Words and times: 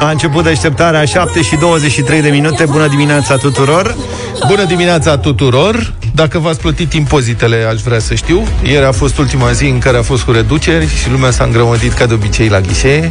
A 0.00 0.10
început 0.10 0.44
deșteptarea 0.44 1.04
7 1.04 1.42
și 1.42 1.56
23 1.56 2.22
de 2.22 2.28
minute. 2.28 2.64
Bună 2.64 2.86
dimineața 2.88 3.36
tuturor! 3.36 3.96
Bună 4.46 4.64
dimineața 4.64 5.18
tuturor! 5.18 5.92
Dacă 6.14 6.38
v-ați 6.38 6.60
plătit 6.60 6.92
impozitele, 6.92 7.66
aș 7.70 7.80
vrea 7.80 7.98
să 7.98 8.14
știu. 8.14 8.46
Ieri 8.62 8.84
a 8.84 8.92
fost 8.92 9.18
ultima 9.18 9.52
zi 9.52 9.64
în 9.64 9.78
care 9.78 9.96
a 9.96 10.02
fost 10.02 10.22
cu 10.22 10.30
reduceri 10.30 10.86
și 11.02 11.10
lumea 11.10 11.30
s-a 11.30 11.44
îngrămădit 11.44 11.92
ca 11.92 12.06
de 12.06 12.14
obicei 12.14 12.48
la 12.48 12.60
ghișee. 12.60 13.10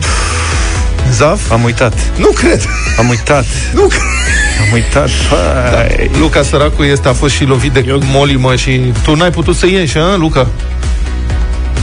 Zaf? 1.11 1.51
Am 1.51 1.63
uitat. 1.63 1.93
Nu 2.17 2.29
cred. 2.29 2.65
Am 2.97 3.09
uitat. 3.09 3.45
Nu 3.73 3.81
cred. 3.81 4.01
Am 4.61 4.73
uitat. 4.73 5.09
Da. 5.71 5.85
Luca 6.19 6.43
săracu 6.43 6.83
este, 6.83 7.07
a 7.07 7.13
fost 7.13 7.33
și 7.33 7.43
lovit 7.43 7.71
de 7.71 7.83
Eu... 7.87 7.99
molimă 8.03 8.55
și 8.55 8.93
tu 9.03 9.15
n-ai 9.15 9.31
putut 9.31 9.55
să 9.55 9.67
ieși, 9.67 9.97
a, 9.97 10.15
Luca? 10.15 10.47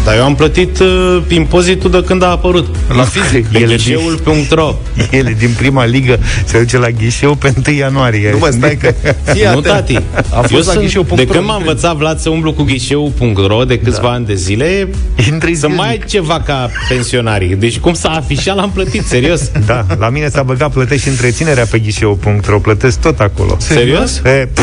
Dar 0.06 0.16
eu 0.16 0.24
am 0.24 0.34
plătit 0.34 0.78
uh, 0.78 1.23
impozitul 1.28 1.91
de 1.91 2.02
când 2.06 2.23
a 2.23 2.27
apărut. 2.27 2.74
La 2.96 3.02
fizic. 3.02 3.46
Pe 3.46 3.59
ghișeul.ro 3.59 4.74
El 5.10 5.34
din 5.38 5.51
prima 5.56 5.84
ligă 5.84 6.19
se 6.45 6.59
duce 6.59 6.79
la 6.79 6.91
ghișeu 6.91 7.34
pe 7.34 7.52
1 7.66 7.77
ianuarie. 7.77 8.30
Nu 8.30 8.38
mă, 8.38 8.48
stai 8.51 8.77
că... 8.77 8.95
Fii 9.32 9.42
nu, 9.55 9.60
tati. 9.60 9.98
A 10.30 10.41
fost 10.41 10.52
eu 10.52 10.74
la 10.74 10.80
ghișeu.ro. 10.80 11.15
De 11.15 11.27
când 11.27 11.45
m-am 11.45 11.59
învățat, 11.59 11.96
Vlad, 11.96 12.19
să 12.19 12.30
umblu 12.30 12.52
cu 12.52 12.62
ghișeu.ro 12.62 13.65
de 13.65 13.79
câțiva 13.79 14.01
da. 14.02 14.10
ani 14.10 14.27
de 14.27 14.34
zile, 14.34 14.88
Intri 15.30 15.55
să 15.55 15.69
mai 15.69 15.88
ai 15.88 16.01
ceva 16.09 16.41
ca 16.41 16.70
pensionarii. 16.88 17.57
Deci 17.57 17.79
cum 17.79 17.95
s-a 17.95 18.09
afișat, 18.09 18.57
l-am 18.57 18.70
plătit, 18.70 19.07
serios. 19.07 19.51
Da, 19.66 19.87
la 19.98 20.09
mine 20.09 20.29
s-a 20.29 20.43
băgat 20.43 20.73
plătești 20.73 21.02
și 21.02 21.09
întreținerea 21.09 21.66
pe 21.70 21.79
ghișeu.ro. 21.79 22.59
Plătesc 22.59 23.01
tot 23.01 23.20
acolo. 23.20 23.57
Serios? 23.59 24.20
E, 24.24 24.48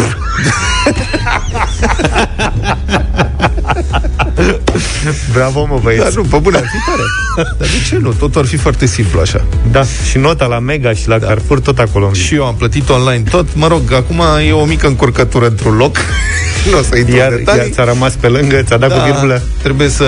Bravo, 5.34 5.66
mă, 5.66 5.80
băieți. 5.82 6.04
Da, 6.04 6.10
nu, 6.16 6.22
pe 6.22 6.38
bune, 6.38 6.58
ar 6.58 6.64
fi 6.64 6.78
tare. 6.90 7.02
Dar 7.60 7.68
de 7.68 7.88
ce 7.90 7.98
nu? 7.98 8.12
Tot 8.12 8.36
ar 8.36 8.46
fi 8.46 8.58
foarte 8.58 8.86
simplu 8.86 9.20
așa. 9.20 9.46
Da, 9.72 9.84
și 10.10 10.18
nota 10.18 10.46
la 10.46 10.60
Mega 10.60 10.94
și 10.94 11.08
la 11.08 11.18
da. 11.18 11.28
Carrefour, 11.28 11.60
tot 11.60 11.80
acolo. 11.80 12.14
Și 12.14 12.36
eu 12.36 12.46
am 12.46 12.56
plătit 12.56 12.90
online 12.90 13.24
tot. 13.30 13.56
Mă 13.56 13.68
rog, 13.68 13.94
acum 13.94 14.22
e 14.48 14.52
o 14.52 14.66
mică 14.66 14.88
încurcătură 14.88 15.46
într-un 15.46 15.76
loc. 15.76 15.98
nu 16.72 16.78
o 16.78 16.82
să 16.82 16.98
intru 16.98 17.16
iar, 17.16 17.32
în 17.32 17.38
detalii. 17.38 17.62
Iar 17.62 17.70
ți-a 17.72 17.84
rămas 17.84 18.14
pe 18.14 18.28
lângă, 18.28 18.62
ți-a 18.62 18.78
dat 18.78 18.90
da, 18.90 18.96
cu 18.96 19.04
virgulă. 19.04 19.42
Trebuie 19.62 19.90
să... 19.90 20.06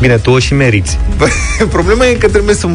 Bine, 0.00 0.16
tu 0.16 0.30
o 0.30 0.38
și 0.38 0.54
meriți. 0.54 0.98
Problema 1.68 2.06
e 2.06 2.12
că 2.12 2.28
trebuie 2.28 2.54
să... 2.54 2.68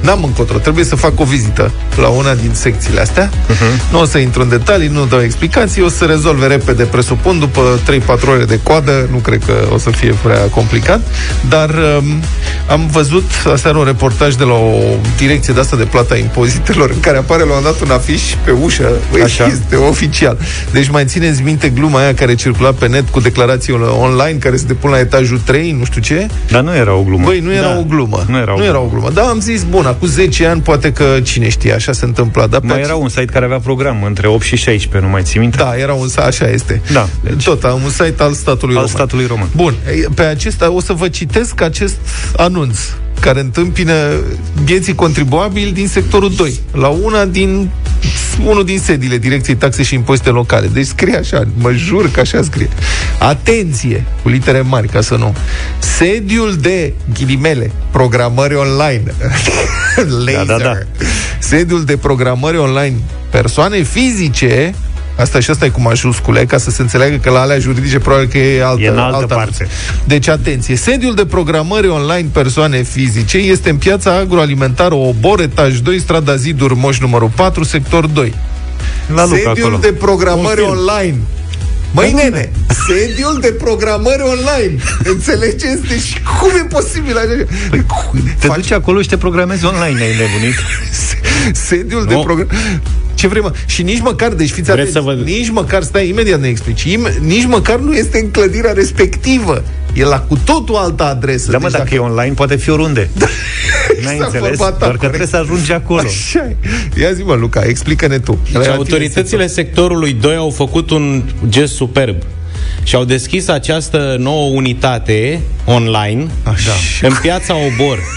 N-am 0.00 0.24
încotro. 0.24 0.58
Trebuie 0.58 0.84
să 0.84 0.96
fac 0.96 1.20
o 1.20 1.24
vizită 1.24 1.70
la 1.96 2.08
una 2.08 2.34
din 2.34 2.50
secțiile 2.52 3.00
astea. 3.00 3.28
Uh-huh. 3.28 3.90
Nu 3.90 4.00
o 4.00 4.04
să 4.04 4.18
intru 4.18 4.42
în 4.42 4.48
detalii, 4.48 4.88
nu 4.88 5.04
dau 5.04 5.22
explicații. 5.22 5.82
O 5.82 5.88
să 5.88 6.04
rezolve 6.04 6.46
repede, 6.46 6.84
presupun, 6.84 7.38
după 7.38 7.78
3-4 7.90 8.28
ore 8.28 8.44
de 8.44 8.60
coadă. 8.62 9.08
Nu 9.10 9.16
cred 9.16 9.42
că 9.46 9.52
o 9.72 9.78
să 9.78 9.90
fie 9.90 10.14
prea 10.22 10.38
complicat. 10.38 11.00
Dar 11.48 11.70
um, 11.70 12.22
am 12.68 12.86
văzut 12.86 13.30
aseară 13.52 13.78
un 13.78 13.84
reportaj 13.84 14.34
de 14.34 14.44
la 14.44 14.52
o 14.52 14.80
direcție 15.16 15.54
de 15.54 15.60
asta 15.60 15.76
de 15.76 15.84
plata 15.84 16.16
impozitelor 16.16 16.90
în 16.90 17.00
care 17.00 17.16
apare 17.16 17.44
la 17.44 17.56
un 17.56 17.62
dat 17.62 17.80
un 17.80 17.90
afiș 17.90 18.22
pe 18.44 18.50
ușă. 18.50 18.90
Așa. 19.22 19.46
Este 19.46 19.76
oficial. 19.76 20.38
Deci 20.72 20.88
mai 20.88 21.04
țineți 21.04 21.42
minte 21.42 21.68
gluma 21.68 22.00
aia 22.00 22.14
care 22.14 22.34
circula 22.34 22.72
pe 22.72 22.88
net 22.88 23.08
cu 23.08 23.20
declarații 23.20 23.72
online 24.00 24.38
care 24.38 24.56
se 24.56 24.64
depun 24.66 24.90
la 24.90 24.98
etajul 24.98 25.40
3, 25.44 25.72
nu 25.78 25.84
știu 25.84 26.00
ce. 26.00 26.26
Dar 26.50 26.62
nu 26.62 26.74
era 26.74 26.94
o 26.94 27.02
glumă. 27.02 27.24
Băi, 27.24 27.40
nu 27.40 27.52
era 27.52 27.68
da. 27.68 27.78
o 27.78 27.82
glumă. 27.82 28.24
Nu 28.28 28.38
era 28.38 28.54
o, 28.54 28.58
nu 28.58 28.64
era 28.64 28.80
o 28.80 28.86
glumă. 28.86 29.10
Da, 29.10 29.22
am 29.22 29.40
zis, 29.40 29.62
bun, 29.62 29.96
cu 29.98 30.06
10 30.06 30.46
ani 30.46 30.60
poate 30.60 30.92
că 30.92 31.04
cine 31.22 31.48
știe, 31.48 31.72
așa 31.72 31.92
se 31.92 32.04
întâmpla. 32.04 32.46
Dar 32.46 32.60
mai 32.62 32.80
era 32.80 32.94
un 32.94 33.08
site 33.08 33.24
care 33.24 33.44
avea 33.44 33.58
program 33.58 34.02
între 34.02 34.26
8 34.28 34.42
și 34.42 34.56
16, 34.56 35.00
nu 35.00 35.08
mai 35.08 35.22
ții 35.22 35.40
minte? 35.40 35.56
Da, 35.56 35.76
era 35.76 35.92
un 35.92 36.08
site, 36.08 36.20
așa 36.20 36.48
este. 36.48 36.82
Da. 36.92 37.08
Deci, 37.20 37.44
Tot, 37.44 37.62
un 37.62 37.90
site 37.90 38.22
al 38.22 38.32
statului 38.32 38.74
al 38.76 38.80
român. 38.80 38.96
statului 38.96 39.26
român. 39.26 39.48
Bun, 39.56 39.74
pe 40.14 40.22
acesta 40.22 40.72
o 40.72 40.80
să 40.80 40.92
vă 40.92 41.08
citesc 41.12 41.60
acest 41.60 41.96
anunț 42.36 42.78
care 43.20 43.40
întâmpină 43.40 43.94
vieții 44.64 44.94
contribuabili 44.94 45.72
din 45.72 45.88
sectorul 45.88 46.34
2, 46.34 46.60
la 46.72 46.88
una 46.88 47.24
din 47.24 47.70
unul 48.46 48.64
din 48.64 48.78
sediile 48.78 49.18
Direcției 49.18 49.56
Taxe 49.56 49.82
și 49.82 49.94
Impozite 49.94 50.30
Locale. 50.30 50.66
Deci 50.66 50.86
scrie 50.86 51.16
așa, 51.16 51.42
mă 51.54 51.72
jur 51.72 52.10
că 52.10 52.20
așa 52.20 52.42
scrie. 52.42 52.68
Atenție, 53.18 54.04
cu 54.22 54.28
litere 54.28 54.60
mari, 54.60 54.88
ca 54.88 55.00
să 55.00 55.16
nu. 55.16 55.34
Sediul 55.78 56.56
de 56.56 56.92
ghilimele, 57.14 57.70
programări 57.90 58.54
online. 58.54 59.02
Laser. 60.24 60.44
Da, 60.46 60.56
da, 60.56 60.62
da. 60.62 60.78
Sediul 61.38 61.84
de 61.84 61.96
programări 61.96 62.56
online 62.56 62.96
persoane 63.30 63.82
fizice 63.82 64.74
Asta 65.16 65.40
și 65.40 65.50
asta 65.50 65.64
e 65.64 65.68
cu 65.68 65.80
majuscule, 65.80 66.44
ca 66.44 66.58
să 66.58 66.70
se 66.70 66.82
înțeleagă 66.82 67.16
că 67.16 67.30
la 67.30 67.40
alea 67.40 67.58
juridice 67.58 67.98
probabil 67.98 68.28
că 68.28 68.38
e 68.38 68.64
altă, 68.64 68.82
e 68.82 68.88
în 68.88 68.98
altă, 68.98 69.16
altă 69.16 69.34
parte. 69.34 69.68
Deci, 70.04 70.28
atenție, 70.28 70.76
sediul 70.76 71.14
de 71.14 71.26
programări 71.26 71.88
online 71.88 72.28
persoane 72.32 72.82
fizice 72.82 73.36
este 73.36 73.70
în 73.70 73.76
piața 73.76 74.16
agroalimentară 74.16 74.94
Obor, 74.94 75.40
etaj 75.40 75.78
2, 75.78 76.00
strada 76.00 76.36
Ziduri, 76.36 76.76
Moș 76.76 76.98
numărul 76.98 77.30
4, 77.34 77.64
sector 77.64 78.06
2. 78.06 78.34
La 79.14 79.26
sediul 79.26 79.48
acolo. 79.48 79.76
de 79.76 79.92
programări 79.92 80.60
online 80.60 81.16
Măi, 81.94 82.12
nene, 82.12 82.50
sediul 82.86 83.38
de 83.40 83.48
programări 83.48 84.22
online. 84.22 84.82
Înțelegeți? 85.04 85.82
Deci 85.88 86.22
cum 86.40 86.50
e 86.50 86.66
posibil 86.68 87.16
așa? 87.16 87.28
Păi, 87.70 87.84
te 88.38 88.46
Faci... 88.46 88.56
duci 88.56 88.70
acolo 88.72 89.02
și 89.02 89.08
te 89.08 89.16
programezi 89.16 89.64
online, 89.64 90.02
ai 90.02 90.16
nebunit. 90.16 90.54
Sediul 91.68 92.00
no. 92.02 92.06
de 92.06 92.14
programări... 92.14 92.56
Ce 93.14 93.26
vrei, 93.26 93.42
mă? 93.42 93.52
Și 93.66 93.82
nici 93.82 94.00
măcar, 94.00 94.32
deci 94.32 94.50
fiți 94.50 94.70
atenți, 94.70 95.00
vă... 95.00 95.12
nici 95.12 95.50
măcar, 95.50 95.82
stai, 95.82 96.08
imediat 96.08 96.40
ne 96.40 96.48
explici, 96.48 96.82
im- 96.82 97.18
nici 97.20 97.46
măcar 97.46 97.78
nu 97.78 97.94
este 97.94 98.18
în 98.18 98.30
clădirea 98.30 98.72
respectivă. 98.72 99.62
E 99.94 100.04
la 100.04 100.20
cu 100.20 100.38
totul 100.44 100.74
altă 100.74 101.02
adresă. 101.04 101.50
Da, 101.50 101.58
mă, 101.58 101.62
deci 101.62 101.72
dacă, 101.72 101.84
dacă 101.84 101.94
e 101.94 101.98
online, 101.98 102.34
poate 102.34 102.56
fi 102.56 102.70
oriunde. 102.70 103.08
Da. 103.12 103.26
N-ai 104.04 104.14
exact, 104.14 104.34
înțeles? 104.34 104.58
Doar 104.58 104.96
că 104.96 105.06
trebuie 105.06 105.26
să 105.26 105.36
ajungi 105.36 105.72
acolo. 105.72 106.00
Așa 106.06 106.52
Ia 107.00 107.12
zi, 107.12 107.22
mă, 107.22 107.34
Luca, 107.34 107.62
explică-ne 107.64 108.18
tu. 108.18 108.38
Deci 108.52 108.66
autoritățile 108.66 109.46
sectorului 109.46 110.12
2 110.12 110.36
au 110.36 110.50
făcut 110.50 110.90
un 110.90 111.22
gest 111.48 111.74
superb 111.74 112.16
și 112.82 112.94
au 112.94 113.04
deschis 113.04 113.48
această 113.48 114.16
nouă 114.18 114.50
unitate 114.54 115.40
online 115.64 116.26
Așa. 116.42 116.72
în 117.02 117.12
piața 117.22 117.54
Obor 117.56 117.98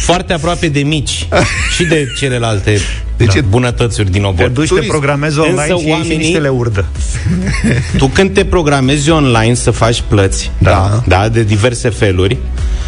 foarte 0.00 0.32
aproape 0.32 0.68
de 0.68 0.80
mici 0.80 1.28
și 1.76 1.84
de 1.84 2.06
celelalte 2.16 2.80
deci 3.16 3.34
da, 3.34 3.40
bunătățuri 3.48 4.10
din 4.10 4.24
obor. 4.24 4.46
Te 4.46 4.52
duci, 4.52 4.68
te 4.68 4.80
programezi 4.80 5.38
online 5.38 5.60
Însă 5.60 5.82
și 5.82 5.90
oamenii, 5.90 6.16
niște 6.16 6.38
le 6.38 6.48
urdă. 6.48 6.84
Tu 7.98 8.06
când 8.06 8.34
te 8.34 8.44
programezi 8.44 9.10
online 9.10 9.54
să 9.54 9.70
faci 9.70 10.02
plăți, 10.08 10.50
da, 10.58 11.02
da 11.06 11.28
de 11.28 11.42
diverse 11.42 11.88
feluri, 11.88 12.36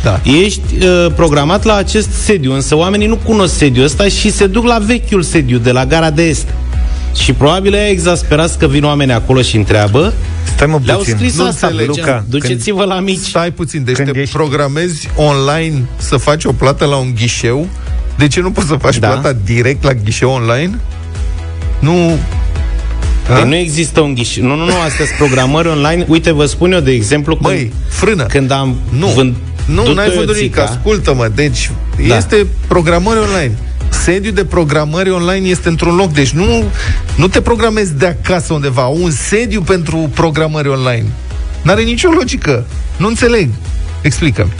da. 0.03 0.21
ești 0.45 0.61
uh, 0.81 1.07
programat 1.17 1.65
la 1.65 1.75
acest 1.75 2.11
sediu, 2.11 2.53
însă 2.53 2.77
oamenii 2.77 3.07
nu 3.07 3.17
cunosc 3.17 3.57
sediul 3.57 3.85
ăsta 3.85 4.09
și 4.09 4.31
se 4.31 4.47
duc 4.47 4.65
la 4.65 4.79
vechiul 4.79 5.23
sediu 5.23 5.59
de 5.59 5.73
la 5.73 5.87
gara 5.87 6.11
de 6.11 6.23
est. 6.23 6.49
Și 7.23 7.33
probabil 7.33 7.75
e 7.75 7.89
exasperat 7.89 8.57
că 8.57 8.67
vin 8.67 8.85
oameni 8.85 9.13
acolo 9.13 9.43
și 9.43 9.57
întreabă 9.57 10.13
Stai 10.45 10.67
mă 10.67 10.81
Le-au 10.85 11.03
scris 11.03 11.37
nu 11.37 11.47
asta, 11.47 11.73
Luca. 11.87 12.25
Duceți-vă 12.29 12.85
la 12.85 13.01
mici. 13.01 13.19
Stai 13.19 13.51
puțin, 13.51 13.85
deci 13.85 13.97
când 13.97 14.13
te 14.13 14.19
ești... 14.19 14.35
programezi 14.35 15.09
online 15.17 15.85
să 15.97 16.17
faci 16.17 16.45
o 16.45 16.53
plată 16.53 16.85
la 16.85 16.97
un 16.97 17.15
ghișeu. 17.15 17.69
De 18.17 18.29
ce 18.29 18.41
nu 18.41 18.51
poți 18.51 18.67
să 18.67 18.75
faci 18.75 18.99
da. 18.99 19.09
plata 19.09 19.37
direct 19.45 19.85
la 19.85 19.93
ghișeu 19.93 20.31
online? 20.31 20.79
Nu... 21.79 22.19
Păi 23.27 23.49
nu 23.49 23.55
există 23.55 24.01
un 24.01 24.15
ghișeu. 24.15 24.47
Nu, 24.47 24.55
nu, 24.55 24.65
nu, 24.65 24.81
astea 24.85 25.05
sunt 25.05 25.19
programări 25.19 25.69
online. 25.69 26.05
Uite, 26.09 26.33
vă 26.33 26.47
spun 26.47 26.73
eu, 26.73 26.81
de 26.81 26.91
exemplu, 26.91 27.35
când, 27.35 27.47
Măi, 27.47 27.73
frână. 27.89 28.27
când 28.27 28.51
am 28.51 28.77
nu. 28.99 29.07
vând, 29.07 29.35
nu, 29.67 29.93
n-ai 29.93 30.11
vândut 30.11 30.37
nimic, 30.37 30.59
ascultă-mă. 30.59 31.29
Deci, 31.35 31.71
da. 32.09 32.17
este 32.17 32.47
programări 32.67 33.19
online 33.19 33.53
sediul 33.93 34.35
de 34.35 34.45
programări 34.45 35.11
online 35.11 35.49
este 35.49 35.69
într-un 35.69 35.95
loc, 35.95 36.13
deci 36.13 36.31
nu, 36.31 36.65
nu 37.17 37.29
te 37.29 37.41
programezi 37.41 37.95
de 37.95 38.07
acasă 38.07 38.53
undeva, 38.53 38.87
un 38.87 39.11
sediu 39.11 39.61
pentru 39.61 40.11
programări 40.15 40.69
online. 40.69 41.07
N-are 41.63 41.83
nicio 41.83 42.09
logică. 42.09 42.67
Nu 42.97 43.07
înțeleg. 43.07 43.49
Explică-mi. 44.01 44.53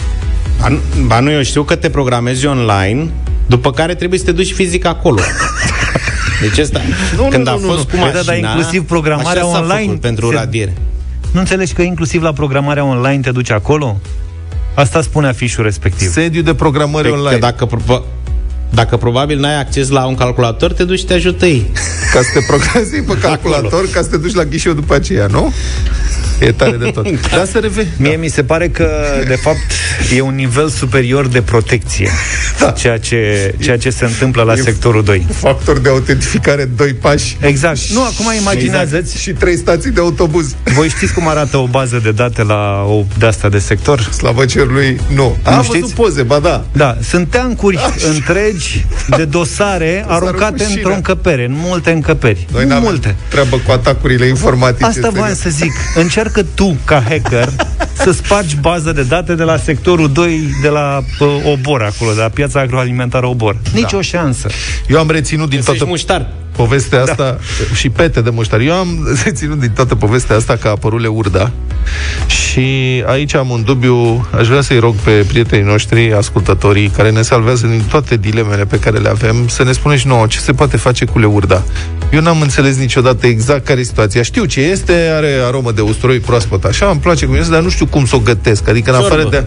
Ba, 0.61 0.79
ba 1.07 1.21
nu, 1.21 1.31
eu 1.31 1.43
știu 1.43 1.63
că 1.63 1.77
te 1.77 1.91
programezi 1.91 2.47
online, 2.47 3.11
după 3.47 3.71
care 3.73 3.95
trebuie 3.95 4.19
să 4.19 4.25
te 4.25 4.33
duci 4.33 4.53
fizic 4.53 4.85
acolo. 4.85 5.21
Deci 6.41 6.59
asta, 6.59 6.81
nu, 7.17 7.23
când 7.23 7.47
nu, 7.47 7.53
a 7.53 7.57
fost 7.57 7.79
nu, 7.79 7.85
cu 7.85 7.97
mașina, 7.97 8.23
dar 8.23 8.37
inclusiv 8.37 8.83
programarea 8.83 9.47
online 9.47 9.93
pentru 9.93 10.29
se... 10.29 10.35
radiere. 10.35 10.73
Nu 11.33 11.41
înțelegi 11.41 11.73
că 11.73 11.83
inclusiv 11.83 12.23
la 12.23 12.33
programarea 12.33 12.85
online 12.85 13.21
te 13.21 13.31
duci 13.31 13.51
acolo? 13.51 14.01
Asta 14.75 15.03
spune 15.03 15.27
afișul 15.27 15.65
respectiv. 15.65 16.11
Sediu 16.11 16.43
de 16.43 16.55
programări 16.55 17.09
pe, 17.09 17.15
online. 17.15 17.35
Că 17.35 17.39
dacă 17.39 17.67
dacă 18.75 18.97
probabil 18.97 19.39
n-ai 19.39 19.59
acces 19.59 19.89
la 19.89 20.07
un 20.07 20.15
calculator, 20.15 20.73
te 20.73 20.85
duci 20.85 20.99
și 20.99 21.05
te 21.05 21.15
ajută 21.15 21.47
ei. 21.47 21.71
Ca 22.13 22.21
să 22.23 22.29
te 22.33 22.41
programezi 22.47 23.01
pe 23.01 23.19
calculator, 23.21 23.67
Acolo. 23.67 23.89
ca 23.93 24.03
să 24.03 24.09
te 24.09 24.17
duci 24.17 24.35
la 24.35 24.45
ghișeu 24.45 24.73
după 24.73 24.95
aceea, 24.95 25.27
nu? 25.27 25.53
E 26.41 26.53
tare 26.53 26.77
de 26.77 26.91
tot. 26.91 27.07
Dar 27.37 27.47
să 27.47 27.59
reveni. 27.59 27.89
Mie 27.97 28.11
da. 28.11 28.19
mi 28.19 28.29
se 28.29 28.43
pare 28.45 28.69
că, 28.69 28.89
de 29.27 29.35
fapt, 29.35 29.59
e 30.17 30.21
un 30.21 30.35
nivel 30.35 30.69
superior 30.69 31.27
de 31.27 31.43
protecție. 31.43 32.11
Da. 32.59 32.71
Ceea, 32.71 32.99
ce, 32.99 33.55
ceea 33.59 33.79
ce 33.79 33.91
se 33.91 34.05
întâmplă 34.05 34.43
la 34.43 34.53
e 34.53 34.57
sectorul 34.57 35.05
2. 35.05 35.27
Factor 35.33 35.79
de 35.79 35.89
autentificare 35.89 36.65
doi 36.65 36.93
pași. 36.93 37.37
Exact. 37.41 37.81
Nu, 37.93 38.03
acum 38.03 38.27
imaginează 38.41 38.97
exact. 38.97 39.19
Și 39.19 39.31
trei 39.31 39.57
stații 39.57 39.91
de 39.91 40.01
autobuz. 40.01 40.55
Voi 40.75 40.89
știți 40.89 41.13
cum 41.13 41.29
arată 41.29 41.57
o 41.57 41.67
bază 41.67 42.01
de 42.03 42.11
date 42.11 42.43
la 42.43 42.85
o 42.89 43.05
de 43.19 43.27
asta 43.27 43.49
de 43.49 43.59
sector? 43.59 44.01
Slavă 44.01 44.45
cerului, 44.45 45.01
nu. 45.15 45.37
nu 45.45 45.53
Am 45.53 45.67
văzut 45.69 45.91
poze, 45.91 46.23
ba 46.23 46.39
da. 46.39 46.65
Da, 46.73 46.97
sunt 47.03 47.31
teancuri 47.31 47.77
Așa. 47.77 48.09
întregi 48.09 48.87
de 49.17 49.25
dosare 49.25 50.05
aruncate 50.09 50.65
într-o 50.65 50.95
încăpere, 50.95 51.45
în 51.45 51.55
multe 51.57 51.91
încăperi. 51.91 52.47
Noi 52.53 52.81
multe. 52.81 53.17
treabă 53.29 53.61
cu 53.67 53.71
atacurile 53.71 54.27
informatice. 54.27 54.85
Asta 54.85 55.11
voiam 55.11 55.35
să 55.35 55.51
zic. 55.51 55.73
Încearcă 55.95 56.43
tu, 56.55 56.77
ca 56.85 57.03
hacker, 57.09 57.49
să 58.03 58.13
spargi 58.13 58.57
bază 58.57 58.93
de 58.93 59.03
date 59.03 59.35
de 59.35 59.43
la 59.43 59.57
sectorul 59.83 60.13
2 60.13 60.49
de 60.61 60.69
la 60.69 61.03
uh, 61.21 61.53
Obor 61.53 61.83
acolo, 61.83 62.13
de 62.13 62.21
la 62.21 62.29
piața 62.29 62.61
agroalimentară 62.61 63.27
Obor. 63.27 63.57
Nici 63.75 63.91
da. 63.91 63.97
o 63.97 64.01
șansă. 64.01 64.49
Eu 64.89 64.99
am 64.99 65.11
reținut 65.11 65.49
din 65.49 65.61
toată... 65.61 65.85
muștar 65.85 66.29
povestea 66.57 67.05
da. 67.05 67.11
asta 67.11 67.25
da. 67.25 67.75
și 67.75 67.89
pete 67.89 68.21
de 68.21 68.31
muștar. 68.31 68.61
Eu 68.61 68.73
am 68.73 69.09
reținut 69.25 69.59
din 69.59 69.71
toată 69.71 69.95
povestea 69.95 70.37
asta 70.37 70.57
că 70.57 70.69
a 70.69 70.71
apărut 70.71 71.01
Leurda 71.01 71.51
și 72.27 73.03
aici 73.07 73.35
am 73.35 73.51
un 73.51 73.63
dubiu, 73.65 74.29
aș 74.39 74.47
vrea 74.47 74.61
să-i 74.61 74.79
rog 74.79 74.95
pe 74.95 75.11
prietenii 75.11 75.65
noștri, 75.65 76.15
ascultătorii, 76.15 76.89
care 76.89 77.11
ne 77.11 77.23
salvează 77.23 77.67
din 77.67 77.83
toate 77.91 78.17
dilemele 78.17 78.65
pe 78.65 78.79
care 78.79 78.99
le 78.99 79.09
avem, 79.09 79.49
să 79.49 79.65
ne 79.65 79.73
spună 79.73 79.97
și 79.97 80.07
nouă 80.07 80.27
ce 80.27 80.39
se 80.39 80.53
poate 80.53 80.77
face 80.77 81.05
cu 81.05 81.19
Leurda. 81.19 81.63
Eu 82.13 82.21
n-am 82.21 82.41
înțeles 82.41 82.77
niciodată 82.77 83.27
exact 83.27 83.65
care 83.65 83.81
e 83.81 83.83
situația. 83.83 84.23
Știu 84.23 84.45
ce 84.45 84.61
este, 84.61 84.93
are 85.17 85.31
aromă 85.47 85.73
de 85.73 85.81
usturoi 85.81 86.19
proaspăt, 86.19 86.65
așa, 86.65 86.87
îmi 86.87 87.01
place 87.01 87.27
cum 87.27 87.35
este, 87.35 87.53
dar 87.53 87.63
nu 87.63 87.69
știu 87.69 87.87
cum 87.87 88.07
să 88.07 88.17
o 88.17 88.19
gătesc. 88.19 88.69
Adică 88.69 88.91
în 88.91 88.97
afară 88.97 89.27
de... 89.31 89.45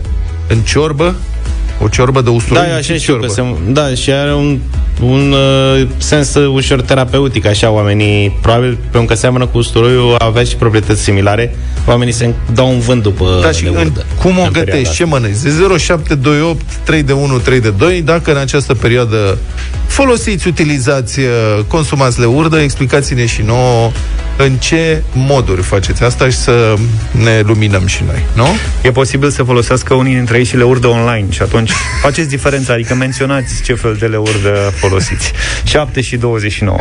În 0.47 0.57
ciorbă? 0.59 1.15
O 1.81 1.87
ciorbă 1.87 2.21
de 2.21 2.29
usturoi? 2.29 2.65
Da, 2.67 2.75
așa 2.75 2.93
știu 2.93 3.15
că 3.15 3.27
se, 3.27 3.43
Da, 3.67 3.93
și 3.93 4.11
are 4.11 4.33
un, 4.33 4.59
un 5.01 5.31
uh, 5.31 5.87
sens 5.97 6.35
ușor 6.35 6.81
terapeutic, 6.81 7.45
așa 7.45 7.71
oamenii, 7.71 8.37
probabil 8.41 8.77
pentru 8.81 9.13
că 9.13 9.13
seamănă 9.13 9.45
cu 9.45 9.57
usturoiul, 9.57 10.15
avea 10.17 10.43
și 10.43 10.55
proprietăți 10.55 11.01
similare, 11.01 11.55
oamenii 11.85 12.13
se 12.13 12.33
dau 12.53 12.69
un 12.69 12.79
vânt 12.79 13.01
după 13.01 13.39
Da, 13.41 13.51
și 13.51 13.65
în, 13.67 13.91
cum 14.21 14.39
o 14.39 14.47
gătești? 14.51 14.93
Ce 14.93 15.05
mănânci? 15.05 15.35
0728 15.35 16.61
3 16.83 17.03
de 17.03 17.13
1 17.13 17.37
3 17.37 17.59
de 17.59 17.69
2, 17.69 18.01
dacă 18.01 18.31
în 18.31 18.37
această 18.37 18.73
perioadă 18.73 19.37
folosiți, 19.87 20.47
utilizați, 20.47 21.19
uh, 21.19 21.27
consumați 21.67 22.19
leurdă, 22.19 22.59
explicați-ne 22.59 23.25
și 23.25 23.41
nouă 23.41 23.91
în 24.37 24.55
ce 24.55 25.03
moduri 25.13 25.61
faceți 25.61 26.03
asta 26.03 26.29
și 26.29 26.37
să 26.37 26.73
ne 27.11 27.41
luminăm 27.45 27.87
și 27.87 28.03
noi, 28.05 28.25
nu? 28.33 28.47
E 28.81 28.91
posibil 28.91 29.29
să 29.29 29.43
folosească 29.43 29.93
unii 29.93 30.13
dintre 30.13 30.37
ei 30.37 30.43
și 30.43 30.57
leurdă 30.57 30.87
online 30.87 31.27
și 31.29 31.41
atunci 31.41 31.71
faceți 32.01 32.29
diferența, 32.29 32.73
adică 32.73 32.95
menționați 32.95 33.61
ce 33.63 33.73
fel 33.73 33.95
de 33.99 34.05
leurdă 34.05 34.73
folosiți. 34.75 35.31
7 35.63 36.01
și 36.01 36.17
29. 36.17 36.77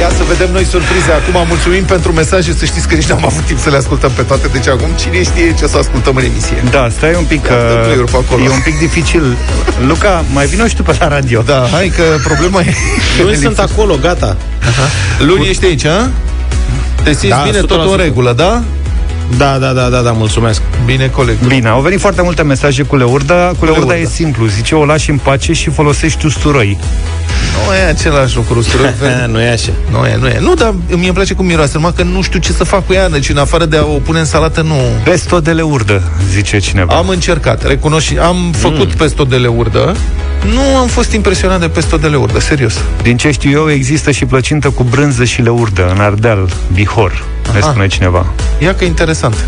Ia 0.00 0.08
să 0.08 0.22
vedem 0.28 0.52
noi 0.52 0.64
surprize. 0.64 1.10
Acum 1.20 1.46
mulțumim 1.48 1.84
pentru 1.84 2.12
mesaje. 2.12 2.52
Să 2.52 2.64
știți 2.64 2.88
că 2.88 2.94
nici 2.94 3.06
n-am 3.06 3.24
avut 3.24 3.44
timp 3.44 3.58
să 3.58 3.70
le 3.70 3.76
ascultăm 3.76 4.10
pe 4.10 4.22
toate. 4.22 4.46
Deci 4.46 4.68
acum 4.68 4.90
cine 5.00 5.22
știe 5.22 5.54
ce 5.58 5.66
să 5.66 5.76
ascultăm 5.78 6.16
în 6.16 6.24
emisie. 6.24 6.62
Da, 6.70 6.88
stai 6.96 7.14
un 7.14 7.24
pic. 7.24 7.44
Uh, 7.44 8.44
e 8.44 8.48
un 8.48 8.60
pic 8.64 8.78
dificil. 8.78 9.36
Luca, 9.86 10.24
mai 10.32 10.46
vină 10.46 10.66
și 10.66 10.74
tu 10.76 10.82
pe 10.82 10.96
la 10.98 11.08
radio. 11.08 11.42
Da, 11.42 11.68
hai 11.72 11.92
că 11.96 12.02
problema 12.24 12.60
e... 12.60 12.74
Luni 13.22 13.36
sunt 13.36 13.58
acolo, 13.58 13.96
gata. 14.00 14.36
Aha. 14.60 14.86
Luni 15.24 15.48
ești 15.48 15.64
aici, 15.64 15.84
a? 15.84 16.10
Te 17.02 17.12
simți 17.12 17.28
da, 17.28 17.42
bine, 17.44 17.60
tot 17.60 17.90
în 17.90 17.96
regulă, 17.96 18.32
da? 18.32 18.62
Da, 19.36 19.58
da, 19.58 19.72
da, 19.72 19.88
da, 19.88 20.00
da, 20.00 20.12
mulțumesc. 20.12 20.62
Bine, 20.84 21.08
coleg. 21.08 21.38
Bine, 21.46 21.68
au 21.68 21.80
venit 21.80 22.00
foarte 22.00 22.22
multe 22.22 22.42
mesaje 22.42 22.82
cu 22.82 22.96
leurda. 22.96 23.52
Cu 23.58 23.64
leurda, 23.64 23.84
leurda. 23.84 23.96
e 23.96 24.04
simplu. 24.04 24.46
Zice, 24.46 24.74
o 24.74 24.84
lași 24.84 25.10
în 25.10 25.18
pace 25.18 25.52
și 25.52 25.70
folosești 25.70 26.26
usturoi. 26.26 26.78
Nu 27.66 27.74
e 27.74 27.88
același 27.88 28.36
lucru, 28.36 28.58
usturoi 28.58 28.94
Nu 29.32 29.40
e 29.40 29.50
așa. 29.50 29.70
Nu 29.90 30.06
e, 30.06 30.16
nu 30.20 30.26
e. 30.26 30.38
Nu, 30.40 30.54
dar 30.54 30.74
mie 30.86 31.06
îmi 31.06 31.12
place 31.12 31.34
cum 31.34 31.46
miroase, 31.46 31.72
numai 31.74 31.92
că 31.96 32.02
nu 32.02 32.22
știu 32.22 32.38
ce 32.38 32.52
să 32.52 32.64
fac 32.64 32.86
cu 32.86 32.92
ea, 32.92 33.08
deci 33.08 33.28
în 33.28 33.36
afară 33.36 33.64
de 33.64 33.76
a 33.76 33.84
o 33.84 33.98
pune 33.98 34.18
în 34.18 34.24
salată, 34.24 34.62
nu. 34.62 34.76
Pesto 35.04 35.40
de 35.40 35.52
leurdă, 35.52 36.02
zice 36.30 36.58
cineva. 36.58 36.94
Am 36.94 37.08
încercat, 37.08 37.66
recunosc 37.66 38.04
și 38.04 38.18
am 38.18 38.36
mm. 38.36 38.52
făcut 38.52 38.92
pesto 38.92 39.24
de 39.24 39.36
leurdă. 39.36 39.96
Nu 40.52 40.76
am 40.76 40.86
fost 40.86 41.12
impresionat 41.12 41.60
de 41.60 41.68
pesto 41.68 41.96
de 41.96 42.06
leurdă, 42.06 42.40
serios. 42.40 42.74
Din 43.02 43.16
ce 43.16 43.30
știu 43.30 43.50
eu, 43.50 43.70
există 43.70 44.10
și 44.10 44.24
plăcintă 44.24 44.70
cu 44.70 44.82
brânză 44.82 45.24
și 45.24 45.42
leurdă 45.42 45.92
în 45.94 46.00
Ardeal, 46.00 46.48
Bihor, 46.72 47.12
Aha. 47.12 47.37
Ne 47.52 47.60
spune 47.60 47.86
cineva. 47.86 48.26
Ia 48.58 48.74
că 48.74 48.84
interesant. 48.84 49.44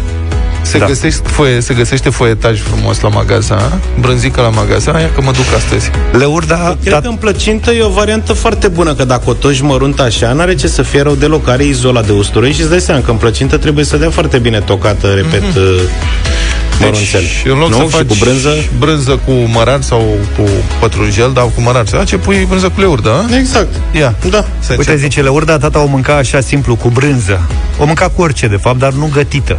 Se, 0.63 0.79
da. 0.79 0.87
găsește 0.87 1.29
foie, 1.29 1.61
se 1.61 1.75
găsește 1.75 2.11
foietaj 2.11 2.61
frumos 2.61 3.01
la 3.01 3.09
magazin, 3.09 3.57
brânzică 4.01 4.41
la 4.41 4.49
magazin, 4.49 4.93
aia 4.95 5.11
că 5.15 5.21
mă 5.21 5.31
duc 5.31 5.55
astăzi. 5.57 5.91
Leurda... 6.13 6.77
Cred 6.81 6.93
dat... 6.93 7.03
că 7.03 7.09
în 7.09 7.15
plăcintă 7.15 7.71
e 7.71 7.83
o 7.83 7.89
variantă 7.89 8.33
foarte 8.33 8.69
bună, 8.69 8.95
că 8.95 9.05
dacă 9.05 9.31
o 9.31 9.33
toși 9.33 9.63
mărunt 9.63 10.01
așa, 10.01 10.33
n-are 10.33 10.55
ce 10.55 10.69
să 10.69 10.83
fie 10.83 11.03
rău 11.03 11.15
deloc, 11.15 11.49
are 11.49 11.65
izolat 11.65 12.07
de 12.07 12.13
usturoi 12.13 12.53
și 12.53 12.61
îți 12.61 12.71
dai 12.71 12.81
seama 12.81 13.01
că 13.01 13.11
în 13.11 13.17
plăcintă 13.17 13.57
trebuie 13.57 13.85
să 13.85 13.97
dea 13.97 14.11
foarte 14.11 14.39
bine 14.39 14.61
tocată, 14.61 15.07
repet, 15.15 15.43
mm-hmm. 15.43 16.31
Mărunțel. 16.81 17.21
Deci, 17.21 17.53
în 17.53 17.59
loc 17.59 17.69
nu? 17.69 17.77
să 17.77 17.97
faci 17.97 18.07
cu 18.07 18.15
brânză? 18.19 18.55
brânză 18.79 19.21
cu 19.25 19.33
mărar 19.33 19.83
sau 19.83 20.17
cu 20.37 20.43
pătrunjel, 20.81 21.33
dar 21.33 21.45
cu 21.45 21.61
mărar, 21.61 22.05
ce 22.05 22.17
pui 22.17 22.45
brânză 22.49 22.69
cu 22.69 22.81
leurdă, 22.81 23.11
a? 23.11 23.37
Exact. 23.37 23.81
Ia. 23.93 24.15
Da. 24.31 24.45
Se 24.59 24.75
Uite, 24.79 24.97
zice, 24.97 25.23
leurda 25.23 25.59
tata 25.59 25.79
o 25.79 25.87
mânca 25.87 26.17
așa 26.17 26.41
simplu, 26.41 26.77
cu 26.77 26.89
brânză. 26.89 27.41
O 27.79 27.85
mânca 27.85 28.09
cu 28.09 28.23
orice, 28.23 28.47
de 28.47 28.57
fapt, 28.57 28.79
dar 28.79 28.93
nu 28.93 29.11
gătită 29.13 29.57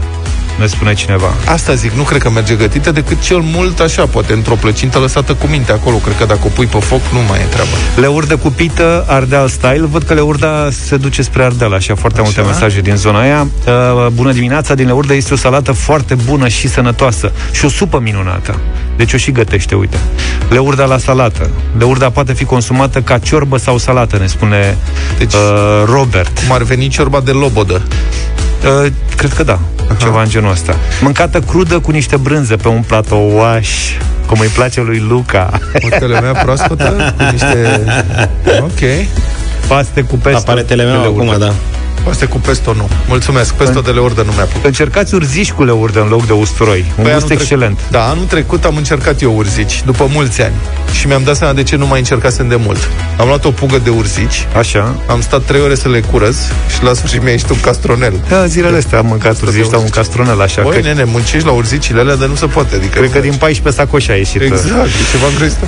ne 0.62 0.68
spune 0.68 0.94
cineva. 0.94 1.34
Asta 1.46 1.74
zic, 1.74 1.92
nu 1.92 2.04
cred 2.04 2.22
că 2.22 2.30
merge 2.30 2.56
gătită, 2.56 2.92
decât 2.92 3.22
cel 3.22 3.40
mult 3.40 3.80
așa, 3.80 4.06
poate 4.06 4.34
într-o 4.34 4.56
plăcintă 4.56 5.00
lăsată 5.00 5.34
cu 5.34 5.48
minte 5.48 5.72
acolo. 5.72 5.96
Cred 5.96 6.18
că 6.18 6.26
dacă 6.26 6.40
o 6.44 6.50
pui 6.50 6.66
pe 6.66 6.80
foc, 6.80 7.02
nu 7.14 7.20
mai 7.30 7.40
e 7.40 7.44
treabă. 7.44 7.70
Leurdă 7.96 8.38
cu 8.38 8.50
pită, 8.50 9.06
Ardeal 9.08 9.48
style. 9.48 9.86
Văd 9.92 10.04
că 10.04 10.14
Leurda 10.14 10.70
se 10.86 10.98
duce 10.98 11.22
spre 11.22 11.44
Ardeal, 11.44 11.74
așa, 11.74 11.96
foarte 11.96 12.20
așa? 12.22 12.32
multe 12.34 12.52
mesaje 12.52 12.82
din 12.82 12.96
zona 12.96 13.20
aia. 13.20 13.48
Uh, 13.68 14.08
bună 14.08 14.32
dimineața, 14.32 14.74
din 14.74 14.86
Leurda 14.86 15.14
este 15.14 15.34
o 15.34 15.38
salată 15.38 15.72
foarte 15.72 16.16
bună 16.26 16.48
și 16.48 16.68
sănătoasă 16.68 17.32
și 17.52 17.66
o 17.66 17.70
supă 17.70 18.00
minunată. 18.00 18.60
Deci 18.96 19.14
o 19.14 19.18
și 19.18 19.32
gătește, 19.32 19.76
uite. 19.76 19.98
Leurda 20.50 20.86
la 20.86 20.98
salată. 20.98 21.50
Leurda 21.78 22.10
poate 22.10 22.34
fi 22.34 22.46
consumată 22.46 23.02
ca 23.02 23.18
ciorbă 23.18 23.58
sau 23.58 23.78
salată, 23.78 24.18
ne 24.18 24.28
spune 24.28 24.78
deci, 25.18 25.34
uh, 25.34 25.40
Robert. 25.86 26.40
Cum 26.40 26.52
ar 26.52 26.64
veni 26.64 26.88
ciorba 26.88 27.20
de 27.20 27.32
lobodă. 27.32 27.82
Uh, 28.66 28.92
cred 29.16 29.34
că 29.34 29.44
da, 29.44 29.60
Aha. 29.88 29.96
ceva 30.00 30.22
în 30.22 30.30
genul 30.30 30.52
ăsta. 30.52 30.76
Mâncată 31.02 31.40
crudă 31.40 31.80
cu 31.80 31.92
niște 31.92 32.18
brânză 32.18 32.56
pe 32.56 32.68
un 32.68 32.82
platouaș, 32.82 33.70
cum 34.26 34.40
îi 34.40 34.48
place 34.48 34.82
lui 34.82 35.00
Luca. 35.10 35.50
Otele 35.86 36.22
mea 36.22 36.32
proaspătă 36.32 37.14
cu 37.18 37.24
niște... 37.32 37.82
Ok. 38.60 39.08
Paste 39.68 40.02
cu 40.02 40.16
pesto. 40.16 40.38
Aparetele 40.40 40.84
meu 40.84 41.02
acum, 41.02 41.36
da. 41.40 41.54
Paste 42.04 42.26
cu 42.26 42.38
pesto 42.38 42.74
nu. 42.74 42.90
Mulțumesc, 43.08 43.54
pesto 43.54 43.80
de 43.80 43.92
leurdă 43.92 44.22
nu 44.22 44.32
mi-a 44.32 44.44
plăcut. 44.44 44.66
Încercați 44.66 45.14
urzici 45.16 45.52
cu 45.52 45.64
leurdă 45.64 46.02
în 46.02 46.08
loc 46.08 46.26
de 46.26 46.34
usturoi. 46.34 46.86
Un 46.98 47.04
păi 47.04 47.14
gust 47.14 47.30
excelent. 47.30 47.76
Trec... 47.78 47.90
Da, 47.90 48.04
anul 48.04 48.26
trecut 48.26 48.66
am 48.66 48.76
încercat 48.76 49.22
eu 49.22 49.36
urzici, 49.36 49.82
după 49.86 50.08
mulți 50.14 50.42
ani. 50.42 50.54
Și 50.92 51.08
mi-am 51.08 51.24
dat 51.24 51.36
seama 51.36 51.54
de 51.54 51.64
ce 51.64 51.76
nu 51.76 51.88
mai 51.88 52.00
încercasem 52.00 52.48
de 52.48 52.56
mult. 52.56 52.90
Am 53.18 53.28
luat 53.28 53.46
o 53.46 53.52
pugă 53.52 53.80
de 53.84 53.90
urzici. 53.90 54.48
Așa. 54.58 54.96
Am 55.08 55.22
stat 55.22 55.44
trei 55.44 55.62
ore 55.62 55.76
să 55.76 55.90
le 55.90 56.00
curăț 56.00 56.36
și 56.76 56.84
la 56.84 56.94
sfârșit 56.94 57.22
mi-a 57.22 57.32
ieșit 57.32 57.50
un 57.50 57.60
castronel. 57.60 58.14
Da, 58.30 58.46
zilele 58.46 58.78
astea 58.78 58.98
am 58.98 59.06
mâncat 59.06 59.42
urzici, 59.42 59.70
dar 59.70 59.80
un 59.80 59.90
castronel 59.90 60.42
așa. 60.42 60.62
Băi, 60.62 60.82
că... 60.82 60.88
nene, 60.88 61.04
muncești 61.04 61.46
la 61.46 61.52
urzicile 61.52 62.00
alea, 62.00 62.16
dar 62.16 62.28
nu 62.28 62.36
se 62.36 62.46
poate. 62.46 62.76
Adică 62.76 63.00
Cred 63.00 63.12
că 63.12 63.20
din 63.20 63.34
14 63.34 63.82
sacoși 63.82 64.12
a 64.12 64.16
ieșit. 64.16 64.42
Exact, 64.42 64.86
e 64.86 65.12
ceva 65.12 65.28
îngrăsită. 65.32 65.66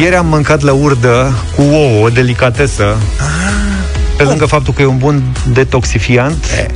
Ieri 0.00 0.14
am 0.14 0.26
mâncat 0.26 0.62
la 0.62 0.72
urdă 0.72 1.34
cu 1.56 1.62
ouă, 1.62 2.04
o 2.04 2.08
delicatesă. 2.08 2.96
Ah 3.18 3.75
pe 4.16 4.22
lângă 4.22 4.46
faptul 4.46 4.74
că 4.74 4.82
e 4.82 4.84
un 4.84 4.98
bun 4.98 5.22
detoxifiant, 5.52 6.44
e. 6.58 6.70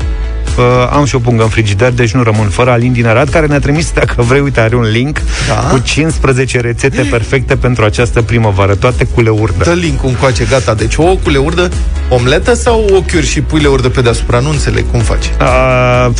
Uh, 0.58 0.64
am 0.90 1.04
și 1.04 1.14
o 1.14 1.18
pungă 1.18 1.42
în 1.42 1.48
frigider, 1.48 1.92
deci 1.92 2.10
nu 2.10 2.22
rămân 2.22 2.48
fără 2.48 2.70
Alin 2.70 2.92
din 2.92 3.06
Arad, 3.06 3.28
care 3.28 3.46
ne-a 3.46 3.58
trimis, 3.58 3.92
dacă 3.92 4.22
vrei, 4.22 4.40
uite, 4.40 4.60
are 4.60 4.76
un 4.76 4.90
link 4.90 5.22
da? 5.48 5.54
cu 5.54 5.78
15 5.78 6.60
rețete 6.60 7.02
perfecte 7.10 7.56
pentru 7.56 7.84
această 7.84 8.22
primăvară, 8.22 8.74
toate 8.74 9.04
cu 9.04 9.20
leurdă. 9.20 9.64
Dă 9.64 9.72
link 9.72 10.00
cu 10.00 10.16
coace, 10.20 10.44
gata. 10.44 10.74
Deci 10.74 10.96
o 10.96 11.16
cu 11.22 11.30
leurdă, 11.30 11.70
omletă 12.08 12.54
sau 12.54 12.86
ochiuri 12.92 13.26
și 13.26 13.40
pui 13.40 13.60
leurdă 13.60 13.88
pe 13.88 14.00
deasupra? 14.00 14.38
Nu 14.38 14.50
înțeleg 14.50 14.84
cum 14.90 15.00
faci. 15.00 15.30
A, 15.38 16.12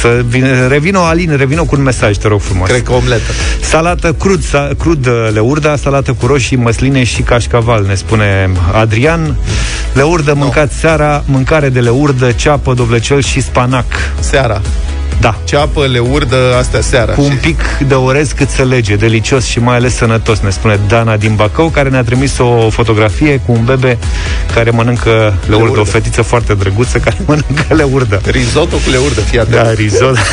să 0.00 0.24
vine, 0.28 0.66
revină 0.66 0.98
Alin, 0.98 1.36
revină 1.36 1.62
cu 1.62 1.76
un 1.76 1.82
mesaj, 1.82 2.16
te 2.16 2.28
rog 2.28 2.40
frumos. 2.40 2.68
Cred 2.68 2.82
că 2.82 2.92
omletă. 2.92 3.32
Salată 3.60 4.12
crud, 4.12 4.42
sa, 4.42 4.70
crud 4.78 5.08
leurda, 5.32 5.76
salată 5.76 6.12
cu 6.12 6.26
roșii, 6.26 6.56
măsline 6.56 7.04
și 7.04 7.22
cașcaval, 7.22 7.84
ne 7.88 7.94
spune 7.94 8.50
Adrian. 8.72 9.36
Leurdă 9.92 10.32
no. 10.32 10.38
mâncat 10.38 10.72
seara, 10.72 11.24
mâncare 11.26 11.68
de 11.68 11.80
leurdă, 11.80 12.32
ceapă, 12.32 12.74
dovlecel 12.74 13.22
și 13.22 13.40
spanac. 13.74 13.86
Seara. 14.20 14.60
Da. 15.20 15.34
Ceapă, 15.44 15.86
leurdă, 15.86 16.36
astea 16.58 16.80
seara. 16.80 17.12
Cu 17.12 17.22
un 17.22 17.38
pic 17.40 17.60
de 17.86 17.94
orez 17.94 18.32
cât 18.32 18.48
să 18.48 18.64
lege, 18.64 18.96
delicios 18.96 19.44
și 19.44 19.58
mai 19.58 19.76
ales 19.76 19.94
sănătos, 19.94 20.38
ne 20.38 20.50
spune 20.50 20.80
Dana 20.88 21.16
din 21.16 21.34
Bacău, 21.34 21.68
care 21.68 21.88
ne-a 21.88 22.04
trimis 22.04 22.38
o 22.38 22.70
fotografie 22.70 23.40
cu 23.46 23.52
un 23.52 23.64
bebe 23.64 23.98
care 24.54 24.70
mănâncă 24.70 25.10
leurdă, 25.10 25.38
leurdă. 25.48 25.80
o 25.80 25.84
fetiță 25.84 26.22
foarte 26.22 26.54
drăguță 26.54 26.98
care 26.98 27.16
mănâncă 27.26 27.74
leurdă. 27.74 28.20
Risotto 28.26 28.76
cu 28.76 28.90
leurdă, 28.90 29.20
fii 29.20 29.38
atent. 29.38 29.62
Da, 29.62 29.72
risotto. 29.72 30.20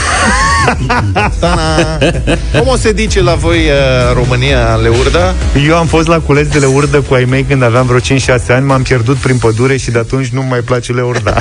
Cum 2.58 2.68
o 2.68 2.76
se 2.76 2.92
dice 2.92 3.22
la 3.22 3.34
voi 3.34 3.58
uh, 3.58 4.14
România 4.14 4.76
leurda? 4.76 5.34
Eu 5.68 5.78
am 5.78 5.86
fost 5.86 6.08
la 6.08 6.20
cules 6.20 6.48
de 6.48 6.60
leurdă 6.60 7.02
cu 7.02 7.14
ai 7.14 7.24
mei 7.24 7.44
când 7.44 7.64
aveam 7.64 7.86
vreo 7.86 8.00
5-6 8.00 8.02
ani, 8.48 8.66
m-am 8.66 8.82
pierdut 8.82 9.18
prin 9.18 9.38
pădure 9.38 9.78
și 9.78 9.92
de 9.92 10.00
atunci 10.00 10.28
nu 10.28 10.46
mai 10.50 10.60
place 10.60 10.92
leurda. 10.92 11.34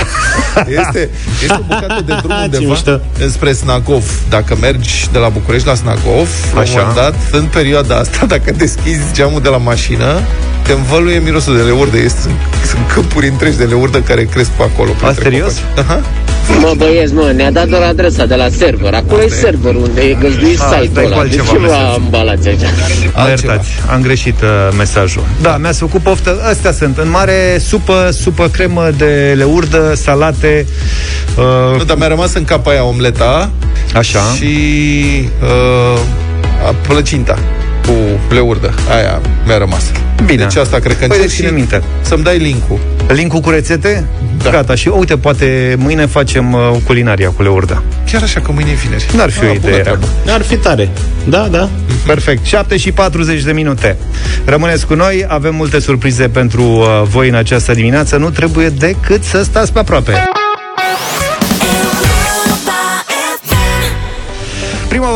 este, 0.67 1.11
este 1.43 1.57
o 1.59 1.63
bucată 1.63 2.03
de 2.07 2.15
drum 2.23 2.33
undeva 2.43 3.01
înspre 3.31 3.53
Snagov. 3.53 4.23
Dacă 4.29 4.57
mergi 4.61 5.09
de 5.13 5.19
la 5.19 5.29
București 5.29 5.67
la 5.67 5.75
Snagov, 5.75 6.29
la 6.55 6.61
Așa. 6.61 6.73
un 6.73 6.79
moment 6.79 6.95
dat, 6.97 7.15
în 7.31 7.45
perioada 7.45 7.97
asta, 7.97 8.27
dacă 8.35 8.53
deschizi 8.57 9.13
geamul 9.13 9.41
de 9.41 9.49
la 9.49 9.57
mașină, 9.57 10.21
te 10.71 10.77
învăluie 10.77 11.19
mirosul 11.19 11.57
de 11.57 11.63
leurdă. 11.63 11.97
Este, 11.97 12.21
sunt, 12.21 12.35
sunt 12.67 12.87
câmpuri 12.93 13.29
întregi 13.29 13.57
de 13.57 13.65
leurdă 13.65 14.01
care 14.01 14.25
cresc 14.25 14.51
pe 14.51 14.63
acolo. 14.63 14.91
A, 15.03 15.13
serios? 15.13 15.55
Aha. 15.77 16.01
Mă 16.61 16.73
băieți, 16.77 17.15
mă, 17.15 17.33
ne-a 17.37 17.51
dat 17.51 17.69
doar 17.69 17.83
adresa 17.83 18.27
de 18.27 18.35
la 18.35 18.49
server. 18.49 18.95
Acolo 18.95 19.23
e 19.23 19.29
server 19.29 19.75
unde 19.75 20.01
e 20.01 20.15
găzduit 20.21 20.59
site-ul 20.59 21.13
ăla. 21.13 21.23
De 21.23 21.29
ce 21.29 21.43
vă 21.43 21.73
ambalați 21.95 22.49
aici? 22.49 22.61
Mă 23.15 23.29
iertați, 23.29 23.69
am 23.91 24.03
greșit 24.03 24.41
uh, 24.41 24.49
mesajul. 24.77 25.25
Da, 25.43 25.57
mi-ați 25.57 25.79
făcut 25.79 26.01
poftă. 26.01 26.41
Astea 26.49 26.73
sunt. 26.73 26.99
În 26.99 27.11
mare, 27.11 27.59
supă, 27.59 28.11
supă 28.13 28.49
cremă 28.49 28.91
de 28.97 29.35
leurdă, 29.37 29.93
salate. 29.95 30.67
Uh... 31.37 31.79
Nu, 31.79 31.85
dar 31.85 31.97
mi-a 31.97 32.09
rămas 32.09 32.35
în 32.35 32.45
cap 32.45 32.67
aia 32.67 32.85
omleta. 32.85 33.51
Așa. 33.95 34.21
Și 34.37 34.55
uh, 35.43 36.01
plăcinta 36.87 37.39
cu 37.91 38.35
leurdă. 38.35 38.75
Aia 38.89 39.21
mi-a 39.47 39.59
rămas. 39.59 39.91
Bine. 40.25 40.43
Deci 40.43 40.57
asta 40.57 40.79
cred 40.79 40.99
că 40.99 41.07
păi 41.07 41.17
încerc 41.17 41.47
și 41.47 41.55
minte. 41.55 41.83
să-mi 42.01 42.23
dai 42.23 42.39
link-ul. 42.39 42.79
Link-ul 43.09 43.41
cu 43.41 43.51
rețete? 43.51 44.05
Da. 44.43 44.51
Gata. 44.51 44.75
Și 44.75 44.89
uite, 44.89 45.17
poate 45.17 45.75
mâine 45.79 46.07
facem 46.07 46.53
uh, 46.53 46.61
culinaria 46.87 47.31
cu 47.31 47.43
leurda. 47.43 47.83
Chiar 48.11 48.23
așa 48.23 48.41
că 48.41 48.53
mâine 48.53 48.71
e 48.71 48.75
vineri. 48.75 49.07
N-ar 49.17 49.31
fi 49.31 49.45
ah, 49.45 49.51
o 49.51 49.55
idee 49.55 49.99
N-ar 50.25 50.43
fi 50.43 50.57
tare. 50.57 50.89
Da, 51.25 51.49
da. 51.51 51.69
Perfect. 52.07 52.45
7 52.45 52.77
și 52.77 52.93
40 52.93 53.43
de 53.43 53.53
minute. 53.53 53.97
Rămâneți 54.45 54.87
cu 54.87 54.95
noi, 54.95 55.25
avem 55.29 55.55
multe 55.55 55.79
surprize 55.81 56.29
pentru 56.29 56.63
uh, 56.63 57.03
voi 57.05 57.29
în 57.29 57.35
această 57.35 57.73
dimineață. 57.73 58.17
Nu 58.17 58.31
trebuie 58.31 58.69
decât 58.69 59.25
să 59.25 59.43
stați 59.43 59.73
pe 59.73 59.79
aproape. 59.79 60.13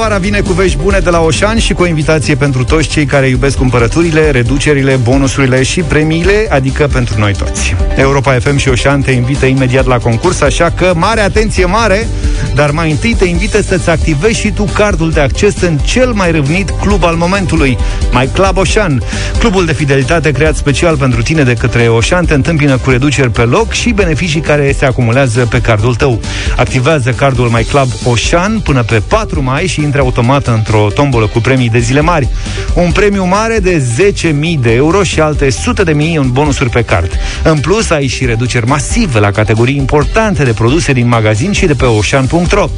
Primăvara 0.05 0.29
vine 0.31 0.41
cu 0.49 0.53
vești 0.53 0.79
bune 0.79 0.99
de 0.99 1.11
la 1.11 1.21
Oșan 1.21 1.59
și 1.59 1.73
cu 1.73 1.83
o 1.83 1.87
invitație 1.87 2.35
pentru 2.35 2.65
toți 2.65 2.89
cei 2.89 3.07
care 3.07 3.29
iubesc 3.29 3.57
cumpărăturile, 3.57 4.31
reducerile, 4.31 4.95
bonusurile 5.03 5.63
și 5.63 5.81
premiile, 5.81 6.47
adică 6.51 6.87
pentru 6.93 7.19
noi 7.19 7.33
toți. 7.33 7.77
Europa 7.97 8.33
FM 8.33 8.57
și 8.57 8.69
Oșan 8.69 9.01
te 9.01 9.11
invită 9.11 9.47
imediat 9.47 9.87
la 9.87 9.99
concurs, 9.99 10.41
așa 10.41 10.71
că 10.77 10.93
mare 10.97 11.21
atenție 11.21 11.65
mare, 11.65 12.07
dar 12.55 12.71
mai 12.71 12.91
întâi 12.91 13.15
te 13.19 13.25
invită 13.25 13.63
să-ți 13.63 13.91
activezi 13.91 14.41
și 14.41 14.51
tu 14.51 14.65
cardul 14.65 15.11
de 15.11 15.21
acces 15.21 15.61
în 15.61 15.79
cel 15.79 16.13
mai 16.13 16.31
râvnit 16.31 16.71
club 16.71 17.05
al 17.05 17.15
momentului, 17.15 17.79
My 18.13 18.29
Club 18.33 18.57
Oșan. 18.57 19.03
Clubul 19.39 19.65
de 19.65 19.73
fidelitate 19.73 20.33
creat 20.33 20.57
special 20.57 20.97
pentru 20.97 21.23
tine 21.23 21.43
de 21.43 21.55
către 21.55 21.89
Oșan 21.89 22.25
te 22.25 22.35
întâmpină 22.35 22.77
cu 22.77 22.91
reduceri 22.91 23.31
pe 23.31 23.43
loc 23.43 23.73
și 23.73 23.91
beneficii 23.91 24.41
care 24.41 24.75
se 24.79 24.85
acumulează 24.85 25.47
pe 25.51 25.61
cardul 25.61 25.95
tău. 25.95 26.21
Activează 26.57 27.11
cardul 27.11 27.49
My 27.49 27.65
Club 27.65 27.89
Oșan 28.05 28.61
până 28.65 28.83
pe 28.83 29.03
4 29.09 29.43
mai 29.43 29.55
mai 29.55 29.67
și 29.67 29.81
intre 29.95 30.13
automat 30.13 30.47
într-o 30.47 30.89
tombolă 30.95 31.27
cu 31.27 31.39
premii 31.41 31.69
de 31.69 31.79
zile 31.79 32.01
mari. 32.01 32.29
Un 32.75 32.93
premiu 32.93 33.25
mare 33.25 33.59
de 33.59 33.83
10.000 34.23 34.33
de 34.61 34.73
euro 34.73 35.03
și 35.03 35.21
alte 35.21 35.51
sute 35.51 35.83
de 35.83 35.93
mii 35.93 36.17
în 36.17 36.33
bonusuri 36.33 36.71
pe 36.71 36.83
card. 36.83 37.11
În 37.43 37.59
plus, 37.59 37.91
ai 37.91 38.07
și 38.07 38.25
reduceri 38.27 38.67
masive 38.67 39.19
la 39.19 39.31
categorii 39.31 39.77
importante 39.77 40.45
de 40.45 40.53
produse 40.53 40.93
din 40.93 41.09
magazin 41.09 41.53
și 41.53 41.67
de 41.67 41.75
pe 41.75 41.85
ocean.ro. 41.85 42.69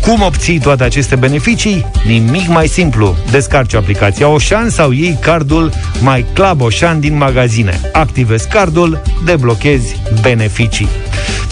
Cum 0.00 0.22
obții 0.22 0.58
toate 0.58 0.84
aceste 0.84 1.16
beneficii? 1.16 1.86
Nimic 2.06 2.48
mai 2.48 2.66
simplu. 2.68 3.16
Descarci 3.30 3.74
aplicația 3.74 4.28
Oșan 4.28 4.70
sau 4.70 4.90
iei 4.90 5.18
cardul 5.20 5.72
My 6.00 6.24
Club 6.32 6.60
Oșan 6.60 7.00
din 7.00 7.16
magazine. 7.16 7.80
Activezi 7.92 8.48
cardul, 8.48 9.02
deblochezi 9.24 9.96
beneficii. 10.20 10.88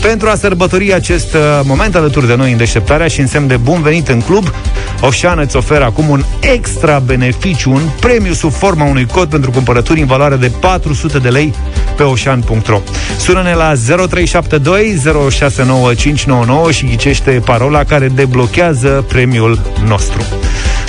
Pentru 0.02 0.28
a 0.28 0.34
sărbători 0.34 0.94
acest 0.94 1.34
uh, 1.34 1.40
moment 1.64 1.94
alături 1.94 2.26
de 2.26 2.34
noi 2.34 2.50
în 2.50 2.56
deșteptarea 2.56 3.06
și 3.06 3.20
în 3.20 3.26
semn 3.26 3.46
de 3.46 3.56
bun 3.56 3.82
venit 3.82 4.08
în 4.08 4.20
club, 4.20 4.54
Oșan 5.00 5.38
îți 5.38 5.56
oferă 5.56 5.84
acum 5.84 6.08
un 6.08 6.24
extra 6.40 6.98
beneficiu, 6.98 7.72
un 7.72 7.82
premiu 8.00 8.32
sub 8.32 8.52
forma 8.52 8.84
unui 8.84 9.06
cod 9.06 9.28
pentru 9.28 9.50
cumpărături 9.50 10.00
în 10.00 10.06
valoare 10.06 10.36
de 10.36 10.52
400 10.60 11.18
de 11.18 11.28
lei 11.28 11.54
pe 11.96 12.02
oșan.ro. 12.02 12.80
Sună-ne 13.18 13.54
la 13.54 13.72
0372 13.74 15.00
069599 15.30 16.70
și 16.70 16.86
ghicește 16.86 17.42
parola 17.44 17.84
care 17.84 18.08
deblochează 18.08 19.04
premiul 19.08 19.60
nostru. 19.86 20.22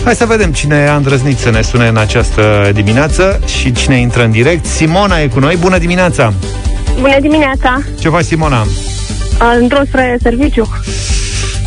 Hai 0.03 0.15
să 0.15 0.25
vedem 0.25 0.51
cine 0.51 0.88
a 0.88 0.96
îndrăznit 0.96 1.38
să 1.38 1.50
ne 1.50 1.62
sune 1.62 1.88
în 1.88 1.98
această 1.98 2.70
dimineață 2.74 3.39
și 3.60 3.72
cine 3.72 4.00
intră 4.00 4.24
în 4.24 4.32
direct. 4.32 4.65
Simona 4.65 5.20
e 5.20 5.27
cu 5.27 5.39
noi. 5.39 5.55
Bună 5.55 5.77
dimineața! 5.77 6.34
Bună 7.00 7.20
dimineața! 7.20 7.82
Ce 8.00 8.10
faci, 8.10 8.25
Simona? 8.25 8.65
Într-o 9.59 9.79
spre 9.87 10.17
serviciu. 10.21 10.67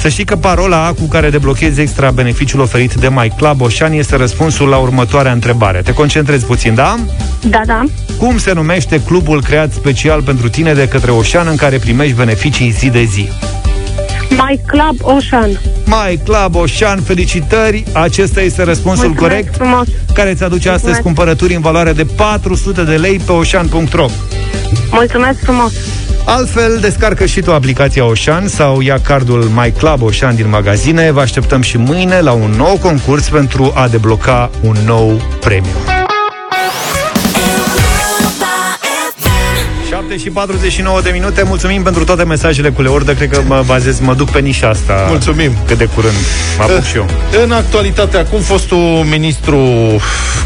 Să 0.00 0.08
știi 0.08 0.25
că 0.25 0.37
parola 0.37 0.92
cu 0.92 1.04
care 1.04 1.30
deblochezi 1.30 1.80
extra 1.80 2.11
beneficiul 2.11 2.61
oferit 2.61 2.94
de 2.94 3.08
My 3.08 3.32
Club 3.37 3.61
Ocean 3.61 3.92
este 3.92 4.16
răspunsul 4.16 4.68
la 4.68 4.76
următoarea 4.76 5.32
întrebare. 5.32 5.80
Te 5.85 5.92
concentrezi 5.92 6.44
puțin, 6.44 6.75
da? 6.75 6.96
Da, 7.49 7.61
da. 7.66 7.82
Cum 8.18 8.38
se 8.38 8.52
numește 8.52 9.00
clubul 9.06 9.42
creat 9.42 9.73
special 9.73 10.23
pentru 10.23 10.49
tine 10.49 10.73
de 10.75 10.88
către 10.88 11.11
Ocean 11.11 11.46
în 11.46 11.56
care 11.56 11.76
primești 11.78 12.14
beneficii 12.14 12.70
zi 12.70 12.88
de 12.90 13.02
zi? 13.02 13.28
My 14.30 14.61
Club 14.66 14.96
Ocean. 15.00 15.61
My 15.85 16.20
Club 16.25 16.54
Ocean, 16.54 17.00
felicitări! 17.00 17.85
Acesta 17.92 18.40
este 18.40 18.62
răspunsul 18.62 19.06
Mulțumesc 19.08 19.32
corect 19.35 19.54
frumos. 19.54 19.87
care 20.14 20.35
ți 20.35 20.42
aduce 20.42 20.68
Mulțumesc. 20.68 20.85
astăzi 20.85 21.02
cumpărături 21.02 21.54
în 21.54 21.61
valoare 21.61 21.92
de 21.92 22.04
400 22.04 22.82
de 22.82 22.94
lei 22.96 23.20
pe 23.26 23.32
ocean.ro 23.32 24.06
Mulțumesc 24.90 25.38
frumos! 25.42 25.73
Altfel, 26.28 26.78
descarcă 26.80 27.26
și 27.26 27.40
tu 27.40 27.52
aplicația 27.52 28.04
Oșan 28.04 28.49
sau 28.49 28.80
ia 28.80 28.99
cardul 29.00 29.42
My 29.42 29.73
Club 29.78 30.02
Oșan 30.02 30.35
din 30.35 30.49
magazine. 30.49 31.11
Vă 31.11 31.21
așteptăm 31.21 31.61
și 31.61 31.76
mâine 31.76 32.21
la 32.21 32.33
un 32.33 32.50
nou 32.50 32.78
concurs 32.83 33.28
pentru 33.28 33.73
a 33.75 33.88
debloca 33.88 34.50
un 34.62 34.76
nou 34.85 35.21
premiu. 35.40 35.96
7 40.16 40.28
și 40.28 40.30
49 40.30 41.00
de 41.00 41.11
minute. 41.11 41.42
Mulțumim 41.42 41.82
pentru 41.82 42.04
toate 42.04 42.25
mesajele 42.25 42.70
cu 42.70 42.82
leordă. 42.82 43.14
Cred 43.14 43.30
că 43.30 43.40
mă 43.46 43.62
bazez, 43.66 44.00
mă 44.00 44.14
duc 44.14 44.30
pe 44.30 44.38
nișa 44.38 44.68
asta. 44.68 45.06
Mulțumim. 45.08 45.56
Cât 45.66 45.78
de 45.78 45.85
curând. 45.94 46.14
Mă 46.58 46.64
apuc 46.64 46.85
și 46.85 46.96
eu. 46.96 47.06
În 47.44 47.52
actualitate, 47.52 48.16
acum 48.16 48.40
fostul 48.40 49.04
ministru 49.11 49.58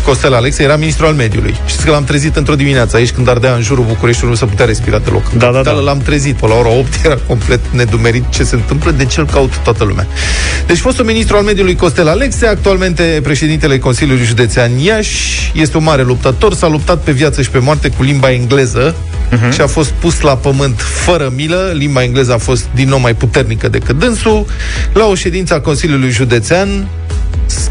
Costel 0.05 0.35
Alexe 0.35 0.63
era 0.63 0.77
ministru 0.77 1.07
al 1.07 1.15
mediului. 1.15 1.55
Știți 1.67 1.85
că 1.85 1.91
l-am 1.91 2.05
trezit 2.05 2.37
într-o 2.37 2.55
dimineață 2.55 2.97
aici 2.97 3.11
când 3.11 3.29
ardea 3.29 3.55
în 3.55 3.63
jurul 3.63 3.85
Bucureștiului, 3.85 4.33
nu 4.33 4.39
se 4.39 4.51
putea 4.51 4.65
respira 4.65 4.99
deloc. 4.99 5.33
Da, 5.33 5.51
da, 5.51 5.63
da. 5.63 5.71
L-am 5.71 5.99
trezit 5.99 6.35
pe 6.35 6.47
la 6.47 6.55
ora 6.55 6.69
8, 6.69 7.05
era 7.05 7.19
complet 7.27 7.61
nedumerit 7.71 8.25
ce 8.29 8.43
se 8.43 8.55
întâmplă, 8.55 8.91
de 8.91 9.05
ce 9.05 9.21
îl 9.21 9.27
caut 9.27 9.57
toată 9.57 9.85
lumea. 9.85 10.07
Deci 10.67 10.79
fostul 10.79 11.05
ministru 11.05 11.37
al 11.37 11.43
mediului 11.43 11.77
Costel 11.77 12.09
Alexe, 12.09 12.47
actualmente 12.47 13.21
președintele 13.23 13.79
Consiliului 13.79 14.25
Județean 14.25 14.79
Iași, 14.79 15.53
este 15.55 15.77
un 15.77 15.83
mare 15.83 16.03
luptător, 16.03 16.55
s-a 16.55 16.69
luptat 16.69 17.03
pe 17.03 17.13
viață 17.13 17.43
și 17.43 17.51
pe 17.51 17.59
moarte 17.59 17.89
cu 17.89 18.03
limba 18.03 18.31
engleză, 18.31 18.95
uh-huh. 19.33 19.53
și 19.55 19.61
a 19.61 19.67
fost 19.67 19.91
pus 19.91 20.21
la 20.21 20.37
pământ 20.37 20.81
fără 20.81 21.33
milă. 21.35 21.73
Limba 21.75 22.03
engleză 22.03 22.33
a 22.33 22.39
fost 22.39 22.69
din 22.75 22.89
nou 22.89 22.99
mai 22.99 23.15
puternică 23.15 23.69
decât 23.69 23.99
dânsul. 23.99 24.47
La 24.93 25.07
o 25.07 25.15
ședință 25.15 25.55
a 25.55 25.61
Consiliului 25.61 26.11
Județean, 26.11 26.89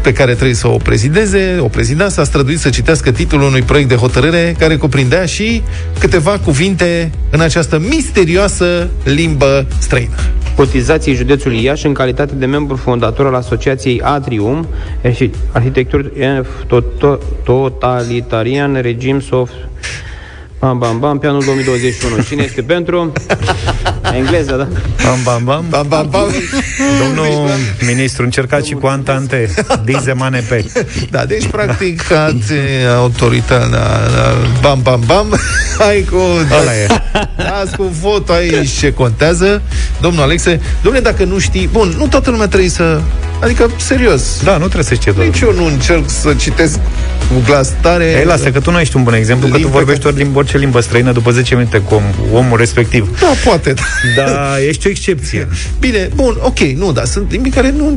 pe 0.02 0.12
care 0.12 0.32
trebuie 0.32 0.54
să 0.54 0.68
o 0.68 0.76
prezideze, 0.76 1.56
o 1.60 1.68
prezida, 1.68 2.08
s-a 2.08 2.24
străduit 2.24 2.58
să 2.58 2.68
citească 2.68 3.10
titlul 3.10 3.42
unui 3.42 3.62
proiect 3.62 3.88
de 3.88 3.94
hotărâre 3.94 4.54
care 4.58 4.76
cuprindea 4.76 5.24
și 5.24 5.62
câteva 5.98 6.38
cuvinte 6.44 7.10
în 7.30 7.40
această 7.40 7.78
misterioasă 7.78 8.88
limbă 9.04 9.66
străină. 9.78 10.14
Cotizații 10.56 11.14
județului 11.14 11.62
Iași 11.62 11.86
în 11.86 11.92
calitate 11.92 12.34
de 12.34 12.46
membru 12.46 12.76
fondator 12.76 13.26
al 13.26 13.34
Asociației 13.34 14.00
Atrium, 14.00 14.66
arhitectură 15.52 16.10
totalitarian, 17.44 18.80
regim 18.80 19.20
soft 19.20 19.52
Bam, 20.60 20.78
bam, 20.78 20.98
bam, 20.98 21.18
pe 21.18 21.26
anul 21.26 21.44
2021. 21.44 22.22
Cine 22.22 22.42
este 22.42 22.62
pentru? 22.62 23.12
Engleză, 24.16 24.56
da? 24.56 24.68
Bam, 25.04 25.18
bam, 25.22 25.44
bam. 25.44 25.64
Bam, 25.68 25.86
bam, 25.88 26.08
bam. 26.10 26.28
Domnul 26.98 27.48
ministru, 27.86 28.22
încercați 28.22 28.68
și 28.68 28.74
cu 28.74 28.86
Antante. 28.86 29.54
Dize 29.84 30.14
pe. 30.48 30.64
Da, 31.10 31.24
deci, 31.24 31.46
practic, 31.46 32.10
ați 32.10 32.52
autoritatea, 32.96 33.68
da, 33.68 33.78
da, 34.16 34.34
bam, 34.60 34.80
bam, 34.82 35.02
bam, 35.06 35.38
hai 35.78 36.06
cu... 36.10 36.16
Ăla 36.60 36.76
e. 36.76 36.86
Da, 36.86 37.28
Las 37.36 37.74
cu 37.74 37.82
votul 38.00 38.34
aici 38.34 38.70
ce 38.78 38.92
contează. 38.92 39.62
Domnul 40.00 40.22
Alexe, 40.22 40.60
domnule, 40.82 41.04
dacă 41.04 41.24
nu 41.24 41.38
știi, 41.38 41.68
bun, 41.72 41.94
nu 41.96 42.06
toată 42.06 42.30
lumea 42.30 42.48
trebuie 42.48 42.70
să 42.70 43.00
Adică, 43.42 43.70
serios. 43.76 44.42
Da, 44.44 44.52
nu 44.52 44.58
trebuie 44.58 44.84
să 44.84 44.94
știi 44.94 45.12
doar. 45.12 45.26
Nici 45.26 45.40
eu 45.40 45.52
nu 45.52 45.64
încerc 45.64 46.10
să 46.10 46.34
citesc 46.34 46.78
cu 47.34 47.42
glas 47.44 47.72
tare. 47.80 48.04
Ei, 48.04 48.24
lasă, 48.24 48.50
că 48.50 48.60
tu 48.60 48.70
nu 48.70 48.80
ești 48.80 48.96
un 48.96 49.02
bun 49.02 49.14
exemplu, 49.14 49.48
că 49.48 49.58
tu 49.58 49.68
vorbești 49.68 50.06
ori 50.06 50.16
din 50.16 50.30
orice 50.34 50.58
limbă 50.58 50.80
străină 50.80 51.12
după 51.12 51.30
10 51.30 51.54
minute 51.54 51.78
cu 51.78 51.94
om, 51.94 52.02
omul 52.32 52.58
respectiv. 52.58 53.20
Da, 53.20 53.32
poate. 53.44 53.74
Da, 54.16 54.54
ești 54.68 54.86
o 54.86 54.90
excepție. 54.90 55.48
Bine, 55.80 56.08
bun, 56.14 56.36
ok, 56.40 56.58
nu, 56.58 56.92
dar 56.92 57.04
sunt 57.04 57.30
limbi 57.30 57.50
care 57.50 57.70
nu 57.70 57.96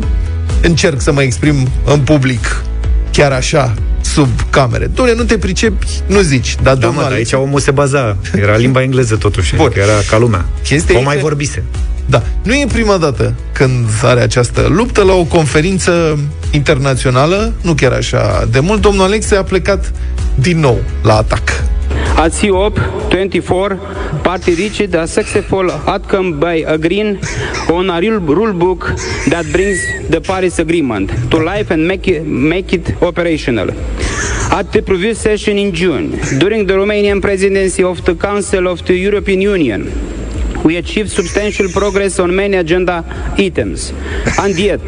încerc 0.62 1.02
să 1.02 1.12
mă 1.12 1.22
exprim 1.22 1.68
în 1.86 2.00
public 2.00 2.63
chiar 3.12 3.32
așa, 3.32 3.74
sub 4.02 4.30
camere. 4.50 4.86
Doamne, 4.86 5.13
nu 5.13 5.24
te 5.24 5.38
pricepi, 5.38 5.88
nu 6.08 6.20
zici. 6.20 6.56
Dar 6.63 6.75
da, 6.75 6.88
mă, 6.88 7.10
aici 7.13 7.34
omul 7.34 7.60
se 7.60 7.72
baza. 7.72 8.18
Era 8.36 8.56
limba 8.56 8.82
engleză 8.82 9.16
totuși. 9.16 9.56
Bun. 9.56 9.72
Era 9.75 9.94
ca 10.10 10.18
lumea. 10.18 10.46
Chestia 10.63 11.00
o 11.00 11.02
mai 11.02 11.16
că... 11.16 11.22
vorbise. 11.22 11.63
Da. 12.05 12.24
Nu 12.43 12.53
e 12.53 12.65
prima 12.72 12.98
dată 12.98 13.33
când 13.51 13.86
are 14.01 14.19
această 14.19 14.67
luptă 14.69 15.03
la 15.03 15.13
o 15.13 15.24
conferință 15.24 16.19
internațională, 16.51 17.53
nu 17.62 17.74
chiar 17.74 17.91
așa 17.91 18.48
de 18.51 18.60
mult, 18.60 18.81
domnul 18.81 19.03
Alexe 19.03 19.36
a 19.36 19.43
plecat 19.43 19.91
din 20.36 20.60
nou 20.60 20.81
la 21.03 21.15
atac. 21.15 21.63
At 22.15 22.33
COP24, 22.33 23.77
party 24.22 24.53
reached 24.53 24.93
a 24.95 25.05
successful 25.05 25.72
outcome 25.86 26.38
by 26.38 26.63
agreeing 26.65 27.19
on 27.69 27.89
a 27.89 28.00
real 28.00 28.19
rule 28.19 28.53
book 28.53 28.93
that 29.29 29.45
brings 29.51 29.77
the 30.10 30.19
Paris 30.19 30.57
Agreement 30.57 31.12
to 31.29 31.38
life 31.38 31.74
and 31.74 31.88
make 31.88 32.10
it, 32.10 32.25
make 32.25 32.72
it 32.72 32.95
operational. 33.01 33.69
At 34.51 34.72
the 34.72 34.81
previous 34.81 35.19
session 35.19 35.57
in 35.57 35.74
June, 35.74 36.19
during 36.38 36.67
the 36.67 36.74
Romanian 36.74 37.19
presidency 37.19 37.83
of 37.83 38.03
the 38.05 38.15
Council 38.15 38.67
of 38.67 38.86
the 38.86 38.95
European 38.95 39.41
Union, 39.41 39.91
we 40.63 40.77
achieved 40.77 41.12
substantial 41.12 41.67
progress 41.70 42.20
on 42.20 42.36
many 42.36 42.58
agenda 42.58 43.03
items. 43.38 43.91
And 44.39 44.58
yet, 44.58 44.82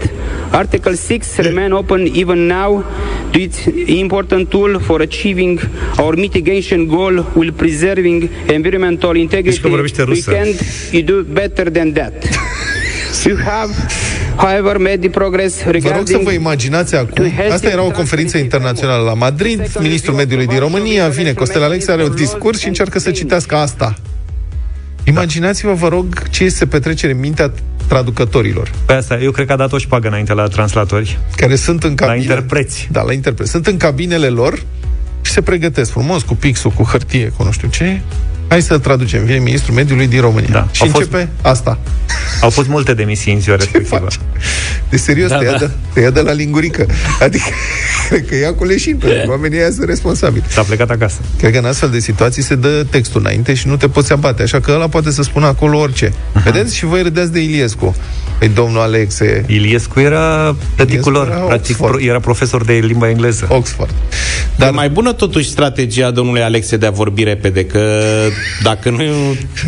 Article 0.53 0.95
6 0.95 1.39
remain 1.39 1.73
open 1.73 2.07
even 2.07 2.47
now 2.47 2.83
to 3.31 3.39
its 3.39 3.67
important 3.67 4.51
tool 4.51 4.79
for 4.79 5.01
achieving 5.01 5.59
our 5.99 6.15
mitigation 6.15 6.87
goal 6.87 7.23
while 7.35 7.51
preserving 7.51 8.29
environmental 8.47 9.15
integrity. 9.15 9.69
We 9.69 10.21
can 10.21 11.05
do 11.05 11.23
better 11.23 11.69
than 11.69 11.93
that. 11.93 12.13
you 13.25 13.35
have 13.37 13.71
However, 14.37 14.79
made 14.79 15.01
the 15.01 15.09
progress 15.09 15.63
regarding... 15.63 15.91
Vă 15.91 15.97
rog 15.97 16.07
să 16.07 16.19
vă 16.23 16.31
imaginați 16.31 16.95
acum, 16.95 17.31
asta 17.51 17.69
era 17.69 17.83
o 17.83 17.91
conferință 17.91 18.37
internațională 18.37 19.03
la 19.03 19.13
Madrid, 19.13 19.71
ministrul 19.79 20.15
mediului 20.15 20.47
din 20.47 20.59
România, 20.59 21.07
vine 21.07 21.33
Costel 21.33 21.63
Alexe, 21.63 21.91
are 21.91 22.03
un 22.03 22.15
discurs 22.15 22.59
și 22.59 22.67
încearcă 22.67 22.99
să 22.99 23.11
citească 23.11 23.55
asta. 23.55 23.95
Imaginați-vă, 25.05 25.73
vă 25.73 25.87
rog, 25.87 26.29
ce 26.29 26.49
se 26.49 26.65
petrece 26.65 27.11
în 27.11 27.19
mintea 27.19 27.51
traducătorilor. 27.87 28.71
Pe 28.85 28.93
asta, 28.93 29.17
eu 29.17 29.31
cred 29.31 29.47
că 29.47 29.53
a 29.53 29.55
dat 29.55 29.71
o 29.71 29.77
șpagă 29.77 30.07
înainte 30.07 30.33
la 30.33 30.47
translatori. 30.47 31.19
Care 31.35 31.55
sunt 31.55 31.83
în 31.83 31.95
cabine. 31.95 32.15
La 32.15 32.21
interpreți. 32.21 32.87
Da, 32.91 33.01
la 33.01 33.13
interpreți. 33.13 33.51
Sunt 33.51 33.67
în 33.67 33.77
cabinele 33.77 34.27
lor 34.27 34.63
și 35.21 35.31
se 35.31 35.41
pregătesc 35.41 35.91
frumos 35.91 36.23
cu 36.23 36.35
pixul, 36.35 36.71
cu 36.71 36.83
hârtie, 36.83 37.27
cu 37.37 37.43
nu 37.43 37.51
știu 37.51 37.67
ce. 37.67 38.01
Hai 38.47 38.61
să 38.61 38.77
traducem. 38.77 39.25
Vine 39.25 39.37
ministrul 39.37 39.75
mediului 39.75 40.07
din 40.07 40.21
România. 40.21 40.49
Da. 40.51 40.67
Și 40.71 40.81
Au 40.81 40.87
începe 40.87 41.17
fost... 41.17 41.27
asta. 41.55 41.79
Au 42.41 42.49
fost 42.49 42.67
multe 42.67 42.93
demisii 42.93 43.33
în 43.33 43.39
ziua 43.39 43.55
respectivă. 43.55 44.07
De 44.89 44.97
serios, 44.97 45.29
da, 45.29 45.37
te, 45.37 45.43
ia 45.43 45.51
da. 45.51 45.57
De, 45.57 45.69
te 45.93 45.99
ia 45.99 46.09
de 46.09 46.21
la 46.21 46.31
lingurică. 46.31 46.85
Adică, 47.19 47.45
cred 48.09 48.27
că 48.27 48.35
ia 48.35 48.53
cu 48.53 48.63
leșin, 48.63 48.97
pentru 48.97 49.19
că 49.25 49.29
oamenii 49.29 49.57
ăia 49.57 49.71
sunt 49.71 49.87
responsabili. 49.87 50.43
S-a 50.47 50.61
plecat 50.61 50.89
acasă. 50.89 51.17
Cred 51.37 51.51
că 51.51 51.57
în 51.57 51.65
astfel 51.65 51.89
de 51.89 51.99
situații 51.99 52.41
se 52.41 52.55
dă 52.55 52.85
textul 52.89 53.21
înainte 53.21 53.53
și 53.53 53.67
nu 53.67 53.77
te 53.77 53.87
poți 53.87 54.11
abate. 54.11 54.41
Așa 54.41 54.59
că 54.59 54.71
ăla 54.71 54.87
poate 54.87 55.11
să 55.11 55.23
spună 55.23 55.45
acolo 55.45 55.77
orice. 55.77 56.09
Uh-huh. 56.09 56.43
Vedeți? 56.43 56.75
Și 56.75 56.85
voi 56.85 57.01
râdeați 57.01 57.31
de 57.31 57.39
Iliescu. 57.39 57.95
Păi 58.39 58.47
domnul 58.47 58.79
Alexe... 58.79 59.43
Iliescu 59.47 59.99
era 59.99 60.55
tăticul 60.75 61.11
lor. 61.11 61.27
Era, 61.27 61.37
practic, 61.37 61.77
pro, 61.77 61.99
era 61.99 62.19
profesor 62.19 62.65
de 62.65 62.73
limba 62.73 63.09
engleză. 63.09 63.45
Oxford. 63.49 63.93
Dar 64.55 64.67
e 64.67 64.71
mai 64.71 64.89
bună 64.89 65.13
totuși 65.13 65.49
strategia 65.49 66.11
domnului 66.11 66.41
Alexe 66.41 66.77
de 66.77 66.85
a 66.85 66.91
vorbi 66.91 67.23
repede, 67.23 67.65
că 67.65 68.01
dacă 68.63 68.89
nu 68.89 69.03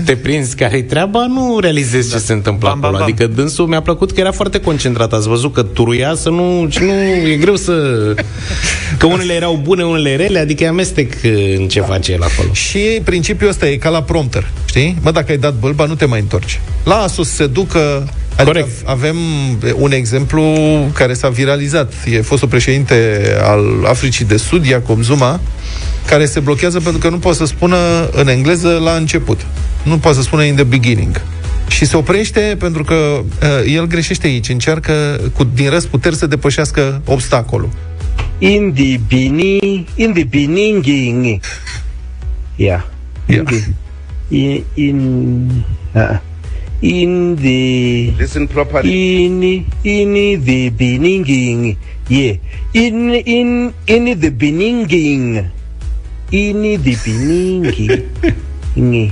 te 0.06 0.16
prinzi 0.16 0.56
care-i 0.56 0.84
treaba, 0.84 1.26
nu 1.28 1.60
realizezi 1.60 2.10
da. 2.10 2.18
ce 2.18 2.24
se 2.24 2.34
întâmplă 2.34 2.68
bam, 2.70 2.78
acolo. 2.78 2.92
Bam, 2.92 3.00
bam. 3.00 3.10
Adică 3.10 3.42
dânsul 3.42 3.68
mi-a 3.68 3.82
plăcut 3.82 4.12
că 4.12 4.20
era 4.20 4.32
foarte 4.32 4.60
concentrat. 4.60 5.14
Ați 5.14 5.28
văzut 5.28 5.54
că 5.54 5.64
turuia 5.64 6.16
să 6.16 6.30
nu... 6.30 6.68
Și 6.70 6.80
nu 6.82 6.92
e 6.92 7.38
greu 7.40 7.56
să... 7.56 7.74
Că 8.98 9.06
unele 9.06 9.34
erau 9.34 9.60
bune, 9.64 9.84
unele 9.84 10.16
rele, 10.16 10.40
adică 10.40 10.64
e 10.64 10.68
amestec 10.68 11.14
în 11.58 11.68
ce 11.68 11.80
da. 11.80 11.86
face 11.86 12.12
el 12.12 12.22
acolo. 12.22 12.54
Și 12.54 12.80
principiul 13.04 13.50
ăsta 13.50 13.68
e 13.68 13.76
ca 13.76 13.90
la 13.90 14.02
prompter, 14.02 14.48
știi? 14.66 14.98
Mă, 15.02 15.12
dacă 15.12 15.32
ai 15.32 15.38
dat 15.38 15.54
bălba, 15.54 15.86
nu 15.86 15.96
te 15.96 16.06
mai 16.06 16.20
întorci. 16.20 16.60
Lasă 16.84 17.24
să 17.24 17.32
se 17.34 17.48
ducă 17.48 18.10
Adică 18.38 18.52
Corect. 18.52 18.88
avem 18.88 19.18
un 19.76 19.92
exemplu 19.92 20.44
care 20.94 21.14
s-a 21.14 21.30
viralizat. 21.30 21.94
E 22.06 22.22
fostul 22.22 22.48
președinte 22.48 23.22
al 23.44 23.86
Africii 23.86 24.26
de 24.26 24.38
Sud, 24.38 24.66
Jacob 24.66 25.02
Zuma, 25.02 25.40
care 26.08 26.26
se 26.26 26.40
blochează 26.40 26.80
pentru 26.80 27.00
că 27.02 27.10
nu 27.10 27.18
poate 27.18 27.38
să 27.38 27.46
spună 27.46 27.78
în 28.12 28.28
engleză 28.28 28.80
la 28.84 28.92
început. 28.92 29.46
Nu 29.84 29.98
poate 29.98 30.18
să 30.18 30.24
spună 30.24 30.44
in 30.44 30.56
the 30.56 30.64
beginning. 30.64 31.22
Și 31.68 31.86
se 31.86 31.98
oprește 31.98 32.56
pentru 32.60 32.84
că 32.84 32.94
uh, 32.94 33.74
el 33.74 33.88
greșește 33.88 34.28
aici, 34.28 34.50
încearcă 34.50 34.94
cu, 35.34 35.44
din 35.44 35.70
răsputeri 35.70 36.16
să 36.16 36.28
depășească 36.28 37.02
obstacolul. 37.06 37.70
In 38.38 38.74
the 38.74 39.00
beginning, 39.08 39.86
in 39.96 40.14
the 40.14 40.24
beginning, 40.24 41.40
yeah, 42.56 42.86
yeah. 43.26 43.40
In, 43.40 43.44
the, 43.44 43.64
in, 44.38 44.64
in 44.74 45.50
uh, 45.94 46.20
in 46.82 47.36
the 47.36 48.14
listen 48.18 48.48
properly 48.48 49.26
in 49.26 49.66
in 49.84 50.44
the 50.44 50.70
beginning 50.70 51.76
yeah 52.08 52.38
in 52.74 53.10
in 53.26 53.74
in 53.88 54.20
the 54.20 54.30
beginning 54.30 55.50
in 56.30 56.80
the 56.84 56.98
beginning 57.04 57.74
in 58.74 59.12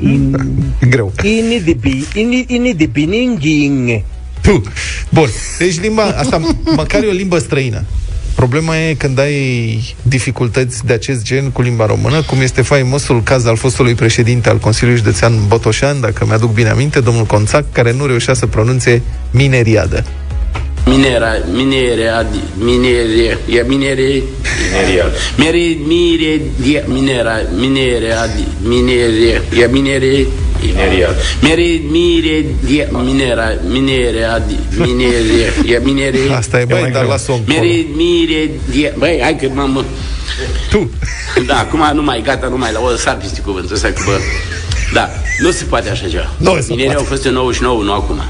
in 0.00 0.36
greu. 0.88 1.12
in 1.22 1.62
the 1.64 1.74
be 1.74 2.04
in 2.14 2.44
in 2.48 2.76
the 2.76 2.86
beginning 2.86 4.04
tu 4.40 4.62
bun. 5.10 5.28
Deci 5.58 5.80
limba 5.80 6.02
asta 6.02 6.40
măcar 6.76 7.02
e 7.02 7.06
o 7.06 7.12
limbă 7.12 7.38
străină. 7.38 7.84
Problema 8.34 8.76
e 8.76 8.94
când 8.94 9.18
ai 9.18 9.94
dificultăți 10.02 10.86
de 10.86 10.92
acest 10.92 11.24
gen 11.24 11.50
cu 11.50 11.62
limba 11.62 11.86
română, 11.86 12.22
cum 12.22 12.40
este 12.40 12.62
faimosul 12.62 13.22
caz 13.22 13.46
al 13.46 13.56
fostului 13.56 13.94
președinte 13.94 14.48
al 14.48 14.58
Consiliului 14.58 15.02
Județean 15.02 15.32
Botoșan, 15.46 16.00
dacă 16.00 16.24
mi-aduc 16.26 16.52
bine 16.52 16.68
aminte, 16.68 17.00
domnul 17.00 17.24
Conțac, 17.24 17.72
care 17.72 17.92
nu 17.92 18.06
reușea 18.06 18.34
să 18.34 18.46
pronunțe 18.46 19.02
mineriadă. 19.30 20.04
Minera, 20.86 21.38
minere, 21.52 22.26
minere, 22.54 23.38
e 23.46 23.62
minere, 23.62 24.22
mineria. 24.72 25.10
Mere, 25.36 25.76
mire, 25.86 26.40
minera, 26.86 27.42
minere, 27.54 28.14
minere, 28.62 29.42
e 29.52 29.66
minere, 29.66 30.26
Mineria. 30.62 31.14
Mere, 31.40 31.80
mire, 31.90 32.44
die, 32.60 32.88
minera, 32.90 33.58
minere, 33.68 34.24
adi, 34.24 34.58
minere, 34.76 35.52
e 35.66 35.78
minere. 35.78 36.18
Asta 36.38 36.60
e, 36.60 36.64
băi, 36.64 36.90
dar 36.92 37.04
lasă-o 37.04 37.38
Mere, 37.46 37.86
mire, 37.94 38.50
die, 38.70 38.94
băi, 38.98 39.18
hai 39.22 39.36
că 39.36 39.48
m-am... 39.54 39.84
Tu. 40.70 40.90
Da, 41.46 41.58
acum 41.58 41.90
nu 41.94 42.02
mai, 42.02 42.22
gata, 42.24 42.48
nu 42.48 42.56
mai 42.56 42.72
la 42.72 42.80
o 42.80 42.96
sar 42.96 43.16
peste 43.16 43.40
cuvântul 43.40 43.74
ăsta, 43.74 43.88
că 43.88 44.02
bă, 44.04 44.18
da, 44.92 45.10
nu 45.40 45.50
se 45.50 45.64
poate 45.64 45.90
așa 45.90 46.08
ceva. 46.08 46.30
Nu 46.36 46.56
se 46.60 46.66
Minerii 46.68 46.94
au 46.94 47.02
fost 47.02 47.24
în 47.24 47.32
99, 47.32 47.82
nu 47.82 47.92
acum. 47.92 48.22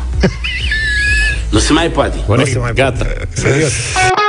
Nu 1.50 1.58
se 1.58 1.72
mai 1.72 1.90
poate. 1.90 2.16
Nu 2.26 2.44
se 2.44 2.58
mai 2.58 2.72
gata. 2.72 3.06
Serios. 3.34 3.72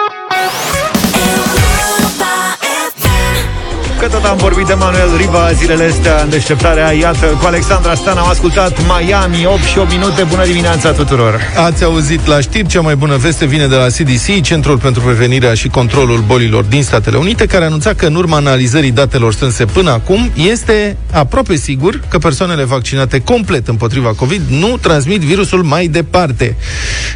Că 4.00 4.08
tot 4.08 4.24
am 4.24 4.38
vorbit 4.38 4.66
de 4.66 4.74
Manuel 4.74 5.18
Riva 5.18 5.52
zilele 5.52 5.84
astea 5.84 6.22
în 6.22 6.30
deșteptarea, 6.30 6.92
iată, 6.92 7.26
cu 7.26 7.46
Alexandra 7.46 7.96
Stan 7.96 8.18
am 8.18 8.28
ascultat 8.28 8.80
Miami, 8.82 9.46
8 9.46 9.62
și 9.62 9.78
8 9.78 9.92
minute, 9.92 10.24
bună 10.24 10.46
dimineața 10.46 10.92
tuturor! 10.92 11.40
Ați 11.66 11.84
auzit 11.84 12.26
la 12.28 12.40
știri, 12.40 12.68
cea 12.68 12.82
mai 12.82 12.96
bună 12.96 13.16
veste 13.16 13.46
vine 13.46 13.68
de 13.68 13.76
la 13.76 13.86
CDC, 13.86 14.42
Centrul 14.42 14.78
pentru 14.78 15.02
Prevenirea 15.02 15.54
și 15.54 15.68
Controlul 15.68 16.20
Bolilor 16.20 16.64
din 16.64 16.84
Statele 16.84 17.18
Unite, 17.18 17.46
care 17.46 17.66
anunța 17.66 17.94
că 17.94 18.06
în 18.06 18.16
urma 18.16 18.36
analizării 18.36 18.92
datelor 18.92 19.34
strânse 19.34 19.66
până 19.66 19.92
acum, 19.92 20.32
este 20.36 20.98
aproape 21.12 21.56
sigur 21.56 22.00
că 22.08 22.18
persoanele 22.18 22.64
vaccinate 22.64 23.22
complet 23.22 23.68
împotriva 23.68 24.14
COVID 24.14 24.42
nu 24.50 24.78
transmit 24.82 25.22
virusul 25.22 25.64
mai 25.64 25.88
departe. 25.88 26.56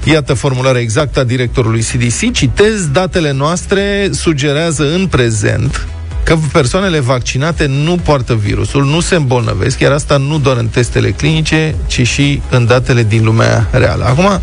Iată 0.04 0.34
formularea 0.34 0.82
exactă 0.82 1.20
a 1.20 1.24
directorului 1.24 1.82
CDC, 1.82 2.32
citez, 2.32 2.88
datele 2.92 3.32
noastre 3.32 4.10
sugerează 4.12 4.94
în 4.94 5.08
prezent 5.08 5.88
că 6.24 6.38
persoanele 6.52 7.00
vaccinate 7.00 7.66
nu 7.66 7.96
poartă 7.96 8.34
virusul, 8.36 8.86
nu 8.86 9.00
se 9.00 9.16
îmbolnăvesc, 9.16 9.80
iar 9.80 9.92
asta 9.92 10.18
nu 10.18 10.38
doar 10.38 10.58
în 10.58 10.68
testele 10.68 11.12
clinice, 11.12 11.76
ci 11.88 12.08
și 12.08 12.42
în 12.50 12.66
datele 12.66 13.04
din 13.04 13.24
lumea 13.24 13.68
reală. 13.72 14.04
Acum, 14.04 14.42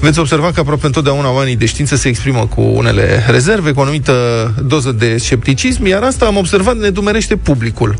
veți 0.00 0.18
observa 0.18 0.52
că 0.52 0.60
aproape 0.60 0.86
întotdeauna 0.86 1.32
oamenii 1.32 1.56
de 1.56 1.66
știință 1.66 1.96
se 1.96 2.08
exprimă 2.08 2.46
cu 2.54 2.60
unele 2.60 3.24
rezerve, 3.28 3.72
cu 3.72 3.78
o 3.78 3.82
anumită 3.82 4.14
doză 4.66 4.92
de 4.92 5.16
scepticism, 5.18 5.86
iar 5.86 6.02
asta 6.02 6.26
am 6.26 6.36
observat 6.36 6.76
ne 6.76 6.90
dumerește 6.90 7.36
publicul. 7.36 7.98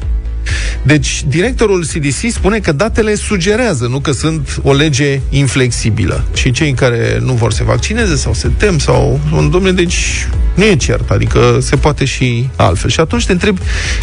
Deci, 0.87 1.25
directorul 1.29 1.85
CDC 1.85 2.31
spune 2.31 2.59
că 2.59 2.73
datele 2.73 3.15
sugerează, 3.15 3.87
nu 3.87 4.01
că 4.01 4.13
sunt 4.13 4.61
o 4.63 4.73
lege 4.73 5.21
inflexibilă. 5.31 6.25
Și 6.35 6.51
cei 6.51 6.73
care 6.73 7.19
nu 7.23 7.33
vor 7.33 7.51
să 7.51 7.57
se 7.57 7.65
vaccineze 7.65 8.17
sau 8.17 8.35
se 8.35 8.51
tem 8.57 8.79
sau... 8.79 9.21
Domnule, 9.31 9.71
deci 9.71 10.27
nu 10.55 10.65
e 10.65 10.77
cert, 10.77 11.11
adică 11.11 11.59
se 11.61 11.77
poate 11.77 12.05
și 12.05 12.49
altfel. 12.57 12.91
Și 12.91 13.01
atunci 13.01 13.27
te 13.27 13.33
întreb 13.33 13.59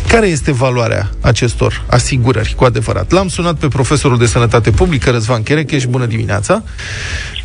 care 0.08 0.28
este 0.28 0.52
valoarea 0.52 1.10
acestor 1.22 1.86
asigurări 1.88 2.54
cu 2.58 2.64
adevărat. 2.64 3.12
L-am 3.12 3.28
sunat 3.28 3.56
pe 3.56 3.68
profesorul 3.68 4.18
de 4.18 4.26
sănătate 4.26 4.72
publică, 4.72 5.10
Răzvan 5.10 5.44
Cherecheș, 5.44 5.86
bună 5.86 6.06
dimineața! 6.06 6.64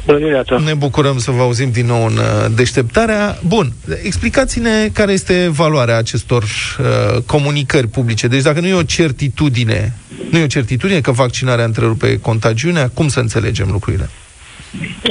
Bună 0.08 0.20
dimineața! 0.20 0.58
Ne 0.58 0.74
bucurăm 0.74 1.18
să 1.18 1.30
vă 1.30 1.42
auzim 1.42 1.70
din 1.70 1.86
nou 1.86 2.06
în 2.06 2.16
uh, 2.16 2.46
deșteptarea. 2.56 3.38
Bun, 3.46 3.66
explicați-ne 4.04 4.88
care 4.92 5.12
este 5.12 5.48
valoarea 5.50 5.96
acestor 5.96 6.42
uh, 6.42 7.22
comunicări 7.26 7.86
publice. 7.86 8.26
Deci 8.26 8.42
dacă 8.42 8.60
nu 8.60 8.66
e 8.66 8.74
o 8.74 8.82
certitudine, 8.82 9.92
nu 10.30 10.38
e 10.38 10.44
o 10.44 10.46
certitudine 10.46 11.00
că 11.00 11.10
vaccinarea 11.10 11.64
întrerupe 11.64 12.20
contagiunea, 12.20 12.90
cum 12.94 13.08
să 13.08 13.20
înțelegem 13.20 13.68
lucrurile? 13.70 14.08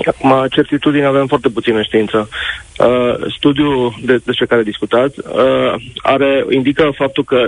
Acum, 0.05 0.45
certitudine 0.49 1.05
avem 1.05 1.27
foarte 1.27 1.49
puțină 1.49 1.81
știință. 1.81 2.29
Uh, 2.77 3.15
studiul 3.38 3.95
de, 4.03 4.19
despre 4.25 4.45
care 4.45 4.63
discutați 4.63 5.19
uh, 5.19 5.73
are, 5.97 6.45
indică 6.49 6.91
faptul 6.95 7.23
că 7.23 7.47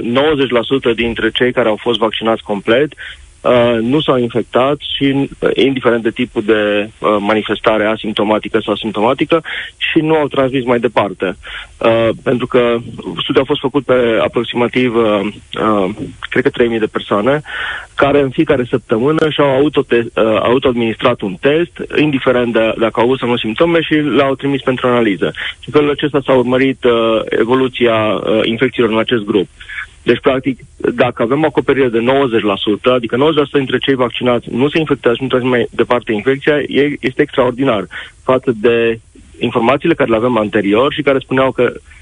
90% 0.91 0.95
dintre 0.95 1.31
cei 1.31 1.51
care 1.51 1.67
au 1.67 1.79
fost 1.81 1.99
vaccinați 1.99 2.43
complet 2.43 2.93
Uh, 3.41 3.77
nu 3.81 4.01
s-au 4.01 4.17
infectat 4.17 4.77
și, 4.95 5.29
uh, 5.39 5.49
indiferent 5.53 6.03
de 6.03 6.11
tipul 6.11 6.43
de 6.43 6.89
uh, 6.99 7.17
manifestare 7.19 7.85
asimptomatică 7.85 8.59
sau 8.65 8.75
simptomatică, 8.75 9.43
și 9.77 9.99
nu 9.99 10.15
au 10.15 10.27
transmis 10.27 10.63
mai 10.65 10.79
departe. 10.79 11.37
Uh, 11.77 12.09
pentru 12.23 12.47
că 12.47 12.77
studiul 13.21 13.43
a 13.43 13.47
fost 13.47 13.59
făcut 13.59 13.85
pe 13.85 14.19
aproximativ, 14.21 14.95
uh, 14.95 15.19
uh, 15.61 15.89
cred 16.29 16.43
că 16.43 16.49
3.000 16.49 16.79
de 16.79 16.85
persoane, 16.85 17.41
care 17.95 18.21
în 18.21 18.29
fiecare 18.29 18.65
săptămână 18.69 19.29
și-au 19.29 19.49
auto-te- 19.49 20.05
uh, 20.15 20.39
auto-administrat 20.41 21.21
un 21.21 21.35
test, 21.39 21.71
indiferent 21.95 22.53
de 22.53 22.73
dacă 22.77 22.99
au 22.99 23.03
avut 23.03 23.19
sau 23.19 23.29
nu 23.29 23.37
simptome, 23.37 23.81
și 23.81 23.95
l-au 23.95 24.35
trimis 24.35 24.61
pentru 24.61 24.87
analiză. 24.87 25.31
Și 25.35 25.69
în 25.69 25.73
felul 25.73 25.89
acesta 25.89 26.21
s-a 26.25 26.33
urmărit 26.33 26.83
uh, 26.83 27.21
evoluția 27.29 27.95
uh, 27.95 28.39
infecțiilor 28.43 28.91
în 28.91 28.99
acest 28.99 29.23
grup. 29.23 29.47
Deci, 30.03 30.19
practic, 30.19 30.59
dacă 30.77 31.21
avem 31.21 31.43
o 31.43 31.45
acoperire 31.45 31.89
de 31.89 32.05
90%, 32.89 32.93
adică 32.93 33.15
90% 33.47 33.51
dintre 33.51 33.77
cei 33.77 33.95
vaccinați 33.95 34.47
nu 34.51 34.69
se 34.69 34.79
infectează 34.79 35.15
și 35.15 35.21
nu 35.21 35.29
transmit 35.29 35.51
mai 35.51 35.67
departe 35.71 36.11
infecția, 36.11 36.55
este 36.99 37.21
extraordinar. 37.21 37.87
Față 38.23 38.51
de 38.55 38.99
informațiile 39.39 39.93
care 39.93 40.09
le 40.09 40.15
avem 40.15 40.37
anterior 40.37 40.93
și 40.93 41.01
care 41.01 41.19
spuneau 41.19 41.51
că 41.51 41.63
Uh, 41.63 41.98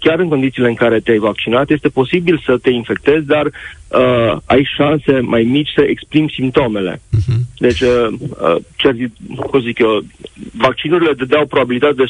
chiar 0.00 0.18
în 0.18 0.28
condițiile 0.28 0.68
în 0.68 0.74
care 0.74 1.00
te-ai 1.00 1.18
vaccinat, 1.18 1.70
este 1.70 1.88
posibil 1.88 2.42
să 2.44 2.58
te 2.62 2.70
infectezi, 2.70 3.26
dar 3.26 3.46
uh, 3.46 4.36
ai 4.44 4.68
șanse 4.76 5.20
mai 5.20 5.42
mici 5.42 5.72
să 5.76 5.82
exprimi 5.82 6.32
simptomele. 6.34 6.94
Uh-huh. 6.94 7.38
Deci, 7.58 7.80
uh, 7.80 8.06
uh, 8.40 8.56
ce 8.76 9.10
cum 9.50 9.60
zic 9.60 9.78
eu, 9.78 10.00
vaccinurile 10.52 11.12
dădeau 11.12 11.46
probabilitate 11.46 11.94
de 11.94 12.04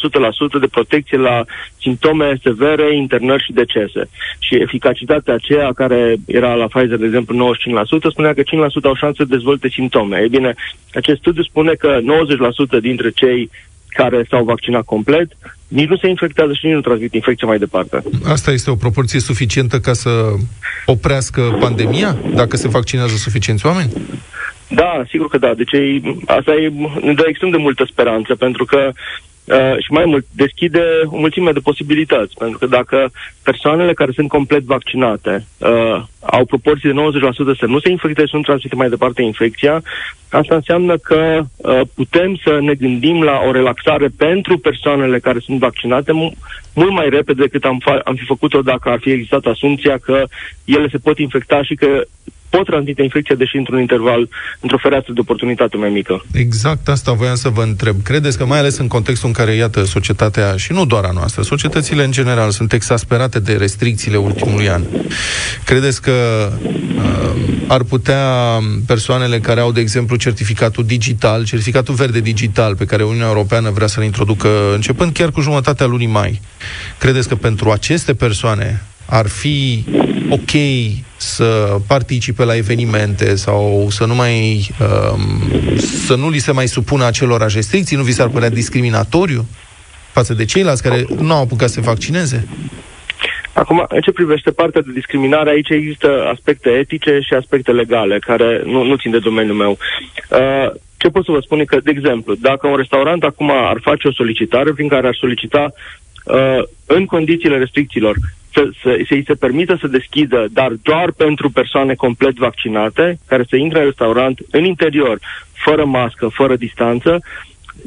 100% 0.56 0.60
de 0.60 0.66
protecție 0.66 1.18
la 1.18 1.44
simptome 1.80 2.38
severe, 2.42 2.96
internări 2.96 3.44
și 3.44 3.52
decese. 3.52 4.08
Și 4.38 4.54
eficacitatea 4.54 5.34
aceea 5.34 5.72
care 5.72 6.16
era 6.26 6.54
la 6.54 6.66
Pfizer, 6.66 6.98
de 6.98 7.04
exemplu, 7.04 7.56
95%, 8.08 8.10
spunea 8.10 8.34
că 8.34 8.42
5% 8.42 8.44
au 8.82 8.94
șanse 8.94 9.14
să 9.16 9.24
dezvolte 9.24 9.68
simptome. 9.68 10.18
Ei 10.20 10.28
bine, 10.28 10.54
acest 10.94 11.18
studiu 11.18 11.42
spune 11.42 11.72
că 11.72 11.98
90% 12.78 12.80
dintre 12.80 13.10
cei 13.10 13.50
care 13.96 14.26
s-au 14.30 14.44
vaccinat 14.44 14.84
complet, 14.84 15.28
nici 15.68 15.88
nu 15.88 15.96
se 15.96 16.08
infectează 16.08 16.52
și 16.52 16.66
nici 16.66 16.74
nu 16.74 16.80
transmit 16.80 17.14
infecția 17.14 17.46
mai 17.48 17.58
departe. 17.58 18.02
Asta 18.24 18.50
este 18.50 18.70
o 18.70 18.74
proporție 18.74 19.20
suficientă 19.20 19.80
ca 19.80 19.92
să 19.92 20.10
oprească 20.86 21.56
pandemia, 21.60 22.16
dacă 22.34 22.56
se 22.56 22.68
vaccinează 22.68 23.16
suficienți 23.16 23.66
oameni? 23.66 23.92
Da, 24.68 25.02
sigur 25.08 25.28
că 25.28 25.38
da. 25.38 25.54
Deci 25.54 25.70
asta 26.26 26.52
e, 26.54 26.72
ne 27.00 27.12
dă 27.12 27.24
extrem 27.26 27.50
de 27.50 27.56
multă 27.56 27.84
speranță, 27.90 28.34
pentru 28.34 28.64
că 28.64 28.92
Uh, 29.46 29.76
și 29.78 29.92
mai 29.92 30.04
mult, 30.04 30.26
deschide 30.32 30.82
o 31.04 31.18
mulțime 31.18 31.52
de 31.52 31.58
posibilități. 31.58 32.34
Pentru 32.38 32.58
că 32.58 32.66
dacă 32.66 33.10
persoanele 33.42 33.94
care 33.94 34.10
sunt 34.14 34.28
complet 34.28 34.62
vaccinate 34.62 35.46
uh, 35.58 36.02
au 36.20 36.44
proporții 36.44 36.92
de 36.92 37.00
90% 37.54 37.58
să 37.58 37.66
nu 37.66 37.78
se 37.78 37.90
infecteze, 37.90 38.26
să 38.30 38.36
nu 38.36 38.42
transmite 38.42 38.74
mai 38.74 38.88
departe 38.88 39.22
infecția, 39.22 39.82
asta 40.30 40.54
înseamnă 40.54 40.96
că 40.96 41.40
uh, 41.56 41.80
putem 41.94 42.40
să 42.44 42.58
ne 42.60 42.74
gândim 42.74 43.22
la 43.22 43.40
o 43.46 43.52
relaxare 43.52 44.08
pentru 44.16 44.58
persoanele 44.58 45.18
care 45.18 45.38
sunt 45.38 45.58
vaccinate 45.58 46.12
m- 46.12 46.36
mult 46.74 46.92
mai 46.92 47.08
repede 47.08 47.42
decât 47.42 47.64
am, 47.64 47.82
fa- 47.82 48.02
am 48.04 48.14
fi 48.14 48.24
făcut-o 48.24 48.62
dacă 48.62 48.88
ar 48.88 48.98
fi 49.00 49.10
existat 49.10 49.44
asumția 49.44 49.98
că 49.98 50.24
ele 50.64 50.88
se 50.88 50.98
pot 50.98 51.18
infecta 51.18 51.62
și 51.62 51.74
că 51.74 52.02
pot 52.56 52.66
transmite 52.66 53.02
infecția, 53.02 53.34
deși 53.34 53.56
într-un 53.56 53.80
interval, 53.80 54.28
într-o 54.60 54.78
fereastră 54.78 55.12
de 55.12 55.20
oportunitate 55.20 55.76
mai 55.76 55.88
mică. 55.88 56.24
Exact 56.32 56.88
asta 56.88 57.12
voiam 57.12 57.34
să 57.34 57.48
vă 57.48 57.62
întreb. 57.62 57.96
Credeți 58.02 58.38
că 58.38 58.44
mai 58.46 58.58
ales 58.58 58.76
în 58.78 58.88
contextul 58.88 59.28
în 59.28 59.34
care, 59.34 59.52
iată, 59.54 59.84
societatea, 59.84 60.56
și 60.56 60.72
nu 60.72 60.84
doar 60.86 61.04
a 61.04 61.10
noastră, 61.10 61.42
societățile 61.42 62.04
în 62.04 62.10
general 62.10 62.50
sunt 62.50 62.72
exasperate 62.72 63.38
de 63.40 63.52
restricțiile 63.52 64.16
ultimului 64.16 64.68
an. 64.68 64.82
Credeți 65.64 66.02
că 66.02 66.12
uh, 66.96 67.36
ar 67.66 67.82
putea 67.82 68.22
persoanele 68.86 69.38
care 69.38 69.60
au, 69.60 69.72
de 69.72 69.80
exemplu, 69.80 70.16
certificatul 70.16 70.84
digital, 70.84 71.44
certificatul 71.44 71.94
verde 71.94 72.20
digital 72.20 72.76
pe 72.76 72.84
care 72.84 73.04
Uniunea 73.04 73.28
Europeană 73.28 73.70
vrea 73.70 73.86
să-l 73.86 74.04
introducă 74.04 74.48
începând 74.74 75.12
chiar 75.12 75.30
cu 75.30 75.40
jumătatea 75.40 75.86
lunii 75.86 76.06
mai, 76.06 76.40
credeți 76.98 77.28
că 77.28 77.34
pentru 77.34 77.70
aceste 77.70 78.14
persoane 78.14 78.82
ar 79.06 79.28
fi 79.28 79.84
ok 80.30 80.50
să 81.16 81.78
participe 81.86 82.44
la 82.44 82.56
evenimente 82.56 83.34
sau 83.34 83.86
să 83.90 84.04
nu 84.04 84.14
mai 84.14 84.68
um, 84.80 85.78
să 85.78 86.16
nu 86.16 86.30
li 86.30 86.38
se 86.38 86.52
mai 86.52 86.66
supună 86.66 87.04
acelor 87.04 87.52
restricții, 87.52 87.96
nu 87.96 88.02
vi 88.02 88.12
s-ar 88.12 88.28
părea 88.28 88.50
discriminatoriu 88.50 89.46
față 90.12 90.34
de 90.34 90.44
ceilalți 90.44 90.82
care 90.82 91.04
nu 91.20 91.32
au 91.32 91.42
apucat 91.42 91.68
să 91.68 91.74
se 91.74 91.80
vaccineze? 91.80 92.48
Acum, 93.52 93.84
în 93.88 94.00
ce 94.00 94.12
privește 94.12 94.50
partea 94.50 94.80
de 94.80 94.90
discriminare, 94.94 95.50
aici 95.50 95.68
există 95.68 96.08
aspecte 96.34 96.70
etice 96.70 97.18
și 97.26 97.34
aspecte 97.34 97.72
legale, 97.72 98.18
care 98.18 98.62
nu, 98.64 98.82
nu 98.82 98.96
țin 98.96 99.10
de 99.10 99.18
domeniul 99.18 99.56
meu. 99.56 99.78
Uh, 100.30 100.70
ce 100.96 101.08
pot 101.08 101.24
să 101.24 101.32
vă 101.32 101.40
spun 101.40 101.60
e 101.60 101.64
că, 101.64 101.78
de 101.82 101.90
exemplu, 101.90 102.34
dacă 102.34 102.66
un 102.66 102.76
restaurant 102.76 103.22
acum 103.22 103.50
ar 103.50 103.78
face 103.82 104.08
o 104.08 104.12
solicitare 104.12 104.72
prin 104.72 104.88
care 104.88 105.06
ar 105.06 105.14
solicita 105.14 105.72
uh, 106.26 106.62
în 106.86 107.06
condițiile 107.06 107.58
restricțiilor 107.58 108.16
să, 108.52 108.68
să, 108.82 109.04
să 109.08 109.14
îi 109.14 109.24
se 109.26 109.34
permită 109.34 109.76
să 109.80 109.86
deschidă, 109.86 110.46
dar 110.52 110.72
doar 110.82 111.12
pentru 111.12 111.50
persoane 111.50 111.94
complet 111.94 112.34
vaccinate, 112.34 113.18
care 113.26 113.44
să 113.48 113.56
intre 113.56 113.78
în 113.78 113.84
restaurant 113.84 114.38
în 114.50 114.64
interior, 114.64 115.18
fără 115.52 115.84
mască, 115.84 116.28
fără 116.28 116.56
distanță, 116.56 117.20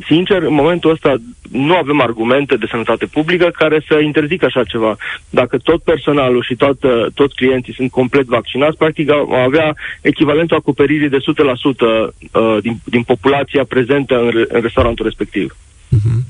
sincer, 0.05 0.41
în 0.41 0.53
momentul 0.53 0.91
ăsta 0.91 1.15
nu 1.51 1.75
avem 1.75 2.01
argumente 2.01 2.55
de 2.55 2.65
sănătate 2.69 3.05
publică 3.05 3.49
care 3.57 3.83
să 3.87 3.99
interzică 3.99 4.45
așa 4.45 4.63
ceva. 4.63 4.95
Dacă 5.29 5.57
tot 5.57 5.83
personalul 5.83 6.43
și 6.43 6.55
tot, 6.55 6.79
toți 7.13 7.35
clienții 7.35 7.73
sunt 7.73 7.91
complet 7.91 8.25
vaccinați, 8.25 8.77
practic 8.77 9.11
au 9.11 9.31
avea 9.31 9.75
echivalentul 10.01 10.57
acoperirii 10.57 11.09
de 11.09 11.17
100% 11.17 11.19
uh, 11.19 12.57
din, 12.61 12.79
din 12.83 13.03
populația 13.03 13.63
prezentă 13.63 14.19
în, 14.19 14.45
în 14.47 14.61
restaurantul 14.61 15.05
respectiv. 15.05 15.55
Uh-huh. 15.95 16.23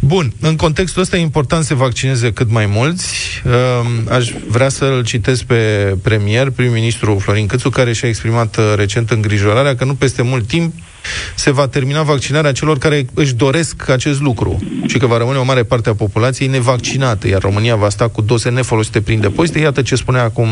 Bun, 0.00 0.32
în 0.40 0.56
contextul 0.56 1.02
ăsta 1.02 1.16
e 1.16 1.20
important 1.20 1.64
să 1.64 1.74
vaccineze 1.74 2.32
cât 2.32 2.50
mai 2.50 2.66
mulți. 2.66 3.14
Ehm, 3.44 4.12
aș 4.12 4.30
vrea 4.48 4.68
să-l 4.68 5.04
citesc 5.04 5.42
pe 5.42 5.94
premier, 6.02 6.50
prim-ministru 6.50 7.18
Florin 7.18 7.46
Câțu, 7.46 7.70
care 7.70 7.92
și-a 7.92 8.08
exprimat 8.08 8.56
uh, 8.56 8.72
recent 8.76 9.10
îngrijorarea 9.10 9.76
că 9.76 9.84
nu 9.84 9.94
peste 9.94 10.22
mult 10.22 10.46
timp 10.46 10.74
se 11.34 11.50
va 11.50 11.66
termina 11.66 12.02
vaccinarea 12.02 12.52
celor 12.52 12.78
care 12.78 13.06
își 13.14 13.34
doresc 13.34 13.88
acest 13.88 14.20
lucru 14.20 14.62
și 14.86 14.98
că 14.98 15.06
va 15.06 15.18
rămâne 15.18 15.38
o 15.38 15.44
mare 15.44 15.62
parte 15.62 15.88
a 15.88 15.94
populației 15.94 16.48
nevaccinată, 16.48 17.28
iar 17.28 17.40
România 17.40 17.76
va 17.76 17.88
sta 17.88 18.08
cu 18.08 18.20
doze 18.20 18.48
nefolosite 18.48 19.00
prin 19.00 19.20
depozite. 19.20 19.58
Iată 19.58 19.82
ce 19.82 19.94
spunea 19.94 20.22
acum 20.22 20.48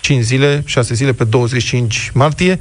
5 0.00 0.24
zile, 0.24 0.62
6 0.66 0.94
zile, 0.94 1.12
pe 1.12 1.24
25 1.24 2.10
martie. 2.14 2.58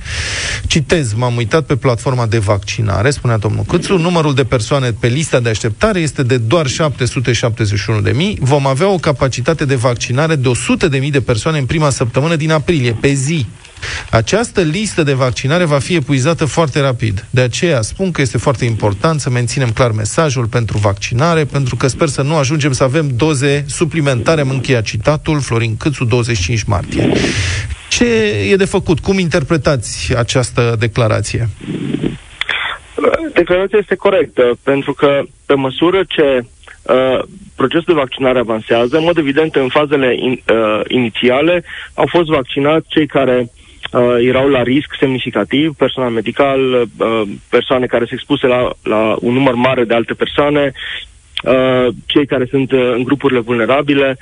Citez, 0.67 1.13
m-am 1.13 1.35
uitat 1.35 1.65
pe 1.65 1.75
platforma 1.75 2.25
de 2.25 2.37
vaccinare, 2.37 3.09
spunea 3.09 3.37
domnul 3.37 3.63
Câțu, 3.63 3.97
numărul 3.97 4.33
de 4.33 4.43
persoane 4.43 4.91
pe 4.91 5.07
lista 5.07 5.39
de 5.39 5.49
așteptare 5.49 5.99
este 5.99 6.23
de 6.23 6.37
doar 6.37 6.67
771 6.67 8.01
de 8.01 8.11
mii. 8.11 8.37
Vom 8.41 8.67
avea 8.67 8.89
o 8.89 8.97
capacitate 8.97 9.65
de 9.65 9.75
vaccinare 9.75 10.35
de 10.35 10.47
100 10.47 10.87
de 10.87 10.97
mii 10.97 11.11
de 11.11 11.21
persoane 11.21 11.57
în 11.57 11.65
prima 11.65 11.89
săptămână 11.89 12.35
din 12.35 12.51
aprilie, 12.51 12.91
pe 12.91 13.13
zi. 13.13 13.45
Această 14.11 14.61
listă 14.61 15.03
de 15.03 15.13
vaccinare 15.13 15.63
va 15.63 15.79
fi 15.79 15.95
epuizată 15.95 16.45
foarte 16.45 16.79
rapid. 16.79 17.25
De 17.29 17.41
aceea 17.41 17.81
spun 17.81 18.11
că 18.11 18.21
este 18.21 18.37
foarte 18.37 18.65
important 18.65 19.19
să 19.19 19.29
menținem 19.29 19.69
clar 19.69 19.91
mesajul 19.91 20.45
pentru 20.45 20.77
vaccinare, 20.77 21.45
pentru 21.45 21.75
că 21.75 21.87
sper 21.87 22.07
să 22.07 22.21
nu 22.21 22.35
ajungem 22.35 22.71
să 22.71 22.83
avem 22.83 23.07
doze 23.15 23.65
suplimentare. 23.67 24.41
Am 24.41 24.49
încheiat 24.49 24.83
citatul 24.83 25.39
Florin 25.41 25.77
Câțu, 25.77 26.05
25 26.05 26.63
martie. 26.63 27.11
Ce 27.89 28.05
e 28.51 28.55
de 28.55 28.65
făcut? 28.65 28.99
Cum 28.99 29.19
interpretați 29.19 30.15
această 30.17 30.75
declarație? 30.79 31.49
Declarația 33.33 33.77
este 33.81 33.95
corectă, 33.95 34.57
pentru 34.63 34.93
că 34.93 35.21
pe 35.45 35.53
măsură 35.53 36.03
ce 36.07 36.45
uh, 36.81 37.19
procesul 37.55 37.93
de 37.93 37.99
vaccinare 37.99 38.39
avansează, 38.39 38.97
în 38.97 39.03
mod 39.03 39.17
evident, 39.17 39.55
în 39.55 39.67
fazele 39.67 40.15
in, 40.19 40.41
uh, 40.53 40.81
inițiale 40.87 41.63
au 41.93 42.07
fost 42.09 42.27
vaccinați 42.29 42.87
cei 42.87 43.07
care 43.07 43.49
uh, 43.91 44.01
erau 44.19 44.47
la 44.47 44.63
risc 44.63 44.95
semnificativ, 44.99 45.73
personal 45.77 46.09
medical, 46.09 46.71
uh, 46.71 47.21
persoane 47.49 47.85
care 47.85 48.05
se 48.05 48.13
expuse 48.13 48.47
la, 48.47 48.69
la 48.83 49.15
un 49.19 49.33
număr 49.33 49.53
mare 49.53 49.83
de 49.83 49.93
alte 49.93 50.13
persoane, 50.13 50.71
uh, 51.43 51.87
cei 52.05 52.25
care 52.25 52.45
sunt 52.49 52.71
uh, 52.71 52.91
în 52.95 53.03
grupurile 53.03 53.39
vulnerabile. 53.39 54.17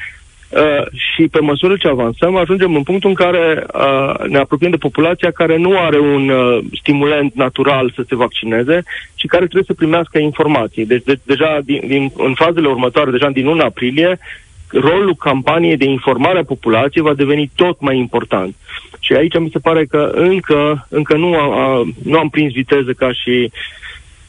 Uh, 0.49 0.86
și 0.91 1.27
pe 1.27 1.39
măsură 1.39 1.75
ce 1.77 1.88
avansăm, 1.88 2.36
ajungem 2.36 2.75
în 2.75 2.84
punctul 2.84 3.10
în 3.10 3.15
care 3.15 3.65
uh, 3.73 4.27
ne 4.27 4.38
apropiem 4.38 4.71
de 4.71 4.77
populația 4.77 5.32
care 5.32 5.58
nu 5.58 5.80
are 5.80 5.99
un 5.99 6.30
uh, 6.30 6.63
stimulent 6.80 7.34
natural 7.34 7.91
să 7.95 8.03
se 8.08 8.15
vaccineze 8.15 8.84
și 9.15 9.27
care 9.27 9.43
trebuie 9.43 9.63
să 9.67 9.73
primească 9.73 10.17
informații. 10.17 10.86
Deci, 10.86 11.03
de, 11.03 11.19
deja 11.23 11.60
din, 11.65 11.82
din, 11.88 12.12
în 12.17 12.34
fazele 12.34 12.67
următoare, 12.67 13.12
deja 13.12 13.30
din 13.30 13.47
1 13.47 13.62
aprilie, 13.62 14.19
rolul 14.71 15.15
campaniei 15.15 15.77
de 15.77 15.86
informare 15.86 16.39
a 16.39 16.43
populației 16.43 17.03
va 17.03 17.13
deveni 17.13 17.51
tot 17.56 17.82
mai 17.82 17.97
important. 17.97 18.56
Și 18.99 19.13
aici 19.13 19.39
mi 19.39 19.49
se 19.49 19.60
pare 19.60 19.86
că 19.86 20.12
încă, 20.13 20.88
încă 20.89 21.15
nu, 21.15 21.34
a, 21.34 21.84
nu 22.03 22.17
am 22.17 22.30
prins 22.30 22.53
viteză 22.53 22.91
ca 22.91 23.12
și 23.12 23.51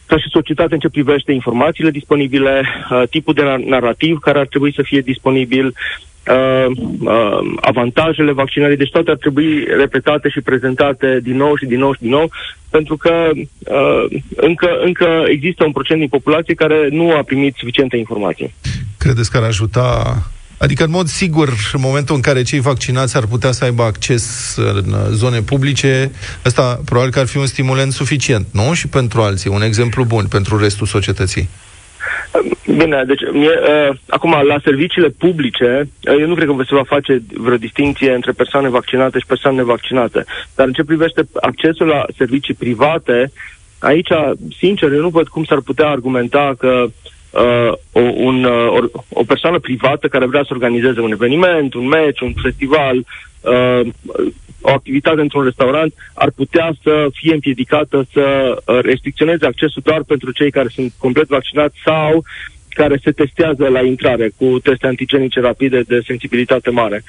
ca 0.09 0.19
și 0.19 0.29
societate 0.31 0.75
în 0.75 0.81
ce 0.81 0.89
privește 0.89 1.33
informațiile 1.33 1.91
disponibile, 1.91 2.63
uh, 2.91 3.03
tipul 3.11 3.35
de 3.35 3.43
narrativ 3.67 4.19
care 4.19 4.39
ar 4.39 4.47
trebui 4.47 4.73
să 4.75 4.83
fie 4.83 5.01
disponibil, 5.01 5.67
uh, 5.67 6.67
uh, 7.01 7.39
avantajele 7.61 8.33
vaccinării, 8.33 8.77
deci 8.77 8.91
toate 8.91 9.11
ar 9.11 9.17
trebui 9.17 9.65
repetate 9.65 10.29
și 10.29 10.41
prezentate 10.41 11.21
din 11.23 11.37
nou 11.37 11.57
și 11.57 11.67
din 11.67 11.79
nou 11.79 11.93
și 11.93 12.01
din 12.01 12.11
nou, 12.11 12.31
pentru 12.71 12.97
că 12.97 13.31
uh, 13.35 14.21
încă, 14.37 14.69
încă 14.85 15.25
există 15.27 15.65
un 15.65 15.73
procent 15.73 15.99
din 15.99 16.09
populație 16.09 16.55
care 16.55 16.89
nu 16.91 17.13
a 17.13 17.23
primit 17.23 17.55
suficiente 17.57 17.97
informații. 17.97 18.55
Credeți 18.99 19.31
că 19.31 19.37
ar 19.37 19.43
ajuta 19.43 20.17
Adică, 20.59 20.85
în 20.85 20.91
mod 20.91 21.07
sigur, 21.07 21.49
în 21.73 21.81
momentul 21.81 22.15
în 22.15 22.21
care 22.21 22.43
cei 22.43 22.61
vaccinați 22.61 23.17
ar 23.17 23.27
putea 23.27 23.53
să 23.53 23.65
aibă 23.65 23.83
acces 23.83 24.57
în 24.57 24.95
zone 25.11 25.41
publice, 25.41 26.11
ăsta 26.45 26.81
probabil 26.85 27.13
că 27.13 27.19
ar 27.19 27.27
fi 27.27 27.37
un 27.37 27.47
stimulant 27.47 27.93
suficient, 27.93 28.47
nu? 28.53 28.75
Și 28.75 28.89
pentru 28.89 29.21
alții, 29.21 29.51
un 29.51 29.63
exemplu 29.63 30.05
bun 30.05 30.27
pentru 30.27 30.59
restul 30.59 30.87
societății. 30.87 31.49
Bine, 32.77 33.05
deci 33.07 33.21
mie, 33.33 33.49
uh, 33.49 33.97
acum 34.09 34.31
la 34.47 34.59
serviciile 34.65 35.09
publice, 35.09 35.89
uh, 35.89 36.17
eu 36.21 36.27
nu 36.27 36.35
cred 36.35 36.47
că 36.47 36.55
se 36.69 36.75
va 36.75 36.85
face 36.85 37.23
vreo 37.35 37.57
distinție 37.57 38.15
între 38.15 38.33
persoane 38.33 38.69
vaccinate 38.69 39.19
și 39.19 39.27
persoane 39.27 39.57
nevaccinate. 39.57 40.25
Dar 40.55 40.67
în 40.67 40.73
ce 40.73 40.85
privește 40.85 41.29
accesul 41.41 41.87
la 41.87 42.05
servicii 42.17 42.55
private, 42.55 43.33
aici, 43.79 44.09
sincer, 44.59 44.93
eu 44.93 45.01
nu 45.01 45.09
văd 45.09 45.29
cum 45.29 45.45
s-ar 45.45 45.61
putea 45.61 45.89
argumenta 45.89 46.55
că 46.59 46.85
uh, 46.85 46.91
o, 47.93 48.01
un, 48.01 48.45
uh, 48.45 48.69
o, 48.69 49.03
o 49.09 49.25
persoană 49.25 49.59
privată 49.59 50.09
care 50.09 50.27
vrea 50.27 50.43
să 50.43 50.53
organizeze 50.53 51.01
un 51.01 51.13
eveniment, 51.13 51.75
un 51.75 51.89
match, 51.89 52.21
un 52.21 52.33
festival, 52.43 52.97
uh, 52.97 53.81
o 54.61 54.71
activitate 54.71 55.21
într-un 55.21 55.45
restaurant, 55.45 55.95
ar 56.15 56.31
putea 56.31 56.73
să 56.83 57.07
fie 57.13 57.33
împiedicată 57.33 58.07
să 58.13 58.57
uh, 58.67 58.79
restricționeze 58.83 59.47
accesul 59.47 59.83
doar 59.85 60.03
pentru 60.03 60.31
cei 60.31 60.51
care 60.51 60.69
sunt 60.69 60.93
complet 60.99 61.29
vaccinați 61.29 61.77
sau 61.85 62.25
care 62.69 63.01
se 63.03 63.11
testează 63.11 63.69
la 63.69 63.81
intrare 63.81 64.31
cu 64.37 64.59
teste 64.63 64.87
antigenice 64.87 65.41
rapide 65.41 65.81
de 65.81 66.01
sensibilitate 66.07 66.71
mare. 66.71 67.03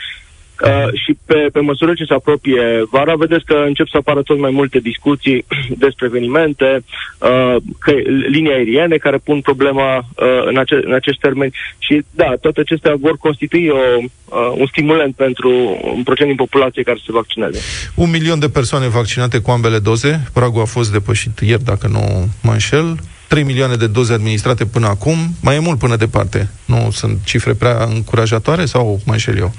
Uh, 0.66 1.00
și 1.04 1.18
pe, 1.26 1.50
pe 1.54 1.60
măsură 1.60 1.94
ce 1.94 2.04
se 2.04 2.14
apropie 2.14 2.62
vara, 2.92 3.16
vedeți 3.16 3.46
că 3.46 3.54
încep 3.66 3.88
să 3.88 3.98
apară 3.98 4.22
tot 4.22 4.40
mai 4.40 4.52
multe 4.52 4.80
discuții 4.80 5.46
despre 5.86 6.06
evenimente, 6.06 6.84
uh, 7.18 7.56
că, 7.80 7.92
linii 8.28 8.52
aeriene 8.52 8.98
care 8.98 9.18
pun 9.18 9.42
problema 9.42 9.98
uh, 9.98 10.46
în, 10.46 10.58
ace- 10.58 10.82
în 10.84 10.94
acești 10.94 11.22
termeni 11.22 11.54
și 11.78 12.04
da, 12.12 12.34
toate 12.42 12.60
acestea 12.60 12.96
vor 13.00 13.18
constitui 13.18 13.68
o, 13.68 13.76
uh, 13.78 14.54
un 14.58 14.66
stimulant 14.66 15.16
pentru 15.16 15.80
un 15.96 16.04
procent 16.04 16.28
din 16.28 16.38
populație 16.38 16.84
care 16.84 16.98
se 17.06 17.12
vaccinează. 17.12 17.58
Un 17.96 18.10
milion 18.10 18.40
de 18.40 18.50
persoane 18.50 18.88
vaccinate 18.88 19.40
cu 19.40 19.52
ambele 19.52 19.80
doze, 19.80 20.24
pragul 20.34 20.62
a 20.62 20.66
fost 20.66 20.92
depășit 20.92 21.40
ieri, 21.40 21.64
dacă 21.64 21.88
nu 21.88 22.30
mă 22.42 22.52
înșel, 22.52 22.98
3 23.28 23.44
milioane 23.44 23.76
de 23.76 23.88
doze 23.88 24.14
administrate 24.14 24.66
până 24.66 24.88
acum, 24.88 25.18
mai 25.42 25.56
e 25.56 25.60
mult 25.60 25.80
până 25.80 25.96
departe. 25.96 26.50
Nu 26.66 26.90
sunt 26.92 27.18
cifre 27.26 27.54
prea 27.54 27.84
încurajatoare 27.84 28.66
sau 28.66 29.00
mă 29.06 29.12
înșel 29.12 29.38
eu? 29.38 29.54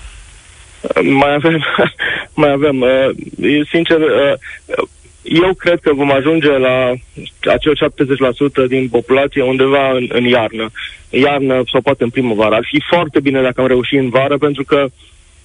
Mai 1.03 1.35
avem, 1.35 1.65
mai 2.43 2.51
avem. 2.51 2.81
Uh, 2.81 3.67
sincer, 3.71 4.01
uh, 4.01 4.33
eu 5.23 5.55
cred 5.55 5.81
că 5.81 5.95
vom 5.95 6.13
ajunge 6.13 6.49
la 6.49 6.93
acel 7.53 7.77
70% 8.65 8.69
din 8.69 8.89
populație 8.89 9.43
undeva 9.43 9.91
în, 9.91 10.07
în 10.13 10.25
iarnă. 10.25 10.71
Iarnă 11.11 11.63
sau 11.73 11.81
poate 11.81 12.03
în 12.03 12.11
primăvară. 12.11 12.55
Ar 12.55 12.67
fi 12.71 12.83
foarte 12.89 13.21
bine 13.21 13.43
dacă 13.43 13.61
am 13.61 13.67
reușit 13.67 13.99
în 13.99 14.09
vară, 14.09 14.39
pentru 14.39 14.65
că 14.65 14.87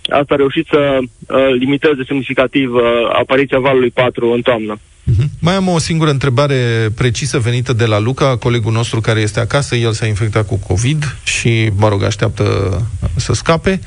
asta 0.09 0.33
a 0.33 0.37
reușit 0.37 0.67
să 0.69 0.97
uh, 0.99 1.37
limiteze 1.59 2.03
semnificativ 2.07 2.73
uh, 2.73 2.81
apariția 3.13 3.59
valului 3.59 3.89
4 3.89 4.31
în 4.31 4.41
toamnă. 4.41 4.79
Uh-huh. 5.11 5.29
Mai 5.39 5.55
am 5.55 5.67
o 5.67 5.79
singură 5.79 6.09
întrebare 6.09 6.89
precisă 6.95 7.39
venită 7.39 7.73
de 7.73 7.85
la 7.85 7.99
Luca, 7.99 8.37
colegul 8.37 8.71
nostru 8.71 9.01
care 9.01 9.19
este 9.19 9.39
acasă. 9.39 9.75
El 9.75 9.91
s-a 9.91 10.05
infectat 10.05 10.47
cu 10.47 10.55
COVID 10.55 11.15
și, 11.23 11.71
mă 11.75 11.87
rog, 11.87 12.03
așteaptă 12.03 12.45
să 13.15 13.33
scape. 13.33 13.79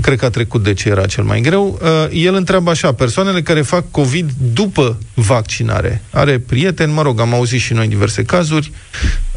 Cred 0.00 0.18
că 0.18 0.24
a 0.24 0.30
trecut 0.30 0.62
de 0.62 0.72
ce 0.72 0.88
era 0.88 1.06
cel 1.06 1.24
mai 1.24 1.40
greu. 1.40 1.78
Uh, 1.82 1.88
el 2.12 2.34
întreabă 2.34 2.70
așa, 2.70 2.92
persoanele 2.92 3.42
care 3.42 3.62
fac 3.62 3.90
COVID 3.90 4.30
după 4.52 4.98
vaccinare. 5.14 6.02
Are 6.10 6.38
prieteni, 6.38 6.92
mă 6.92 7.02
rog, 7.02 7.20
am 7.20 7.34
auzit 7.34 7.60
și 7.60 7.72
noi 7.72 7.88
diverse 7.88 8.22
cazuri. 8.22 8.70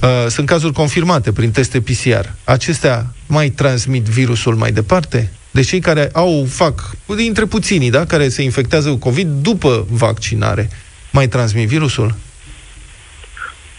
Uh, 0.02 0.26
sunt 0.28 0.48
cazuri 0.48 0.74
confirmate 0.74 1.32
prin 1.32 1.52
teste 1.52 1.82
PCR. 1.82 2.26
Acestea 2.44 3.14
mai 3.28 3.50
transmit 3.50 4.04
virusul 4.04 4.56
mai 4.56 4.72
departe? 4.72 5.32
Deci 5.52 5.68
cei 5.68 5.80
care 5.80 6.10
au, 6.14 6.46
fac, 6.50 6.96
dintre 7.16 7.46
puținii, 7.46 7.90
da, 7.90 8.06
care 8.06 8.30
se 8.30 8.42
infectează 8.42 8.90
cu 8.90 8.98
COVID 8.98 9.28
după 9.28 9.88
vaccinare, 9.90 10.70
mai 11.12 11.28
transmit 11.28 11.68
virusul? 11.68 12.16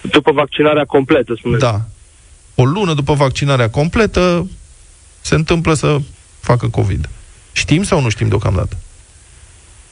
După 0.00 0.32
vaccinarea 0.32 0.84
completă, 0.84 1.34
spuneți. 1.38 1.62
Da. 1.62 1.80
O 2.54 2.64
lună 2.64 2.94
după 2.94 3.14
vaccinarea 3.14 3.70
completă 3.70 4.48
se 5.20 5.34
întâmplă 5.34 5.74
să 5.74 5.98
facă 6.40 6.68
COVID. 6.68 7.08
Știm 7.52 7.82
sau 7.82 8.00
nu 8.00 8.08
știm 8.08 8.28
deocamdată? 8.28 8.76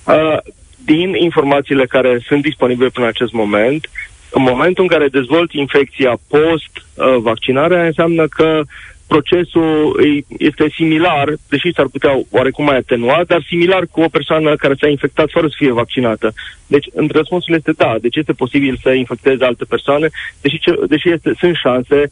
Uh, 0.04 0.38
din 0.84 1.14
informațiile 1.14 1.86
care 1.86 2.22
sunt 2.26 2.42
disponibile 2.42 2.88
până 2.88 3.06
în 3.06 3.12
acest 3.14 3.32
moment, 3.32 3.90
în 4.30 4.42
momentul 4.42 4.82
în 4.82 4.88
care 4.88 5.08
dezvolți 5.08 5.58
infecția 5.58 6.18
post-vaccinare, 6.28 7.86
înseamnă 7.86 8.26
că 8.26 8.62
procesul 9.08 10.00
este 10.38 10.64
similar, 10.74 11.26
deși 11.48 11.72
s-ar 11.74 11.86
putea 11.86 12.20
oarecum 12.30 12.64
mai 12.64 12.76
atenuat, 12.76 13.26
dar 13.26 13.44
similar 13.48 13.86
cu 13.90 14.00
o 14.00 14.08
persoană 14.08 14.56
care 14.56 14.74
s-a 14.80 14.88
infectat 14.88 15.28
fără 15.30 15.46
să 15.48 15.54
fie 15.58 15.72
vaccinată. 15.72 16.32
Deci, 16.66 16.86
răspunsul 17.08 17.54
este 17.54 17.72
da, 17.72 17.94
deci 18.00 18.16
este 18.16 18.32
posibil 18.32 18.78
să 18.82 18.90
infecteze 18.90 19.44
alte 19.44 19.64
persoane, 19.64 20.08
deși, 20.40 20.58
ce, 20.58 20.70
deși 20.88 21.10
este, 21.10 21.32
sunt 21.38 21.56
șanse, 21.56 22.10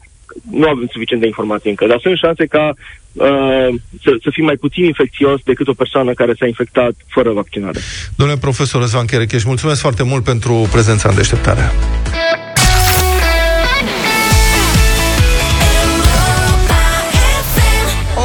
nu 0.51 0.67
avem 0.67 0.87
suficient 0.91 1.21
de 1.21 1.27
informații 1.27 1.69
încă, 1.69 1.85
dar 1.87 1.99
sunt 2.01 2.17
șanse 2.17 2.45
ca 2.45 2.73
uh, 3.13 3.67
să, 4.03 4.11
să 4.23 4.29
fii 4.31 4.43
mai 4.43 4.55
puțin 4.55 4.83
infecțios 4.83 5.41
decât 5.43 5.67
o 5.67 5.73
persoană 5.73 6.13
care 6.13 6.33
s-a 6.39 6.45
infectat 6.45 6.93
fără 7.07 7.31
vaccinare. 7.31 7.79
Domnule 8.15 8.39
profesor 8.39 8.81
Răzvan 8.81 9.05
Cherecheș, 9.05 9.43
mulțumesc 9.43 9.81
foarte 9.81 10.03
mult 10.03 10.23
pentru 10.23 10.67
prezența 10.71 11.09
în 11.09 11.15
deșteptarea. 11.15 11.71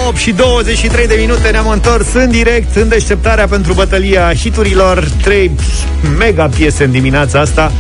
8 0.09 0.17
și 0.17 0.33
23 0.33 1.07
de 1.07 1.17
minute 1.19 1.49
ne-am 1.49 1.69
întors 1.69 2.13
în 2.13 2.31
direct 2.31 2.77
în 2.77 2.89
deșteptarea 2.89 3.47
pentru 3.47 3.73
bătălia 3.73 4.33
hiturilor. 4.35 5.09
Trei 5.23 5.51
mega 6.19 6.51
piese 6.57 6.85
în 6.85 6.91
dimineața 6.91 7.41
asta. 7.41 7.73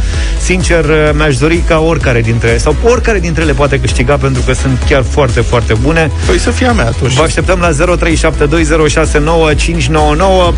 Sincer, 0.43 0.85
mi-aș 1.15 1.37
dori 1.37 1.57
ca 1.57 1.79
oricare 1.79 2.21
dintre 2.21 2.57
sau 2.57 2.77
oricare 2.85 3.19
dintre 3.19 3.43
ele 3.43 3.53
poate 3.53 3.81
câștiga 3.81 4.17
pentru 4.17 4.43
că 4.47 4.53
sunt 4.53 4.79
chiar 4.89 5.05
foarte, 5.09 5.41
foarte 5.41 5.75
bune. 5.83 6.11
Păi 6.27 6.39
să 6.39 6.51
fie 6.51 6.67
a 6.67 6.73
mea 6.73 6.87
atunci. 6.87 7.13
Vă 7.13 7.23
așteptăm 7.23 7.59
la 7.59 7.71
0372069599. 7.71 7.75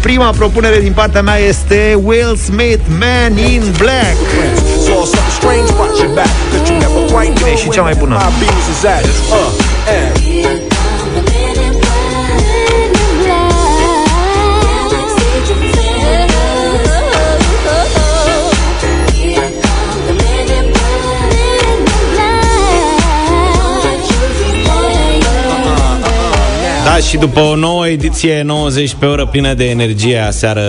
Prima 0.01 0.31
propunere 0.31 0.81
din 0.81 0.93
partea 0.93 1.23
mea 1.23 1.39
este 1.39 1.99
Will 2.03 2.37
Smith, 2.37 2.81
Man 2.99 3.37
in 3.37 3.63
Black. 3.79 4.17
E 7.53 7.57
și 7.57 7.71
cea 7.71 7.83
mai 7.83 7.95
bună. 7.99 8.19
Da, 26.95 27.01
și 27.01 27.17
după 27.17 27.41
o 27.41 27.57
nouă 27.57 27.89
ediție 27.89 28.43
90 28.43 28.95
pe 28.99 29.07
oră 29.07 29.27
plină 29.27 29.55
de 29.55 29.71
energie 29.71 30.19
aseară 30.19 30.63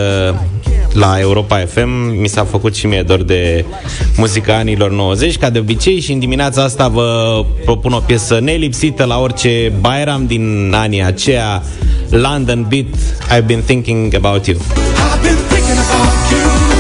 la 0.94 1.20
Europa 1.20 1.58
FM 1.58 1.90
Mi 2.20 2.28
s-a 2.28 2.44
făcut 2.44 2.76
și 2.76 2.88
mie 2.88 3.02
dor 3.02 3.24
de 3.24 3.66
muzica 4.18 4.56
anilor 4.56 4.92
90 4.92 5.38
Ca 5.38 5.50
de 5.50 5.60
obicei 5.60 6.00
și 6.00 6.12
în 6.12 6.20
dimineața 6.20 6.64
asta 6.64 6.88
vă 6.88 7.46
propun 7.66 7.92
o 7.92 8.00
piesă 8.00 8.40
nelipsită 8.42 9.04
la 9.04 9.20
orice 9.20 9.72
Bayram 9.80 10.26
din 10.28 10.74
anii 10.76 11.04
aceia 11.04 11.64
London 12.10 12.66
Beat 12.70 12.86
I've 13.38 13.46
been 13.46 13.62
thinking 13.62 14.14
about 14.14 14.46
you. 14.46 14.58
I've 14.58 15.22
been 15.22 15.38
thinking 15.50 15.78
about 15.78 16.75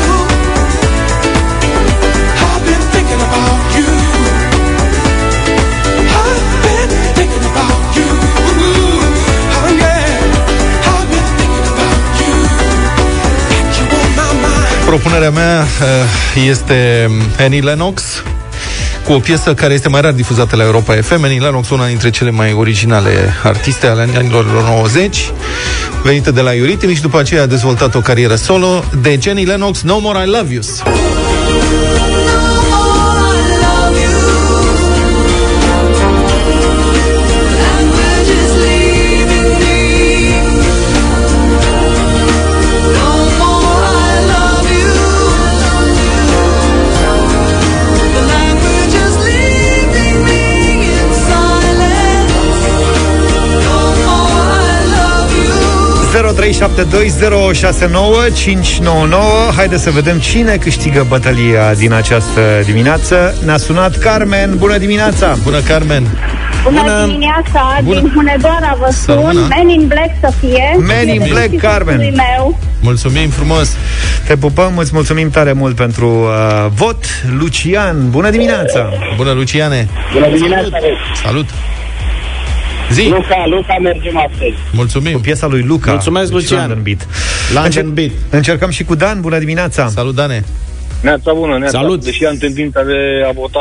Propunerea 14.85 15.29
mea 15.29 15.61
uh, 15.61 16.47
este 16.47 17.09
Annie 17.39 17.61
Lennox 17.61 18.23
cu 19.05 19.13
o 19.13 19.19
piesă 19.19 19.53
care 19.53 19.73
este 19.73 19.89
mai 19.89 20.01
rar 20.01 20.11
difuzată 20.11 20.55
la 20.55 20.63
Europa 20.63 20.93
FM. 20.93 21.23
Annie 21.23 21.39
Lennox, 21.39 21.69
una 21.69 21.87
dintre 21.87 22.09
cele 22.09 22.29
mai 22.29 22.53
originale 22.53 23.33
artiste 23.43 23.87
ale 23.87 24.09
anilor 24.15 24.45
90, 24.45 25.31
venită 26.03 26.31
de 26.31 26.41
la 26.41 26.55
Eurythmics 26.55 26.95
și 26.95 27.01
după 27.01 27.19
aceea 27.19 27.41
a 27.41 27.45
dezvoltat 27.45 27.95
o 27.95 27.99
carieră 27.99 28.35
solo 28.35 28.83
de 29.01 29.17
Jenny 29.21 29.45
Lennox, 29.45 29.81
No 29.81 29.99
More 29.99 30.23
I 30.23 30.29
Love 30.29 30.53
You. 30.53 30.63
Haideți 59.55 59.83
să 59.83 59.91
vedem 59.91 60.19
cine 60.19 60.55
câștigă 60.55 61.05
bătălia 61.09 61.73
din 61.73 61.93
această 61.93 62.41
dimineață. 62.65 63.35
Ne-a 63.45 63.57
sunat 63.57 63.97
Carmen. 63.97 64.57
Bună 64.57 64.77
dimineața! 64.77 65.35
Bună, 65.43 65.59
Carmen! 65.59 66.03
Bună, 66.63 66.81
Bună 66.81 67.05
dimineața, 67.05 67.79
Bună. 67.83 67.99
din 67.99 68.11
Hunedoara 68.15 68.77
vă 68.79 68.89
sun, 68.91 69.47
Men 69.49 69.69
in 69.69 69.87
Black 69.87 70.09
să 70.19 70.33
fie. 70.39 70.77
Men 70.79 71.07
in 71.07 71.23
Black, 71.29 71.57
Carmen. 71.57 71.97
Meu. 71.97 72.59
Mulțumim 72.81 73.29
frumos! 73.29 73.75
Te 74.27 74.35
pupăm, 74.35 74.77
îți 74.77 74.91
mulțumim 74.93 75.29
tare 75.29 75.51
mult 75.51 75.75
pentru 75.75 76.07
uh, 76.07 76.65
vot. 76.73 77.05
Lucian, 77.39 78.09
bună 78.09 78.29
dimineața! 78.29 78.89
Bună, 79.15 79.31
Luciane! 79.31 79.87
Bună 80.13 80.27
dimineața! 80.27 80.77
Salut! 81.23 81.49
Zi. 82.91 83.07
Luca, 83.09 83.43
Luca 83.45 83.77
mergem 83.81 84.17
astăzi. 84.17 84.55
Mulțumim. 84.71 85.13
Cu 85.13 85.19
piesa 85.19 85.47
lui 85.47 85.61
Luca. 85.61 85.91
Mulțumesc, 85.91 86.31
Lucian. 86.31 86.59
London 86.59 86.83
Beat. 86.83 87.07
London 87.53 87.93
Beat. 87.93 88.11
Încercăm 88.29 88.69
și 88.69 88.83
cu 88.83 88.95
Dan. 88.95 89.21
Bună 89.21 89.39
dimineața. 89.39 89.87
Salut, 89.87 90.15
Dane. 90.15 90.43
Neața 91.01 91.33
bună, 91.33 91.57
neața. 91.57 91.79
Salut. 91.79 92.03
Deși 92.03 92.25
am 92.25 92.37
tendința 92.37 92.83
de 92.83 92.97
a 93.27 93.31
vota 93.31 93.59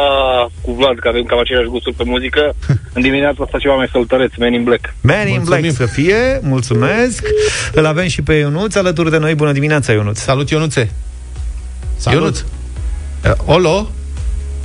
cu 0.60 0.72
Vlad, 0.72 0.98
că 0.98 1.08
avem 1.08 1.22
cam 1.22 1.38
aceleași 1.38 1.68
gusturi 1.68 1.94
pe 1.94 2.02
muzică, 2.06 2.54
în 2.96 3.02
dimineața 3.02 3.42
asta 3.44 3.58
ceva 3.58 3.74
mai 3.74 3.88
săltăreț, 3.92 4.32
Man 4.38 4.52
in 4.52 4.64
Black. 4.64 4.94
Man 5.00 5.28
in 5.28 5.42
Black 5.44 5.70
să 5.70 5.86
fie, 5.86 6.40
mulțumesc. 6.42 7.26
Îl 7.72 7.86
avem 7.86 8.06
și 8.06 8.22
pe 8.22 8.32
Ionuț 8.34 8.74
alături 8.74 9.10
de 9.10 9.18
noi. 9.18 9.34
Bună 9.34 9.52
dimineața, 9.52 9.92
Ionuț. 9.92 10.18
Salut, 10.18 10.50
Ionuțe. 10.50 10.90
Salut. 11.96 12.20
Ionuț. 12.20 12.40
Uh, 13.24 13.54
Olo. 13.54 13.90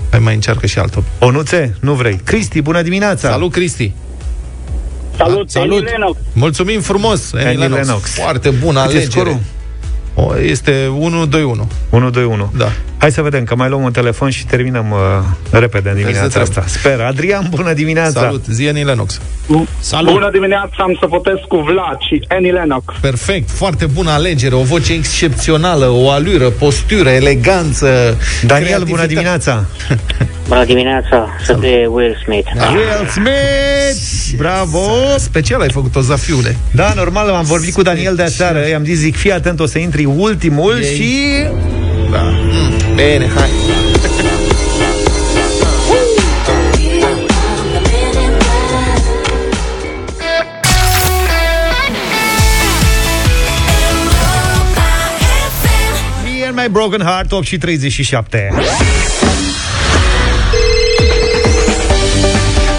Hai 0.09 0.19
mai 0.19 0.33
încearcă 0.33 0.65
și 0.65 0.79
altul. 0.79 1.03
Onuțe, 1.19 1.75
nu 1.79 1.93
vrei. 1.93 2.19
Cristi, 2.23 2.61
bună 2.61 2.81
dimineața. 2.81 3.29
Salut, 3.29 3.51
Cristi. 3.51 3.93
Salut, 5.27 5.49
Salut. 5.49 5.77
Annie 5.77 5.89
Lennox. 5.89 6.17
Mulțumim 6.33 6.81
frumos, 6.81 7.33
Annie 7.33 7.47
Annie 7.47 7.59
Lennox. 7.59 7.85
Lennox. 7.85 8.13
Foarte 8.13 8.49
bună 8.49 8.81
Cât 8.81 8.89
e 8.89 8.95
alegere. 8.95 9.11
scorul? 9.11 9.39
O, 10.13 10.39
este 10.41 10.91
1-2-1. 11.61 11.67
1, 11.89 12.09
2, 12.09 12.23
1. 12.23 12.51
Da. 12.57 12.71
Hai 12.97 13.11
să 13.11 13.21
vedem, 13.21 13.43
că 13.43 13.55
mai 13.55 13.69
luăm 13.69 13.81
un 13.83 13.91
telefon 13.91 14.29
și 14.29 14.45
terminăm 14.45 14.91
uh, 14.91 15.59
repede 15.59 15.89
în 15.89 15.95
dimineața 15.95 16.29
să 16.29 16.39
asta. 16.39 16.63
Sper. 16.67 16.99
Adrian, 17.01 17.47
bună 17.49 17.73
dimineața. 17.73 18.19
Salut, 18.19 18.45
zi 18.49 18.67
Annie 18.67 18.83
Lennox. 18.83 19.21
Salut. 19.79 20.11
Bună 20.13 20.29
dimineața, 20.31 20.75
am 20.77 20.97
să 20.99 21.05
votez 21.09 21.35
cu 21.47 21.57
Vlad 21.57 21.97
și 22.09 22.25
Annie 22.27 22.51
Lennox. 22.51 22.95
Perfect, 23.01 23.49
foarte 23.49 23.85
bună 23.85 24.11
alegere, 24.11 24.55
o 24.55 24.61
voce 24.61 24.93
excepțională, 24.93 25.89
o 25.89 26.09
alură, 26.09 26.49
postură, 26.49 27.09
eleganță. 27.09 28.17
Daniel, 28.45 28.65
creativitate. 28.65 28.91
bună 28.91 29.05
dimineața. 29.05 29.65
Bună 30.47 30.65
dimineața, 30.65 31.27
să 31.43 31.57
fie 31.59 31.87
Will 31.87 32.17
Smith. 32.23 32.47
Will 32.73 33.07
Smith! 33.07 34.18
Bravo! 34.35 34.89
Special 35.17 35.61
ai 35.61 35.69
făcut-o, 35.69 36.01
Zafiule. 36.01 36.55
Da, 36.71 36.93
normal, 36.95 37.29
am 37.29 37.43
vorbit 37.43 37.73
cu 37.73 37.81
Daniel 37.81 38.15
de 38.15 38.23
aseară, 38.23 38.67
i-am 38.67 38.83
zis, 38.83 38.97
zic, 38.97 39.15
fii 39.15 39.31
atent, 39.31 39.59
o 39.59 39.65
să 39.65 39.79
intri 39.79 40.05
ultimul 40.05 40.81
Ei. 40.81 40.95
și... 40.95 41.13
Da. 42.11 42.21
Mm, 42.21 42.95
bine, 42.95 43.29
hai. 43.35 43.49
Me 56.23 56.43
and 56.45 56.55
my 56.55 56.67
broken 56.71 57.01
heart, 57.01 57.31
8 57.31 57.45
și 57.45 57.57
37. 57.57 58.49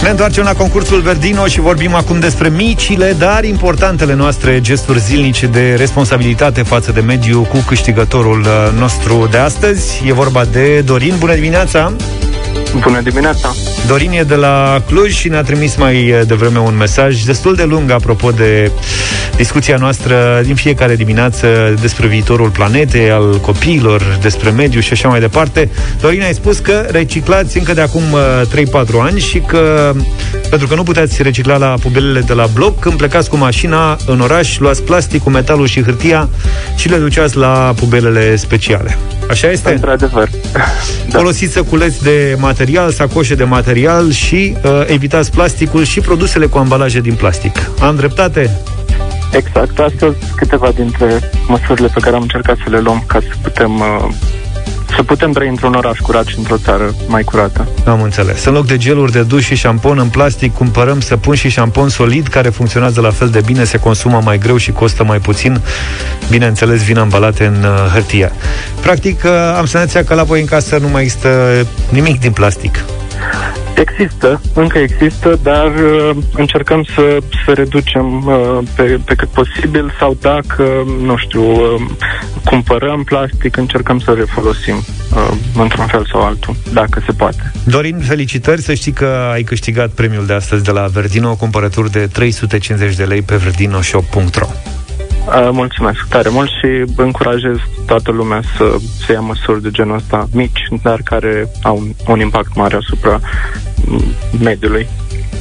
Ne 0.02 0.08
întoarcem 0.08 0.44
la 0.44 0.52
concursul 0.52 1.00
Verdino 1.00 1.46
și 1.46 1.60
vorbim 1.60 1.94
acum 1.94 2.20
despre 2.20 2.48
micile, 2.48 3.14
dar 3.18 3.44
importantele 3.44 4.14
noastre 4.14 4.60
gesturi 4.60 5.00
zilnice 5.00 5.46
de 5.46 5.74
responsabilitate 5.74 6.62
față 6.62 6.92
de 6.92 7.00
mediu 7.00 7.42
cu 7.42 7.56
câștigătorul 7.66 8.40
uh, 8.40 8.78
nostru 8.78 9.28
de 9.30 9.36
astăzi. 9.36 10.02
E 10.06 10.12
vorba 10.12 10.44
de 10.44 10.80
Dorin. 10.80 11.14
Bună 11.18 11.34
dimineața! 11.34 11.94
Bună 12.78 13.00
dimineața! 13.00 13.54
Dorin 13.86 14.10
e 14.10 14.22
de 14.22 14.34
la 14.34 14.82
Cluj 14.86 15.14
și 15.14 15.28
ne-a 15.28 15.42
trimis 15.42 15.76
mai 15.76 16.10
uh, 16.10 16.20
devreme 16.26 16.58
un 16.58 16.76
mesaj 16.76 17.22
destul 17.22 17.54
de 17.54 17.64
lung 17.64 17.90
apropo 17.90 18.30
de 18.30 18.70
discuția 19.36 19.76
noastră 19.76 20.40
din 20.44 20.54
fiecare 20.54 20.96
dimineață 20.96 21.74
despre 21.80 22.06
viitorul 22.06 22.48
planetei, 22.50 23.10
al 23.10 23.38
copiilor, 23.40 24.18
despre 24.22 24.50
mediu 24.50 24.80
și 24.80 24.92
așa 24.92 25.08
mai 25.08 25.20
departe. 25.20 25.70
Dorin, 26.00 26.22
ai 26.22 26.34
spus 26.34 26.58
că 26.58 26.86
reciclați 26.90 27.58
încă 27.58 27.72
de 27.72 27.80
acum 27.80 28.02
uh, 28.12 28.84
3-4 28.84 28.86
ani 29.00 29.20
și 29.20 29.38
că 29.38 29.92
pentru 30.50 30.68
că 30.68 30.74
nu 30.74 30.82
puteți 30.82 31.22
recicla 31.22 31.56
la 31.56 31.74
pubelele 31.80 32.20
de 32.20 32.32
la 32.32 32.46
bloc, 32.46 32.78
când 32.78 32.96
plecați 32.96 33.30
cu 33.30 33.36
mașina 33.36 33.96
în 34.06 34.20
oraș, 34.20 34.58
luați 34.58 34.82
plasticul, 34.82 35.32
metalul 35.32 35.66
și 35.66 35.82
hârtia 35.82 36.28
și 36.76 36.88
le 36.88 36.96
duceați 36.96 37.36
la 37.36 37.72
pubelele 37.76 38.36
speciale. 38.36 38.98
Așa 39.30 39.50
este? 39.50 39.72
Într-adevăr. 39.72 40.28
Da. 40.52 40.60
Folosiți 41.18 41.52
săculeți 41.52 42.02
de 42.02 42.36
material, 42.38 42.90
sacoșe 42.90 43.34
de 43.34 43.44
material 43.44 44.10
și 44.10 44.56
uh, 44.64 44.82
evitați 44.86 45.30
plasticul 45.30 45.84
și 45.84 46.00
produsele 46.00 46.46
cu 46.46 46.58
ambalaje 46.58 47.00
din 47.00 47.14
plastic. 47.14 47.70
Am 47.80 47.96
dreptate? 47.96 48.50
Exact. 49.32 49.78
Astăzi 49.78 50.16
câteva 50.36 50.70
dintre 50.74 51.30
măsurile 51.46 51.88
pe 51.94 52.00
care 52.00 52.16
am 52.16 52.22
încercat 52.22 52.56
să 52.64 52.70
le 52.70 52.80
luăm 52.80 53.04
ca 53.06 53.18
să 53.20 53.34
putem 53.42 53.80
uh, 53.80 54.08
să 54.96 55.02
putem 55.02 55.32
trăi 55.32 55.48
într-un 55.48 55.74
oraș 55.74 55.98
curat 55.98 56.26
și 56.26 56.38
într-o 56.38 56.56
țară 56.56 56.94
mai 57.06 57.22
curată. 57.22 57.68
Am 57.86 58.02
înțeles. 58.02 58.44
În 58.44 58.52
loc 58.52 58.66
de 58.66 58.76
geluri 58.76 59.12
de 59.12 59.22
duș 59.22 59.44
și 59.44 59.54
șampon 59.54 59.98
în 59.98 60.08
plastic, 60.08 60.54
cumpărăm 60.54 61.00
săpun 61.00 61.34
și 61.34 61.48
șampon 61.48 61.88
solid 61.88 62.26
care 62.26 62.48
funcționează 62.48 63.00
la 63.00 63.10
fel 63.10 63.28
de 63.28 63.40
bine, 63.44 63.64
se 63.64 63.78
consumă 63.78 64.20
mai 64.24 64.38
greu 64.38 64.56
și 64.56 64.72
costă 64.72 65.04
mai 65.04 65.18
puțin. 65.18 65.60
Bineînțeles, 66.30 66.82
vin 66.82 66.98
ambalate 66.98 67.44
în 67.44 67.64
uh, 67.64 67.92
hârtie. 67.92 68.32
Practic, 68.80 69.22
uh, 69.24 69.30
am 69.56 69.66
senzația 69.66 70.04
că 70.04 70.14
la 70.14 70.22
voi 70.22 70.40
în 70.40 70.46
casă 70.46 70.78
nu 70.80 70.88
mai 70.88 71.02
există 71.02 71.28
nimic 71.88 72.20
din 72.20 72.32
plastic. 72.32 72.84
Există, 73.80 74.40
încă 74.54 74.78
există, 74.78 75.38
dar 75.42 75.66
uh, 75.66 76.16
încercăm 76.32 76.84
să, 76.94 77.18
să 77.44 77.52
reducem 77.52 78.26
uh, 78.26 78.58
pe, 78.76 79.00
pe 79.04 79.14
cât 79.14 79.28
posibil 79.28 79.94
sau 79.98 80.16
dacă, 80.20 80.84
nu 81.02 81.16
știu, 81.16 81.42
uh, 81.42 81.80
cumpărăm 82.44 83.04
plastic, 83.04 83.56
încercăm 83.56 83.98
să 83.98 84.12
refolosim 84.12 84.76
uh, 84.76 85.30
într-un 85.54 85.86
fel 85.86 86.06
sau 86.12 86.20
altul, 86.20 86.56
dacă 86.72 87.02
se 87.06 87.12
poate. 87.12 87.52
Dorin, 87.64 87.98
felicitări, 87.98 88.62
să 88.62 88.74
știi 88.74 88.92
că 88.92 89.30
ai 89.32 89.42
câștigat 89.42 89.90
premiul 89.90 90.26
de 90.26 90.32
astăzi 90.32 90.64
de 90.64 90.70
la 90.70 90.86
Verdino, 90.86 91.34
cumpărături 91.34 91.90
de 91.90 92.06
350 92.06 92.96
de 92.96 93.04
lei 93.04 93.22
pe 93.22 93.36
verdinoshop.ro 93.36 94.46
Uh, 94.46 94.79
mulțumesc 95.52 96.08
tare 96.08 96.28
mult 96.28 96.48
și 96.48 96.92
încurajez 96.96 97.56
toată 97.86 98.10
lumea 98.10 98.40
să, 98.56 98.76
să 99.06 99.12
ia 99.12 99.20
măsuri 99.20 99.62
de 99.62 99.70
genul 99.70 99.96
ăsta 99.96 100.28
mici, 100.32 100.68
dar 100.82 101.00
care 101.04 101.48
au 101.62 101.76
un, 101.76 101.92
un 102.08 102.20
impact 102.20 102.54
mare 102.54 102.76
asupra 102.76 103.20
mm, 103.86 104.02
mediului. 104.42 104.88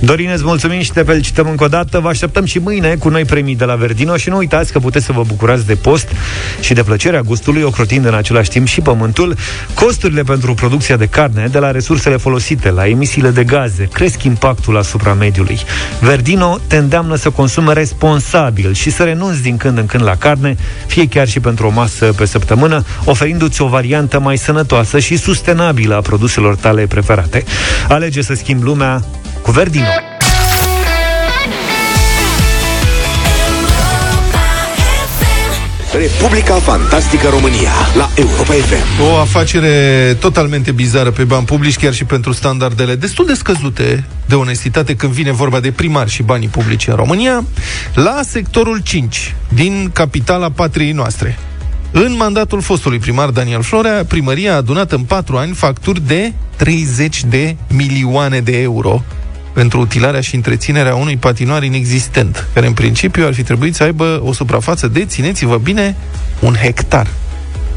Dorin, 0.01 0.29
îți 0.33 0.43
mulțumim 0.43 0.81
și 0.81 0.91
te 0.91 1.01
felicităm 1.01 1.47
încă 1.49 1.63
o 1.63 1.67
dată. 1.67 1.99
Vă 1.99 2.07
așteptăm 2.07 2.45
și 2.45 2.59
mâine 2.59 2.95
cu 2.95 3.09
noi 3.09 3.25
premii 3.25 3.55
de 3.55 3.65
la 3.65 3.75
Verdino 3.75 4.17
și 4.17 4.29
nu 4.29 4.37
uitați 4.37 4.71
că 4.71 4.79
puteți 4.79 5.05
să 5.05 5.11
vă 5.11 5.23
bucurați 5.27 5.65
de 5.65 5.75
post 5.75 6.07
și 6.61 6.73
de 6.73 6.83
plăcerea 6.83 7.21
gustului, 7.21 7.61
ocrotind 7.61 8.05
în 8.05 8.13
același 8.13 8.49
timp 8.49 8.67
și 8.67 8.81
pământul. 8.81 9.35
Costurile 9.73 10.23
pentru 10.23 10.53
producția 10.53 10.97
de 10.97 11.05
carne, 11.05 11.47
de 11.51 11.59
la 11.59 11.71
resursele 11.71 12.17
folosite, 12.17 12.71
la 12.71 12.87
emisiile 12.87 13.29
de 13.29 13.43
gaze, 13.43 13.87
cresc 13.93 14.23
impactul 14.23 14.77
asupra 14.77 15.13
mediului. 15.13 15.59
Verdino 15.99 16.57
te 16.67 16.77
îndeamnă 16.77 17.15
să 17.15 17.29
consume 17.29 17.73
responsabil 17.73 18.73
și 18.73 18.89
să 18.89 19.03
renunți 19.03 19.41
din 19.41 19.57
când 19.57 19.77
în 19.77 19.85
când 19.85 20.03
la 20.03 20.15
carne, 20.15 20.57
fie 20.87 21.07
chiar 21.07 21.27
și 21.27 21.39
pentru 21.39 21.67
o 21.67 21.69
masă 21.69 22.05
pe 22.05 22.25
săptămână, 22.25 22.83
oferindu-ți 23.05 23.61
o 23.61 23.67
variantă 23.67 24.19
mai 24.19 24.37
sănătoasă 24.37 24.99
și 24.99 25.17
sustenabilă 25.17 25.95
a 25.95 26.01
produselor 26.01 26.55
tale 26.55 26.85
preferate. 26.85 27.43
Alege 27.87 28.21
să 28.21 28.33
schimbi 28.33 28.63
lumea 28.63 29.03
cu 29.41 29.51
Verdino. 29.51 29.85
Republica 35.93 36.53
Fantastică 36.53 37.27
România 37.29 37.71
la 37.95 38.09
Europa 38.15 38.53
FM. 38.53 39.01
O 39.11 39.15
afacere 39.15 40.17
totalmente 40.19 40.71
bizară 40.71 41.11
pe 41.11 41.23
bani 41.23 41.45
publici, 41.45 41.77
chiar 41.77 41.93
și 41.93 42.03
pentru 42.03 42.31
standardele 42.31 42.95
destul 42.95 43.25
de 43.25 43.33
scăzute 43.33 44.05
de 44.25 44.35
onestitate 44.35 44.95
când 44.95 45.11
vine 45.11 45.31
vorba 45.31 45.59
de 45.59 45.71
primari 45.71 46.09
și 46.09 46.23
banii 46.23 46.47
publici 46.47 46.87
în 46.87 46.95
România, 46.95 47.43
la 47.93 48.19
sectorul 48.23 48.79
5 48.83 49.35
din 49.53 49.89
capitala 49.93 50.49
patriei 50.49 50.91
noastre. 50.91 51.37
În 51.91 52.15
mandatul 52.15 52.61
fostului 52.61 52.99
primar 52.99 53.29
Daniel 53.29 53.61
Florea, 53.61 54.05
primăria 54.07 54.53
a 54.53 54.55
adunat 54.55 54.91
în 54.91 55.01
patru 55.01 55.37
ani 55.37 55.53
facturi 55.53 56.07
de 56.07 56.33
30 56.55 57.23
de 57.23 57.55
milioane 57.67 58.39
de 58.39 58.61
euro 58.61 59.03
pentru 59.59 59.79
utilarea 59.79 60.21
și 60.21 60.35
întreținerea 60.35 60.95
unui 60.95 61.17
patinoar 61.17 61.63
inexistent, 61.63 62.47
care 62.53 62.67
în 62.67 62.73
principiu 62.73 63.25
ar 63.25 63.33
fi 63.33 63.43
trebuit 63.43 63.75
să 63.75 63.83
aibă 63.83 64.21
o 64.23 64.33
suprafață 64.33 64.87
de, 64.87 65.05
țineți-vă 65.05 65.57
bine, 65.57 65.95
un 66.39 66.53
hectar 66.53 67.07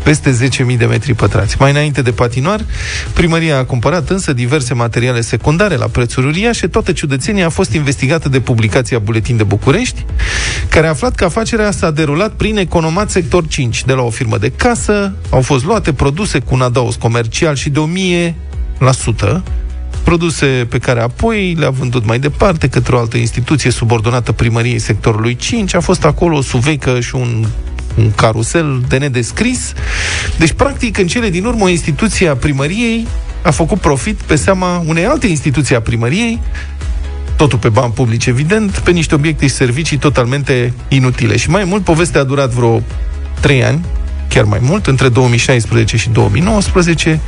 peste 0.02 0.48
10.000 0.70 0.76
de 0.78 0.84
metri 0.84 1.14
pătrați. 1.14 1.56
Mai 1.58 1.70
înainte 1.70 2.02
de 2.02 2.10
patinoar, 2.10 2.64
primăria 3.12 3.58
a 3.58 3.64
cumpărat 3.64 4.10
însă 4.10 4.32
diverse 4.32 4.74
materiale 4.74 5.20
secundare 5.20 5.76
la 5.76 5.86
prețuri 5.86 6.26
uriașe. 6.26 6.66
Toată 6.66 6.92
ciudățenia 6.92 7.46
a 7.46 7.48
fost 7.48 7.72
investigată 7.72 8.28
de 8.28 8.40
publicația 8.40 8.98
Buletin 8.98 9.36
de 9.36 9.44
București, 9.44 10.04
care 10.68 10.86
a 10.86 10.90
aflat 10.90 11.14
că 11.14 11.24
afacerea 11.24 11.70
s-a 11.70 11.90
derulat 11.90 12.32
prin 12.32 12.56
Economat 12.56 13.10
Sector 13.10 13.46
5. 13.48 13.84
De 13.84 13.92
la 13.92 14.02
o 14.02 14.10
firmă 14.10 14.38
de 14.38 14.52
casă 14.56 15.14
au 15.30 15.40
fost 15.40 15.64
luate 15.64 15.92
produse 15.92 16.38
cu 16.38 16.54
un 16.54 16.60
adaos 16.60 16.94
comercial 16.94 17.54
și 17.54 17.70
de 17.70 17.80
1000% 19.38 19.42
produse 20.02 20.46
pe 20.68 20.78
care 20.78 21.00
apoi 21.00 21.54
le-a 21.58 21.70
vândut 21.70 22.06
mai 22.06 22.18
departe 22.18 22.68
către 22.68 22.94
o 22.94 22.98
altă 22.98 23.16
instituție 23.16 23.70
subordonată 23.70 24.32
primăriei 24.32 24.78
sectorului 24.78 25.36
5. 25.36 25.74
A 25.74 25.80
fost 25.80 26.04
acolo 26.04 26.36
o 26.36 26.42
suveică 26.42 27.00
și 27.00 27.14
un 27.14 27.46
un 27.96 28.10
carusel 28.14 28.82
de 28.88 28.98
nedescris. 28.98 29.72
Deci, 30.38 30.52
practic, 30.52 30.98
în 30.98 31.06
cele 31.06 31.30
din 31.30 31.44
urmă, 31.44 31.64
o 31.64 31.68
instituție 31.68 32.28
a 32.28 32.36
primăriei 32.36 33.06
a 33.42 33.50
făcut 33.50 33.80
profit 33.80 34.16
pe 34.16 34.36
seama 34.36 34.82
unei 34.86 35.06
alte 35.06 35.26
instituții 35.26 35.74
a 35.74 35.80
primăriei, 35.80 36.40
totul 37.36 37.58
pe 37.58 37.68
bani 37.68 37.92
publici, 37.92 38.26
evident, 38.26 38.70
pe 38.70 38.90
niște 38.90 39.14
obiecte 39.14 39.46
și 39.46 39.54
servicii 39.54 39.96
totalmente 39.96 40.72
inutile. 40.88 41.36
Și 41.36 41.50
mai 41.50 41.64
mult, 41.64 41.84
povestea 41.84 42.20
a 42.20 42.24
durat 42.24 42.50
vreo 42.50 42.82
3 43.40 43.64
ani, 43.64 43.84
chiar 44.34 44.44
mai 44.44 44.58
mult, 44.62 44.86
între 44.86 45.08
2016 45.08 45.96
și 45.96 46.08
2019. 46.08 47.20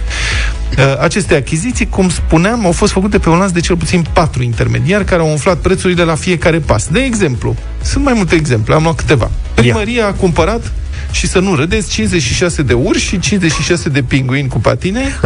Uh, 0.78 0.98
aceste 1.00 1.34
achiziții, 1.34 1.88
cum 1.88 2.09
spuneam, 2.09 2.64
au 2.64 2.72
fost 2.72 2.92
făcute 2.92 3.18
pe 3.18 3.28
un 3.28 3.38
lanț 3.38 3.50
de 3.50 3.61
cel 3.61 3.76
puțin 3.76 4.05
patru 4.12 4.42
intermediari 4.42 5.05
care 5.05 5.20
au 5.20 5.28
umflat 5.28 5.59
prețurile 5.59 6.02
la 6.02 6.14
fiecare 6.14 6.59
pas. 6.59 6.88
De 6.88 7.00
exemplu, 7.00 7.57
sunt 7.82 8.05
mai 8.05 8.12
multe 8.16 8.34
exemple, 8.34 8.74
am 8.74 8.82
luat 8.82 8.94
câteva. 8.94 9.30
Primăria 9.55 10.07
a 10.07 10.12
cumpărat 10.12 10.72
și 11.14 11.26
să 11.26 11.38
nu 11.38 11.54
râdeți, 11.54 11.90
56 11.90 12.62
de 12.62 12.72
urși 12.72 13.06
și 13.06 13.18
56 13.18 13.88
de 13.88 14.02
pinguini 14.02 14.48
cu 14.48 14.58
patine. 14.58 15.02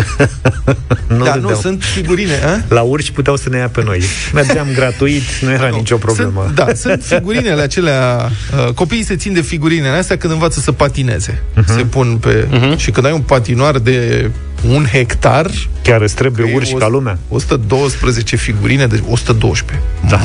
nu 1.18 1.24
Dar 1.24 1.38
nu, 1.38 1.54
sunt 1.54 1.82
figurine. 1.82 2.34
A? 2.44 2.74
La 2.74 2.80
urși 2.80 3.12
puteau 3.12 3.36
să 3.36 3.48
ne 3.48 3.58
ia 3.58 3.68
pe 3.68 3.82
noi. 3.84 4.02
Mergeam 4.32 4.66
gratuit, 4.74 5.22
nu 5.40 5.50
era 5.50 5.68
nu, 5.68 5.76
nicio 5.76 5.96
problemă. 5.96 6.42
Sunt, 6.44 6.54
da, 6.54 6.74
sunt 6.82 7.02
figurinele 7.04 7.62
acelea. 7.62 8.30
Uh, 8.66 8.72
copiii 8.72 9.04
se 9.04 9.16
țin 9.16 9.32
de 9.32 9.40
figurinele 9.40 9.96
astea 9.96 10.16
când 10.16 10.32
învață 10.32 10.60
să 10.60 10.72
patineze. 10.72 11.42
Uh-huh. 11.56 11.64
Se 11.64 11.82
pun 11.82 12.16
pe... 12.16 12.46
Uh-huh. 12.46 12.76
Și 12.76 12.90
când 12.90 13.06
ai 13.06 13.12
un 13.12 13.20
patinoar 13.20 13.78
de 13.78 14.30
un 14.68 14.84
hectar... 14.92 15.50
Chiar 15.82 16.00
îți 16.00 16.14
trebuie 16.14 16.54
urși 16.54 16.74
ca 16.74 16.88
lumea. 16.88 17.18
112 17.28 18.36
figurine, 18.36 18.86
de 18.86 19.02
112. 19.08 19.86
Da. 20.08 20.20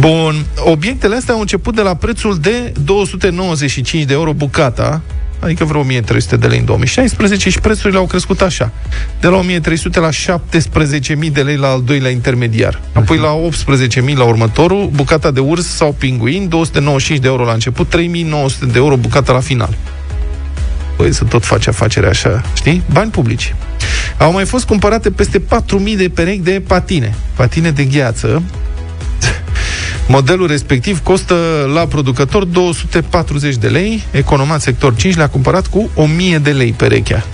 Bun, 0.00 0.46
obiectele 0.58 1.16
astea 1.16 1.34
au 1.34 1.40
început 1.40 1.74
de 1.74 1.82
la 1.82 1.94
prețul 1.94 2.38
de 2.38 2.72
295 2.84 4.04
de 4.04 4.12
euro 4.12 4.32
bucata, 4.32 5.00
adică 5.40 5.64
vreo 5.64 5.80
1300 5.80 6.36
de 6.36 6.46
lei 6.46 6.58
în 6.58 6.64
2016 6.64 7.50
și 7.50 7.60
prețurile 7.60 7.98
au 7.98 8.06
crescut 8.06 8.40
așa. 8.40 8.72
De 9.20 9.26
la 9.26 9.36
1300 9.36 10.00
la 10.00 10.08
17.000 10.08 11.32
de 11.32 11.42
lei 11.42 11.56
la 11.56 11.68
al 11.68 11.82
doilea 11.82 12.10
intermediar. 12.10 12.80
Apoi 12.92 13.18
la 13.18 13.38
18.000 14.10 14.16
la 14.16 14.24
următorul, 14.24 14.90
bucata 14.94 15.30
de 15.30 15.40
urs 15.40 15.66
sau 15.66 15.94
pinguin, 15.98 16.48
295 16.48 17.20
de 17.20 17.28
euro 17.28 17.44
la 17.44 17.52
început, 17.52 17.96
3.900 17.96 18.72
de 18.72 18.78
euro 18.78 18.96
bucata 18.96 19.32
la 19.32 19.40
final. 19.40 19.76
Păi 20.96 21.12
să 21.12 21.24
tot 21.24 21.44
face 21.44 21.68
afacere 21.68 22.08
așa, 22.08 22.42
știi? 22.54 22.82
Bani 22.92 23.10
publici. 23.10 23.54
Au 24.18 24.32
mai 24.32 24.44
fost 24.44 24.66
cumpărate 24.66 25.10
peste 25.10 25.40
4.000 25.40 25.96
de 25.96 26.10
perechi 26.14 26.42
de 26.42 26.62
patine. 26.66 27.14
Patine 27.34 27.70
de 27.70 27.84
gheață, 27.84 28.42
Modelul 30.08 30.46
respectiv 30.46 31.02
costă 31.02 31.34
la 31.74 31.86
producător 31.86 32.44
240 32.44 33.56
de 33.56 33.68
lei, 33.68 34.02
economat 34.10 34.60
sector 34.60 34.94
5 34.94 35.16
le-a 35.16 35.28
cumpărat 35.28 35.66
cu 35.66 35.90
1000 35.94 36.38
de 36.38 36.50
lei 36.50 36.72
perechea. 36.72 37.24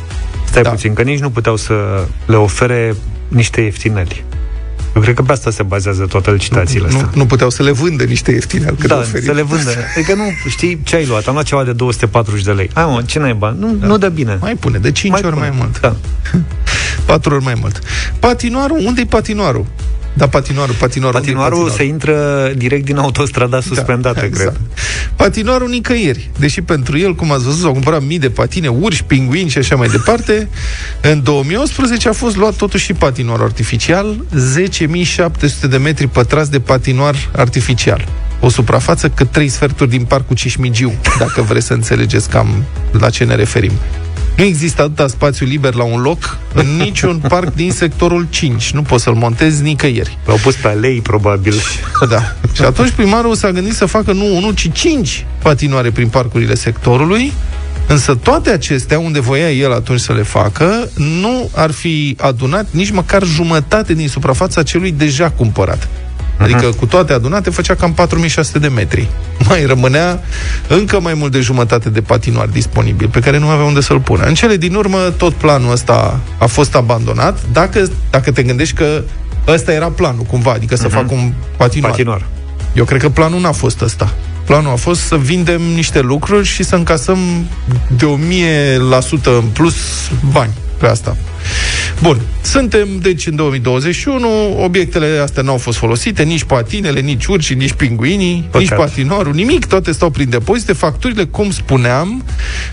Stai 0.44 0.62
da. 0.62 0.70
puțin, 0.70 0.92
că 0.94 1.02
nici 1.02 1.18
nu 1.18 1.30
puteau 1.30 1.56
să 1.56 1.74
le 2.26 2.36
ofere 2.36 2.94
niște 3.28 3.60
ieftineli. 3.60 4.24
Eu 4.96 5.02
cred 5.02 5.14
că 5.14 5.22
pe 5.22 5.32
asta 5.32 5.50
se 5.50 5.62
bazează 5.62 6.06
toate 6.06 6.30
licitațiile 6.30 6.86
nu, 6.90 6.94
astea. 6.94 7.10
Nu, 7.12 7.18
nu 7.20 7.26
puteau 7.26 7.50
să 7.50 7.62
le 7.62 7.70
vândă 7.70 8.04
niște 8.04 8.30
ieftine 8.30 8.74
Da, 8.86 9.02
să 9.24 9.32
le 9.32 9.42
vândă. 9.42 9.70
Adică 9.96 10.14
nu, 10.14 10.24
știi, 10.48 10.80
ce 10.84 10.96
ai 10.96 11.06
luat? 11.06 11.26
Am 11.26 11.32
luat 11.32 11.44
ceva 11.44 11.64
de 11.64 11.72
240 11.72 12.44
de 12.44 12.52
lei. 12.52 12.70
Hai 12.74 12.84
mă, 12.84 13.02
ce 13.06 13.18
n-ai 13.18 13.34
bani? 13.34 13.56
Nu, 13.58 13.72
da. 13.72 13.86
nu 13.86 13.98
dă 13.98 14.08
bine. 14.08 14.36
Mai 14.40 14.54
pune, 14.54 14.78
de 14.78 14.92
5 14.92 15.12
mai 15.12 15.20
ori 15.24 15.34
pune. 15.34 15.48
mai 15.48 15.56
mult. 15.58 15.80
Da. 15.80 15.96
4 17.06 17.34
ori 17.34 17.44
mai 17.44 17.54
mult. 17.60 17.78
Patinoarul, 18.18 18.78
unde-i 18.84 19.06
patinoarul? 19.06 19.66
Da, 20.16 20.28
patinoarul, 20.28 20.74
patinoarul. 20.74 21.20
Patinoarul 21.20 21.58
patinoarul? 21.58 21.76
se 21.76 21.84
intră 21.84 22.52
direct 22.56 22.84
din 22.84 22.96
autostrada 22.96 23.60
suspendată, 23.60 24.20
da, 24.20 24.26
exact. 24.26 24.48
cred. 24.48 24.60
Patinoarul 25.16 25.68
nicăieri. 25.68 26.30
Deși 26.38 26.60
pentru 26.60 26.98
el, 26.98 27.14
cum 27.14 27.32
ați 27.32 27.44
văzut, 27.44 27.60
s-au 27.60 27.72
cumpărat 27.72 28.02
mii 28.02 28.18
de 28.18 28.30
patine, 28.30 28.68
urși, 28.68 29.04
pinguini 29.04 29.48
și 29.48 29.58
așa 29.58 29.76
mai 29.76 29.88
departe. 29.88 30.48
În 31.00 31.22
2018 31.22 32.08
a 32.08 32.12
fost 32.12 32.36
luat 32.36 32.54
totuși 32.54 32.84
și 32.84 32.92
patinoar 32.92 33.40
artificial, 33.40 34.24
10.700 34.34 35.68
de 35.68 35.76
metri 35.76 36.06
pătrați 36.06 36.50
de 36.50 36.60
patinoar 36.60 37.30
artificial. 37.36 38.08
O 38.40 38.48
suprafață 38.48 39.08
cât 39.08 39.30
trei 39.30 39.48
sferturi 39.48 39.90
din 39.90 40.04
parcul 40.04 40.36
Cismigiu, 40.36 40.92
dacă 41.18 41.42
vreți 41.42 41.66
să 41.66 41.72
înțelegeți 41.72 42.28
cam 42.28 42.64
la 42.92 43.10
ce 43.10 43.24
ne 43.24 43.34
referim. 43.34 43.72
Nu 44.36 44.44
există 44.44 44.82
atâta 44.82 45.06
spațiu 45.06 45.46
liber 45.46 45.74
la 45.74 45.84
un 45.84 46.00
loc 46.00 46.38
în 46.54 46.66
niciun 46.84 47.22
parc 47.28 47.54
din 47.54 47.72
sectorul 47.72 48.26
5. 48.30 48.70
Nu 48.70 48.82
poți 48.82 49.02
să-l 49.02 49.14
montezi 49.14 49.62
nicăieri. 49.62 50.18
L-au 50.26 50.38
pus 50.42 50.54
pe 50.54 50.68
alei, 50.68 51.00
probabil. 51.00 51.54
Da. 52.08 52.34
Și 52.52 52.62
atunci 52.62 52.90
primarul 52.90 53.34
s-a 53.34 53.50
gândit 53.50 53.74
să 53.74 53.86
facă 53.86 54.12
nu 54.12 54.36
unul, 54.36 54.54
ci 54.54 54.72
cinci 54.72 55.26
patinoare 55.42 55.90
prin 55.90 56.08
parcurile 56.08 56.54
sectorului, 56.54 57.32
Însă 57.86 58.14
toate 58.14 58.50
acestea, 58.50 58.98
unde 58.98 59.20
voia 59.20 59.50
el 59.50 59.72
atunci 59.72 60.00
să 60.00 60.12
le 60.12 60.22
facă, 60.22 60.88
nu 60.94 61.50
ar 61.54 61.70
fi 61.70 62.16
adunat 62.20 62.66
nici 62.70 62.90
măcar 62.90 63.24
jumătate 63.24 63.94
din 63.94 64.08
suprafața 64.08 64.62
celui 64.62 64.92
deja 64.92 65.30
cumpărat. 65.30 65.88
Adică 66.38 66.66
cu 66.66 66.86
toate 66.86 67.12
adunate 67.12 67.50
făcea 67.50 67.74
cam 67.74 67.92
4600 67.92 68.58
de 68.58 68.68
metri. 68.68 69.08
Mai 69.48 69.64
rămânea 69.64 70.22
încă 70.68 71.00
mai 71.00 71.14
mult 71.14 71.32
de 71.32 71.40
jumătate 71.40 71.90
de 71.90 72.00
patinoar 72.00 72.46
disponibil, 72.46 73.08
pe 73.08 73.20
care 73.20 73.38
nu 73.38 73.48
avea 73.48 73.64
unde 73.64 73.80
să-l 73.80 74.00
pună. 74.00 74.24
În 74.24 74.34
cele 74.34 74.56
din 74.56 74.74
urmă, 74.74 74.98
tot 75.16 75.32
planul 75.32 75.72
ăsta 75.72 76.20
a 76.38 76.46
fost 76.46 76.74
abandonat, 76.74 77.38
dacă, 77.52 77.90
dacă 78.10 78.32
te 78.32 78.42
gândești 78.42 78.74
că 78.74 79.02
ăsta 79.46 79.72
era 79.72 79.90
planul, 79.90 80.22
cumva, 80.22 80.52
adică 80.52 80.76
să 80.76 80.88
uh-huh. 80.88 80.92
fac 80.92 81.10
un 81.10 81.32
patinoar. 81.56 81.90
Patinoar. 81.90 82.24
Eu 82.74 82.84
cred 82.84 83.00
că 83.00 83.08
planul 83.08 83.40
n-a 83.40 83.52
fost 83.52 83.80
ăsta. 83.80 84.14
Planul 84.44 84.70
a 84.72 84.76
fost 84.76 85.00
să 85.00 85.16
vindem 85.16 85.62
niște 85.62 86.00
lucruri 86.00 86.46
și 86.46 86.62
să 86.62 86.74
încasăm 86.74 87.18
de 87.96 88.04
1000% 88.04 89.24
în 89.24 89.48
plus 89.52 89.74
bani 90.32 90.52
pe 90.78 90.86
asta. 90.86 91.16
Bun, 92.02 92.20
suntem 92.42 92.88
deci 93.00 93.26
în 93.26 93.36
2021, 93.36 94.28
obiectele 94.64 95.18
astea 95.22 95.42
n-au 95.42 95.56
fost 95.56 95.78
folosite, 95.78 96.22
nici 96.22 96.44
patinele, 96.44 97.00
nici 97.00 97.26
urși, 97.26 97.54
nici 97.54 97.72
pinguinii, 97.72 98.44
Păcat. 98.50 98.60
nici 98.60 98.78
patinoarul, 98.78 99.34
nimic, 99.34 99.66
toate 99.66 99.92
stau 99.92 100.10
prin 100.10 100.30
depozite, 100.30 100.72
facturile, 100.72 101.24
cum 101.24 101.50
spuneam, 101.50 102.24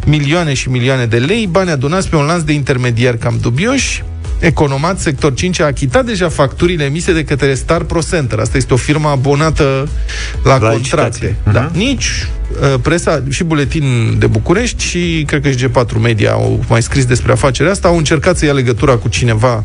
milioane 0.06 0.54
și 0.54 0.70
milioane 0.70 1.06
de 1.06 1.18
lei, 1.18 1.48
bani 1.52 1.70
adunați 1.70 2.10
pe 2.10 2.16
un 2.16 2.26
lanț 2.26 2.42
de 2.42 2.54
intermediari 2.54 3.18
cam 3.18 3.38
dubioși, 3.42 4.04
Economat, 4.42 5.00
sector 5.00 5.34
5, 5.34 5.60
a 5.60 5.66
achitat 5.66 6.06
deja 6.06 6.30
facturile 6.30 6.84
emise 6.84 7.14
de 7.14 7.24
către 7.24 7.54
Star 7.54 7.84
Pro 7.84 8.00
Center. 8.12 8.40
Asta 8.40 8.58
este 8.58 8.74
o 8.74 8.78
firmă 8.78 9.10
abonată 9.10 9.88
la, 10.44 10.58
la 10.58 10.70
contracte. 10.70 11.36
Da. 11.52 11.70
Uh-huh. 11.70 11.76
Nici 11.76 12.28
uh, 12.62 12.80
presa 12.82 13.24
și 13.30 13.44
buletin 13.44 14.16
de 14.20 14.28
București 14.28 14.84
și 14.84 15.24
cred 15.28 15.42
că 15.42 15.50
și 15.52 15.68
G4 15.68 16.02
Media 16.02 16.32
au 16.32 16.64
mai 16.68 16.82
scris 16.82 17.06
despre 17.06 17.32
afacerea 17.32 17.72
asta, 17.72 17.88
au 17.88 17.98
încercat 17.98 18.38
să 18.38 18.46
ia 18.46 18.54
legătura 18.54 18.96
cu 18.96 19.08
cineva 19.08 19.64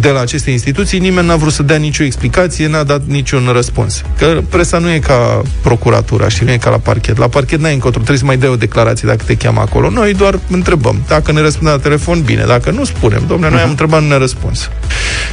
de 0.00 0.08
la 0.08 0.20
aceste 0.20 0.50
instituții, 0.50 0.98
nimeni 0.98 1.26
n-a 1.26 1.36
vrut 1.36 1.52
să 1.52 1.62
dea 1.62 1.76
nicio 1.76 2.02
explicație, 2.04 2.66
n-a 2.66 2.82
dat 2.82 3.02
niciun 3.06 3.48
răspuns. 3.52 4.02
Că 4.18 4.42
presa 4.48 4.78
nu 4.78 4.90
e 4.90 4.98
ca 4.98 5.42
procuratura 5.62 6.28
și 6.28 6.44
nu 6.44 6.50
e 6.50 6.56
ca 6.56 6.70
la 6.70 6.78
parchet. 6.78 7.16
La 7.16 7.28
parchet 7.28 7.60
n-ai 7.60 7.72
încotro, 7.72 7.98
trebuie 7.98 8.18
să 8.18 8.24
mai 8.24 8.36
dai 8.36 8.48
o 8.48 8.56
declarație 8.56 9.08
dacă 9.08 9.22
te 9.26 9.36
cheamă 9.36 9.60
acolo. 9.60 9.90
Noi 9.90 10.14
doar 10.14 10.38
întrebăm. 10.50 11.02
Dacă 11.08 11.32
ne 11.32 11.40
răspunde 11.40 11.70
la 11.70 11.78
telefon, 11.78 12.22
bine. 12.22 12.44
Dacă 12.46 12.70
nu, 12.70 12.84
spunem. 12.84 13.24
Domnule, 13.28 13.50
noi 13.50 13.60
am 13.60 13.70
întrebat, 13.70 14.02
nu 14.02 14.08
ne 14.08 14.16
răspuns. 14.16 14.70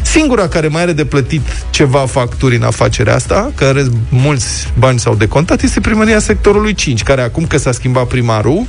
Singura 0.02 0.48
care 0.48 0.68
mai 0.68 0.82
are 0.82 0.94
de 0.94 1.06
plătit 1.06 1.42
ceva 1.70 2.00
facturi 2.00 2.56
în 2.56 2.64
afacerea 2.64 3.16
asta, 3.16 3.52
care 3.56 3.86
mulți 4.10 4.72
bani 4.78 5.00
s-au 5.00 5.16
decontat, 5.16 5.62
este 5.62 5.80
primăria 5.80 6.20
sectorului 6.20 6.74
5, 6.74 7.04
care 7.04 7.22
acum 7.22 7.46
că 7.46 7.58
s-a 7.58 7.72
schimbat 7.72 8.08
primarul, 8.08 8.66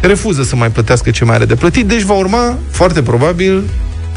refuză 0.00 0.42
să 0.42 0.56
mai 0.56 0.70
plătească 0.70 1.10
ce 1.10 1.24
mai 1.24 1.34
are 1.34 1.44
de 1.44 1.54
plătit, 1.54 1.86
deci 1.86 2.02
va 2.02 2.14
urma, 2.14 2.58
foarte 2.70 3.02
probabil, 3.02 3.62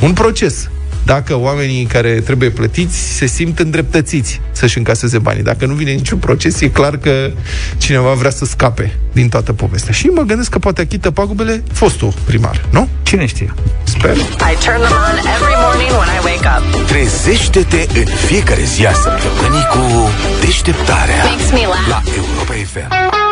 un 0.02 0.14
proces 0.14 0.70
dacă 1.06 1.36
oamenii 1.40 1.86
care 1.86 2.10
trebuie 2.12 2.50
plătiți 2.50 2.98
se 2.98 3.26
simt 3.26 3.60
îndreptățiți 3.60 4.42
să-și 4.52 4.78
încaseze 4.78 5.18
banii. 5.18 5.44
Dacă 5.44 5.66
nu 5.66 5.74
vine 5.74 5.92
niciun 5.92 6.18
proces, 6.18 6.62
e 6.62 6.68
clar 6.68 6.98
că 6.98 7.32
cineva 7.78 8.12
vrea 8.14 8.30
să 8.32 8.46
scape 8.46 8.96
din 9.12 9.30
toată 9.30 9.54
povestea. 9.54 9.94
Și 9.94 10.06
mă 10.08 10.22
gândesc 10.22 10.50
că 10.50 10.60
poate 10.60 10.82
achită 10.82 11.12
pagubele 11.12 11.64
fostul 11.72 12.14
primar, 12.26 12.66
nu? 12.70 12.90
Cine 13.04 13.26
știe? 13.26 13.54
Sper. 13.84 14.16
I 14.16 14.20
turn 14.66 14.80
them 14.86 14.96
on 15.10 15.18
every 15.36 15.56
morning 15.66 15.92
when 16.00 16.10
I 16.18 16.20
wake 16.24 16.48
up. 16.58 16.86
Trezește-te 16.88 17.86
în 18.00 18.06
fiecare 18.28 18.64
zi 18.64 18.86
a 18.86 18.94
săptămânii 18.94 19.66
cu 19.72 20.10
deșteptarea 20.46 21.24
Makes 21.24 21.52
me 21.52 21.60
laugh. 21.68 21.88
la 21.90 22.02
Europa 22.16 22.54
FM. 22.74 23.25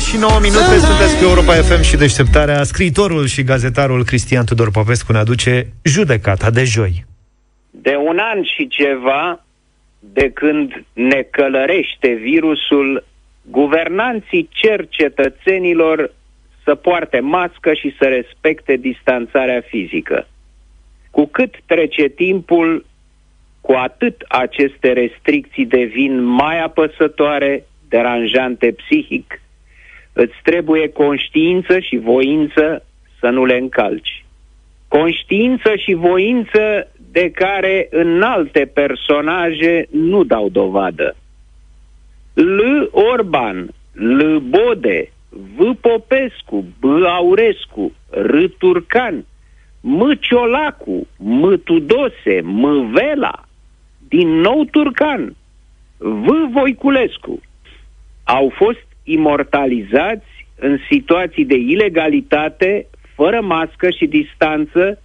Și 0.00 0.16
9 0.16 0.38
minute 0.40 0.78
sunteți 0.78 1.18
pe 1.18 1.24
Europa 1.24 1.52
FM 1.52 1.82
și 1.82 1.96
deșteptarea. 1.96 2.62
Scriitorul 2.62 3.26
și 3.26 3.42
gazetarul 3.42 4.04
Cristian 4.04 4.44
Tudor 4.44 4.70
Popescu 4.70 5.12
ne 5.12 5.18
aduce 5.18 5.66
judecata 5.82 6.50
de 6.50 6.64
joi. 6.64 7.04
De 7.70 7.94
un 7.96 8.18
an 8.18 8.42
și 8.42 8.68
ceva 8.68 9.44
de 9.98 10.30
când 10.34 10.84
ne 10.92 11.22
călărește 11.30 12.08
virusul, 12.08 13.04
guvernanții 13.42 14.48
cer 14.52 14.88
cetățenilor 14.88 16.14
să 16.64 16.74
poarte 16.74 17.20
mască 17.20 17.72
și 17.72 17.94
să 17.98 18.04
respecte 18.04 18.76
distanțarea 18.76 19.60
fizică. 19.60 20.28
Cu 21.10 21.26
cât 21.26 21.54
trece 21.66 22.08
timpul, 22.08 22.86
cu 23.60 23.72
atât 23.72 24.24
aceste 24.28 24.92
restricții 24.92 25.66
devin 25.66 26.22
mai 26.22 26.62
apăsătoare, 26.62 27.64
deranjante 27.88 28.72
psihic, 28.72 29.40
îți 30.12 30.34
trebuie 30.42 30.88
conștiință 30.88 31.78
și 31.78 31.96
voință 31.96 32.84
să 33.20 33.28
nu 33.28 33.44
le 33.44 33.56
încalci. 33.56 34.24
Conștiință 34.88 35.76
și 35.76 35.92
voință 35.92 36.92
de 37.12 37.30
care 37.30 37.88
în 37.90 38.22
alte 38.22 38.70
personaje 38.74 39.86
nu 39.90 40.24
dau 40.24 40.48
dovadă. 40.48 41.16
L. 42.34 42.88
Orban, 42.90 43.68
L. 43.92 44.36
Bode, 44.36 45.12
V. 45.28 45.74
Popescu, 45.80 46.64
B. 46.80 46.84
Aurescu, 47.06 47.92
R. 48.10 48.34
Turcan, 48.58 49.24
M. 49.80 50.12
Ciolacu, 50.20 51.06
M. 51.16 51.60
Tudose, 51.64 52.40
M. 52.42 52.90
Vela, 52.92 53.44
din 54.08 54.28
nou 54.28 54.64
Turcan, 54.64 55.36
V. 55.98 56.26
Voiculescu, 56.52 57.40
au 58.24 58.52
fost 58.54 58.86
imortalizați 59.12 60.46
în 60.58 60.78
situații 60.90 61.44
de 61.44 61.56
ilegalitate, 61.56 62.86
fără 63.14 63.40
mască 63.40 63.90
și 63.90 64.06
distanță, 64.06 64.98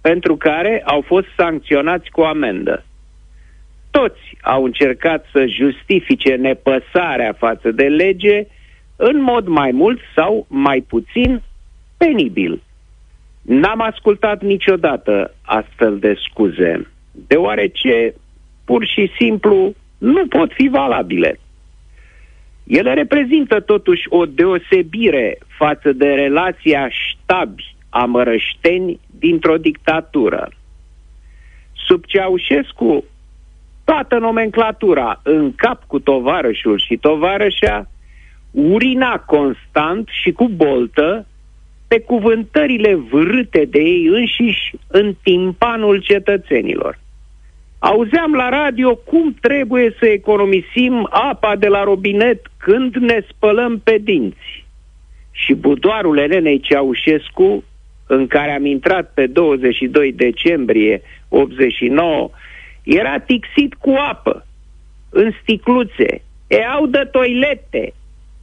pentru 0.00 0.36
care 0.36 0.82
au 0.84 1.00
fost 1.00 1.26
sancționați 1.36 2.10
cu 2.10 2.20
amendă. 2.20 2.84
Toți 3.90 4.36
au 4.42 4.64
încercat 4.64 5.26
să 5.32 5.46
justifice 5.46 6.34
nepăsarea 6.34 7.32
față 7.32 7.70
de 7.70 7.88
lege 7.88 8.46
în 8.96 9.22
mod 9.22 9.46
mai 9.46 9.70
mult 9.70 10.00
sau 10.14 10.46
mai 10.48 10.84
puțin 10.88 11.42
penibil. 11.96 12.62
N-am 13.42 13.80
ascultat 13.80 14.42
niciodată 14.42 15.34
astfel 15.42 15.98
de 15.98 16.14
scuze, 16.28 16.88
deoarece 17.12 18.14
pur 18.64 18.84
și 18.86 19.10
simplu 19.18 19.74
nu 19.98 20.26
pot 20.26 20.52
fi 20.52 20.68
valabile. 20.68 21.38
Ele 22.70 22.94
reprezintă 22.94 23.60
totuși 23.60 24.02
o 24.08 24.26
deosebire 24.26 25.38
față 25.58 25.92
de 25.92 26.06
relația 26.06 26.88
ștabi 26.88 27.74
amărășteni 27.88 29.00
dintr-o 29.18 29.56
dictatură. 29.56 30.48
Sub 31.86 32.04
Ceaușescu, 32.04 33.04
toată 33.84 34.18
nomenclatura 34.18 35.20
în 35.22 35.54
cap 35.54 35.84
cu 35.86 35.98
tovarășul 35.98 36.78
și 36.78 36.96
tovarășa 36.96 37.90
urina 38.50 39.18
constant 39.18 40.08
și 40.22 40.32
cu 40.32 40.48
boltă 40.48 41.26
pe 41.88 42.00
cuvântările 42.00 42.94
vârâte 42.94 43.64
de 43.64 43.78
ei 43.78 44.06
înșiși 44.06 44.74
în 44.86 45.14
timpanul 45.22 46.00
cetățenilor. 46.00 46.98
Auzeam 47.82 48.34
la 48.34 48.48
radio 48.48 48.94
cum 48.94 49.34
trebuie 49.40 49.96
să 49.98 50.06
economisim 50.06 51.08
apa 51.10 51.56
de 51.56 51.68
la 51.68 51.82
robinet 51.82 52.46
când 52.56 52.94
ne 52.94 53.24
spălăm 53.28 53.78
pe 53.78 53.98
dinți. 53.98 54.64
Și 55.30 55.54
budoarul 55.54 56.18
Elenei 56.18 56.60
Ceaușescu, 56.60 57.64
în 58.06 58.26
care 58.26 58.50
am 58.50 58.64
intrat 58.64 59.12
pe 59.14 59.26
22 59.26 60.12
decembrie 60.12 61.02
89, 61.28 62.30
era 62.82 63.18
tixit 63.18 63.74
cu 63.74 63.90
apă, 64.10 64.46
în 65.10 65.32
sticluțe, 65.42 66.22
eau 66.46 66.86
de 66.86 67.08
toilete 67.12 67.92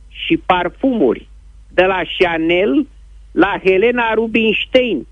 și 0.10 0.38
parfumuri, 0.46 1.28
de 1.74 1.84
la 1.84 2.02
Chanel 2.18 2.88
la 3.32 3.60
Helena 3.64 4.14
Rubinstein, 4.14 5.08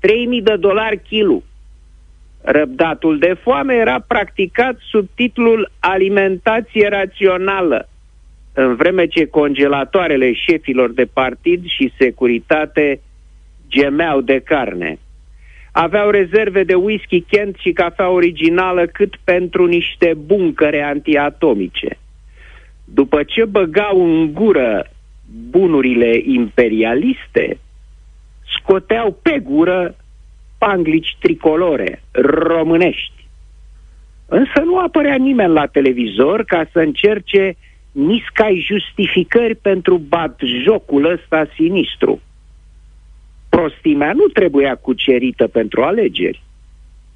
3000 0.00 0.42
de 0.42 0.56
dolari 0.56 1.02
kilo. 1.02 1.42
Răbdatul 2.42 3.18
de 3.18 3.36
foame 3.42 3.74
era 3.74 4.00
practicat 4.00 4.76
sub 4.90 5.08
titlul 5.14 5.70
alimentație 5.78 6.88
rațională, 6.88 7.88
în 8.52 8.74
vreme 8.74 9.06
ce 9.06 9.26
congelatoarele 9.26 10.32
șefilor 10.32 10.92
de 10.92 11.04
partid 11.04 11.64
și 11.66 11.92
securitate 11.98 13.00
gemeau 13.68 14.20
de 14.20 14.40
carne. 14.44 14.98
Aveau 15.72 16.10
rezerve 16.10 16.64
de 16.64 16.74
whisky 16.74 17.20
Kent 17.20 17.56
și 17.58 17.72
cafea 17.72 18.08
originală 18.08 18.86
cât 18.86 19.16
pentru 19.24 19.66
niște 19.66 20.14
buncăre 20.26 20.82
antiatomice. 20.82 21.98
După 22.84 23.22
ce 23.22 23.44
băgau 23.44 24.04
în 24.04 24.32
gură 24.32 24.90
bunurile 25.50 26.20
imperialiste, 26.24 27.58
scoteau 28.58 29.18
pe 29.22 29.38
gură 29.38 29.94
panglici 30.60 31.16
tricolore, 31.20 32.02
românești. 32.46 33.20
Însă 34.26 34.60
nu 34.64 34.78
apărea 34.78 35.16
nimeni 35.16 35.52
la 35.52 35.66
televizor 35.66 36.44
ca 36.44 36.68
să 36.72 36.78
încerce 36.78 37.56
niscai 37.92 38.66
justificări 38.66 39.54
pentru 39.54 39.96
bat 39.98 40.40
jocul 40.64 41.04
ăsta 41.10 41.46
sinistru. 41.54 42.20
Prostimea 43.48 44.12
nu 44.12 44.26
trebuia 44.26 44.74
cucerită 44.74 45.46
pentru 45.46 45.82
alegeri. 45.82 46.42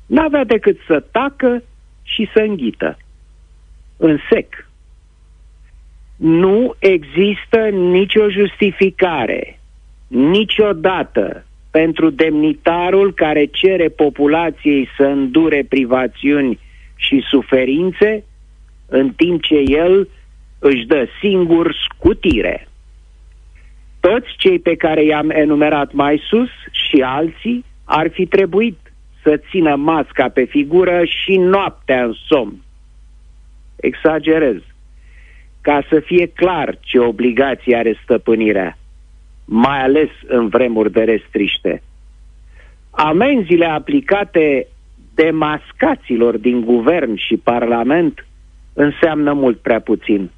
N-avea 0.07 0.45
decât 0.45 0.79
să 0.87 1.01
tacă 1.01 1.63
și 2.03 2.29
să 2.35 2.41
înghită. 2.41 2.99
În 3.97 4.19
sec. 4.31 4.69
Nu 6.17 6.75
există 6.79 7.59
nicio 7.69 8.31
justificare, 8.31 9.61
niciodată, 10.07 11.45
pentru 11.81 12.11
demnitarul 12.11 13.15
care 13.15 13.45
cere 13.45 13.89
populației 13.89 14.89
să 14.97 15.03
îndure 15.03 15.67
privațiuni 15.69 16.59
și 16.97 17.25
suferințe, 17.31 18.25
în 18.87 19.11
timp 19.11 19.43
ce 19.43 19.55
el 19.67 20.09
își 20.59 20.87
dă 20.87 21.07
singur 21.21 21.75
scutire. 21.89 22.69
Toți 24.01 24.35
cei 24.37 24.59
pe 24.59 24.75
care 24.75 25.05
i-am 25.05 25.31
enumerat 25.31 25.93
mai 25.93 26.23
sus 26.29 26.51
și 26.71 27.03
alții 27.03 27.65
ar 27.85 28.11
fi 28.11 28.27
trebuit 28.27 28.79
să 29.23 29.41
țină 29.51 29.75
masca 29.75 30.29
pe 30.29 30.45
figură 30.45 31.03
și 31.05 31.37
noaptea 31.37 32.05
în 32.05 32.15
somn. 32.27 32.57
Exagerez. 33.77 34.61
Ca 35.61 35.83
să 35.89 36.01
fie 36.01 36.27
clar 36.27 36.79
ce 36.81 36.99
obligație 36.99 37.77
are 37.77 38.01
stăpânirea 38.03 38.79
mai 39.45 39.83
ales 39.83 40.09
în 40.27 40.49
vremuri 40.49 40.93
de 40.93 41.01
restriște. 41.01 41.83
Amenziile 42.91 43.67
aplicate 43.67 44.67
demascaților 45.15 46.37
din 46.37 46.61
guvern 46.61 47.17
și 47.17 47.37
parlament 47.37 48.27
înseamnă 48.73 49.33
mult 49.33 49.59
prea 49.59 49.81
puțin. 49.81 50.31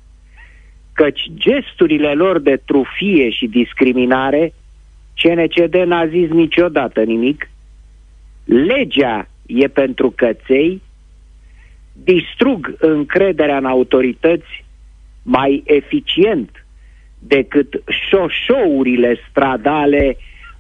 Căci 0.93 1.31
gesturile 1.35 2.13
lor 2.13 2.39
de 2.39 2.61
trufie 2.65 3.31
și 3.31 3.47
discriminare, 3.47 4.53
CNCD 5.23 5.75
n-a 5.75 6.07
zis 6.07 6.29
niciodată 6.31 7.03
nimic, 7.03 7.51
legea 8.45 9.29
e 9.47 9.69
pentru 9.69 10.11
căței, 10.11 10.83
distrug 11.93 12.75
încrederea 12.79 13.57
în 13.57 13.65
autorități 13.65 14.65
mai 15.23 15.63
eficient 15.67 16.66
decât 17.29 17.83
șoșourile 18.09 19.19
stradale 19.31 20.17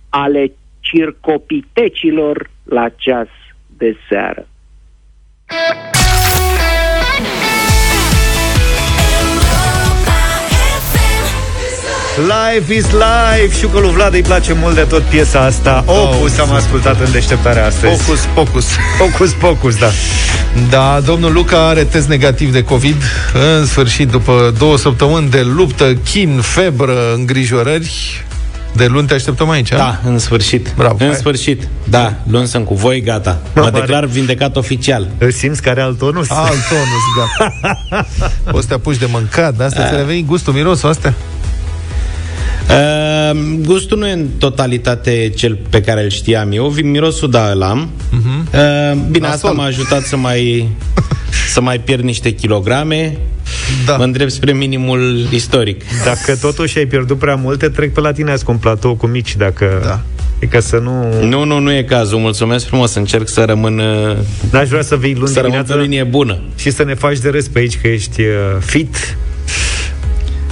ale 0.09 0.53
circopitecilor 0.81 2.51
la 2.65 2.89
ceas 2.89 3.29
de 3.77 3.97
seară. 4.09 4.47
Life 12.17 12.75
is 12.75 12.85
life 12.85 13.59
Și 13.59 13.67
lui 13.73 13.91
Vlad 13.91 14.15
îi 14.15 14.23
place 14.23 14.53
mult 14.53 14.75
de 14.75 14.81
tot 14.81 15.03
piesa 15.03 15.41
asta 15.41 15.85
Opus 15.87 16.39
am 16.39 16.53
ascultat 16.53 17.01
în 17.01 17.13
deșteptarea 17.13 17.67
astăzi 17.67 18.03
Focus, 18.03 18.21
focus. 18.35 18.67
Focus, 18.99 19.33
focus, 19.33 19.77
da 19.77 19.91
Da, 20.71 21.01
domnul 21.05 21.33
Luca 21.33 21.69
are 21.69 21.85
test 21.85 22.09
negativ 22.09 22.53
de 22.53 22.63
COVID. 22.63 23.03
În 23.59 23.67
sfârșit, 23.67 24.09
după 24.09 24.55
două 24.59 24.77
săptămâni 24.77 25.31
de 25.31 25.43
luptă, 25.43 25.95
chin, 25.95 26.41
febră, 26.41 27.15
îngrijorări, 27.15 28.25
de 28.73 28.87
luni 28.87 29.07
te 29.07 29.15
așteptăm 29.15 29.51
aici, 29.51 29.73
a? 29.73 29.77
Da, 29.77 30.01
în 30.05 30.19
sfârșit. 30.19 30.73
Bravo. 30.77 30.97
În 30.99 31.07
Hai. 31.07 31.17
sfârșit. 31.17 31.69
Da, 31.85 32.15
luni 32.31 32.47
sunt 32.47 32.65
cu 32.65 32.75
voi, 32.75 33.01
gata. 33.01 33.39
Mă 33.55 33.61
Mare. 33.63 33.81
declar 33.81 34.05
vindecat 34.05 34.57
oficial. 34.57 35.09
Îl 35.19 35.31
simți 35.31 35.63
care 35.63 35.81
alt 35.81 35.99
tonus? 35.99 36.31
Alt 36.31 36.49
tonus, 36.69 37.05
gata. 37.17 38.07
Poți 38.51 38.63
să 38.63 38.69
te 38.69 38.75
apuci 38.75 38.97
de 38.97 39.07
mâncat, 39.11 39.55
de 39.55 39.65
asta 39.65 39.89
ți-a 39.89 39.97
revenit 39.97 40.27
gustul, 40.27 40.53
mirosul 40.53 40.89
astea? 40.89 41.15
Uh, 42.71 43.39
gustul 43.65 43.99
nu 43.99 44.07
e 44.07 44.13
în 44.13 44.27
totalitate 44.39 45.33
cel 45.37 45.59
pe 45.71 45.81
care 45.81 46.03
îl 46.03 46.09
știam 46.11 46.53
eu. 46.53 46.69
Vi- 46.69 46.83
Mirosul, 46.83 47.31
da, 47.31 47.51
îl 47.51 47.63
am. 47.63 47.91
Uh-huh. 47.91 48.53
Uh, 48.55 48.99
bine, 49.11 49.27
asta 49.27 49.47
Nasol. 49.49 49.61
m-a 49.61 49.65
ajutat 49.65 50.03
să 50.03 50.17
mai 50.17 50.69
să 51.55 51.61
mai 51.61 51.79
pierd 51.79 52.03
niște 52.03 52.31
kilograme. 52.31 53.17
Da. 53.87 53.97
Mă 53.97 54.05
îndrept 54.05 54.33
spre 54.33 54.53
minimul 54.53 55.27
istoric. 55.31 55.83
Dacă 56.05 56.37
totuși 56.41 56.79
ai 56.79 56.87
pierdut 56.87 57.19
prea 57.19 57.35
multe, 57.35 57.69
trec 57.69 57.93
pe 57.93 58.01
la 58.01 58.13
tine 58.13 58.31
azi 58.31 58.45
cu 58.45 58.51
un 58.51 58.57
platou 58.59 58.95
cu 58.95 59.07
mici, 59.07 59.37
dacă... 59.37 59.81
Da. 59.85 60.01
E 60.39 60.47
ca 60.47 60.61
să 60.61 60.77
nu... 60.77 61.25
Nu, 61.29 61.45
nu, 61.45 61.59
nu 61.59 61.73
e 61.73 61.83
cazul. 61.83 62.19
Mulțumesc 62.19 62.67
frumos. 62.67 62.95
Încerc 62.95 63.29
să 63.29 63.45
rămân 63.45 63.79
uh, 63.79 64.17
N-aș 64.51 64.69
vrea 64.69 64.83
să 64.83 64.97
vii 64.97 65.15
luni 65.15 65.29
să 65.29 65.41
rămân 65.41 65.57
pe 65.57 65.63
dimineață 65.63 65.83
linie 65.91 66.03
bună. 66.05 66.39
și 66.57 66.71
să 66.71 66.85
ne 66.85 66.95
faci 66.95 67.19
de 67.19 67.29
râs 67.29 67.49
pe 67.49 67.59
aici 67.59 67.79
că 67.81 67.89
ești 67.89 68.21
uh, 68.21 68.27
fit. 68.61 69.17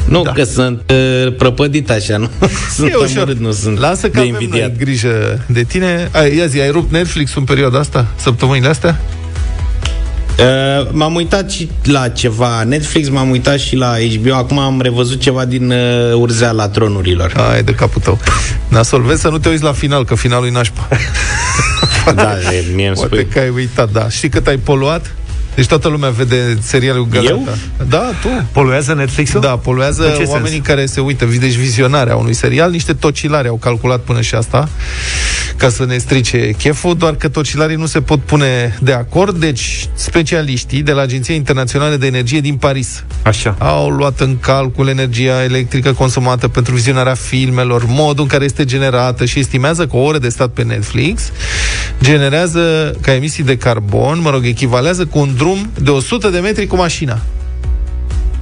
Nu, 0.08 0.22
da. 0.22 0.32
că 0.32 0.44
sunt 0.44 0.82
uh, 0.90 1.34
prăpădit 1.38 1.90
așa, 1.90 2.16
nu? 2.16 2.28
sunt 2.76 2.90
E 2.90 2.94
ușor. 2.94 3.16
amărât, 3.16 3.38
nu 3.38 3.52
sunt 3.52 3.78
Lasă 3.78 4.06
că 4.08 4.12
de 4.12 4.18
avem 4.18 4.32
invidiat. 4.32 4.68
noi 4.68 4.76
grijă 4.78 5.44
de 5.46 5.62
tine. 5.62 6.08
Ai, 6.12 6.36
ia 6.36 6.46
zi, 6.46 6.60
ai 6.60 6.70
rupt 6.70 6.92
Netflix 6.92 7.34
în 7.34 7.44
perioada 7.44 7.78
asta? 7.78 8.06
Săptămânile 8.16 8.68
astea? 8.68 9.00
Uh, 10.38 10.88
m-am 10.90 11.14
uitat 11.14 11.50
și 11.50 11.70
la 11.84 12.08
ceva 12.08 12.62
Netflix, 12.64 13.08
m-am 13.08 13.30
uitat 13.30 13.58
și 13.58 13.76
la 13.76 13.94
HBO 14.16 14.34
Acum 14.34 14.58
am 14.58 14.80
revăzut 14.80 15.20
ceva 15.20 15.44
din 15.44 15.70
uh, 15.70 16.12
Urzeala 16.14 16.68
tronurilor 16.68 17.32
Ai 17.52 17.62
de 17.62 17.72
capul 17.74 18.00
tău. 18.02 18.18
Nasol, 18.68 19.02
vezi 19.02 19.20
să 19.20 19.28
nu 19.28 19.38
te 19.38 19.48
uiți 19.48 19.62
la 19.62 19.72
final, 19.72 20.04
că 20.04 20.14
finalul 20.14 20.46
e 20.46 20.50
nașpa. 20.50 20.88
Da, 22.14 22.32
e, 22.52 22.64
mie 22.74 22.86
îmi 22.86 22.94
Poate 22.96 23.14
spui 23.14 23.26
că 23.32 23.38
ai 23.38 23.48
uitat, 23.48 23.90
da. 23.92 24.08
Știi 24.08 24.28
cât 24.28 24.46
ai 24.46 24.56
poluat? 24.56 25.14
Deci 25.54 25.66
toată 25.66 25.88
lumea 25.88 26.10
vede 26.10 26.58
serialul 26.60 27.06
Galata. 27.10 27.30
Eu? 27.30 27.48
Da, 27.88 28.10
tu. 28.22 28.28
Poluează 28.52 28.94
Netflix-ul? 28.94 29.40
Da, 29.40 29.48
poluează 29.48 30.06
În 30.06 30.14
ce 30.14 30.22
oamenii 30.22 30.50
sens? 30.50 30.66
care 30.66 30.86
se 30.86 31.00
uită, 31.00 31.24
deci 31.24 31.54
vizionarea 31.54 32.16
unui 32.16 32.34
serial, 32.34 32.70
niște 32.70 32.92
tocilari 32.92 33.48
au 33.48 33.56
calculat 33.56 34.00
până 34.00 34.20
și 34.20 34.34
asta, 34.34 34.68
ca 35.56 35.68
să 35.68 35.84
ne 35.84 35.98
strice 35.98 36.50
cheful, 36.58 36.96
doar 36.96 37.14
că 37.14 37.28
tocilarii 37.28 37.76
nu 37.76 37.86
se 37.86 38.00
pot 38.00 38.20
pune 38.20 38.78
de 38.82 38.92
acord, 38.92 39.36
deci 39.36 39.88
specialiștii 39.94 40.82
de 40.82 40.92
la 40.92 41.00
Agenția 41.02 41.34
Internațională 41.34 41.96
de 41.96 42.06
Energie 42.06 42.40
din 42.40 42.54
Paris 42.56 43.04
Așa. 43.22 43.56
au 43.58 43.88
luat 43.88 44.20
în 44.20 44.38
calcul 44.40 44.88
energia 44.88 45.42
electrică 45.44 45.92
consumată 45.92 46.48
pentru 46.48 46.74
vizionarea 46.74 47.14
filmelor, 47.14 47.84
modul 47.86 48.22
în 48.22 48.28
care 48.28 48.44
este 48.44 48.64
generată 48.64 49.24
și 49.24 49.38
estimează 49.38 49.86
că 49.86 49.96
o 49.96 50.00
oră 50.00 50.18
de 50.18 50.28
stat 50.28 50.48
pe 50.48 50.62
Netflix 50.62 51.22
generează 52.02 52.94
ca 53.00 53.14
emisii 53.14 53.44
de 53.44 53.56
carbon, 53.56 54.20
mă 54.20 54.30
rog, 54.30 54.46
echivalează 54.46 55.06
cu 55.06 55.18
un 55.18 55.34
drum 55.36 55.70
de 55.82 55.90
100 55.90 56.28
de 56.28 56.38
metri 56.38 56.66
cu 56.66 56.76
mașina. 56.76 57.18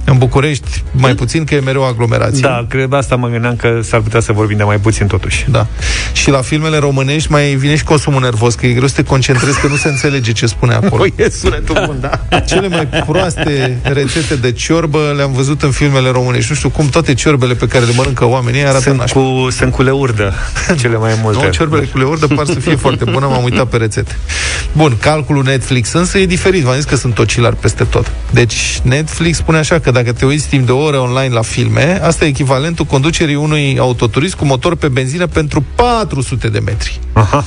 În 0.05 0.17
București, 0.17 0.83
mai 0.91 1.15
puțin, 1.15 1.43
că 1.43 1.55
e 1.55 1.59
mereu 1.59 1.85
aglomerație. 1.85 2.41
Da, 2.41 2.65
cred 2.69 2.93
asta 2.93 3.15
mă 3.15 3.27
gândeam 3.27 3.55
că 3.55 3.79
s-ar 3.83 3.99
putea 3.99 4.19
să 4.19 4.31
vorbim 4.31 4.57
de 4.57 4.63
mai 4.63 4.77
puțin 4.77 5.07
totuși. 5.07 5.45
Da. 5.51 5.67
Și 6.13 6.29
la 6.29 6.41
filmele 6.41 6.77
românești 6.77 7.31
mai 7.31 7.43
vine 7.53 7.75
și 7.75 7.83
consumul 7.83 8.21
nervos, 8.21 8.55
că 8.55 8.65
e 8.65 8.73
greu 8.73 8.87
să 8.87 8.95
te 8.95 9.03
concentrezi, 9.03 9.59
că 9.59 9.67
nu 9.67 9.75
se 9.75 9.87
înțelege 9.87 10.31
ce 10.31 10.45
spune 10.45 10.73
acolo. 10.73 11.05
e 11.15 11.29
sunetul 11.29 11.83
bun, 11.85 11.97
da. 12.01 12.19
Cele 12.49 12.67
mai 12.67 12.87
proaste 13.07 13.79
rețete 13.83 14.35
de 14.35 14.51
ciorbă 14.51 15.13
le-am 15.15 15.31
văzut 15.33 15.61
în 15.61 15.71
filmele 15.71 16.09
românești. 16.09 16.49
Nu 16.49 16.55
știu 16.55 16.69
cum 16.69 16.89
toate 16.89 17.13
ciorbele 17.13 17.53
pe 17.53 17.67
care 17.67 17.85
le 17.85 17.91
mănâncă 17.95 18.25
oamenii 18.25 18.61
arată 18.61 18.79
Sunt 18.79 18.97
nașpa. 18.97 19.19
cu, 19.19 19.47
sunt 19.49 19.71
cu 19.71 19.81
leurdă, 19.81 20.33
cele 20.81 20.97
mai 20.97 21.19
multe. 21.21 21.45
Nu, 21.45 21.51
ciorbele 21.51 21.85
cu 21.85 21.97
leurdă 21.97 22.27
par 22.27 22.45
să 22.45 22.59
fie 22.59 22.75
foarte 22.75 23.03
bune, 23.03 23.25
m-am 23.25 23.43
uitat 23.43 23.67
pe 23.67 23.77
rețete. 23.77 24.15
Bun, 24.71 24.97
calculul 24.99 25.43
Netflix 25.43 25.93
însă 25.93 26.17
e 26.17 26.25
diferit, 26.25 26.63
v-am 26.63 26.75
zis 26.75 26.83
că 26.83 26.95
sunt 26.95 27.13
tocilari 27.13 27.55
peste 27.55 27.83
tot. 27.83 28.11
Deci 28.31 28.79
Netflix 28.83 29.37
spune 29.37 29.57
așa 29.57 29.79
că 29.79 29.91
dacă 29.93 30.13
te 30.13 30.25
uiți 30.25 30.47
timp 30.47 30.65
de 30.65 30.71
o 30.71 30.77
oră 30.77 30.97
online 30.97 31.33
la 31.33 31.41
filme, 31.41 31.99
asta 32.01 32.25
e 32.25 32.27
echivalentul 32.27 32.85
conducerii 32.85 33.35
unui 33.35 33.77
autoturism 33.79 34.37
cu 34.37 34.45
motor 34.45 34.75
pe 34.75 34.87
benzină 34.87 35.27
pentru 35.27 35.65
400 35.75 36.47
de 36.47 36.59
metri. 36.59 36.99
Aha. 37.13 37.45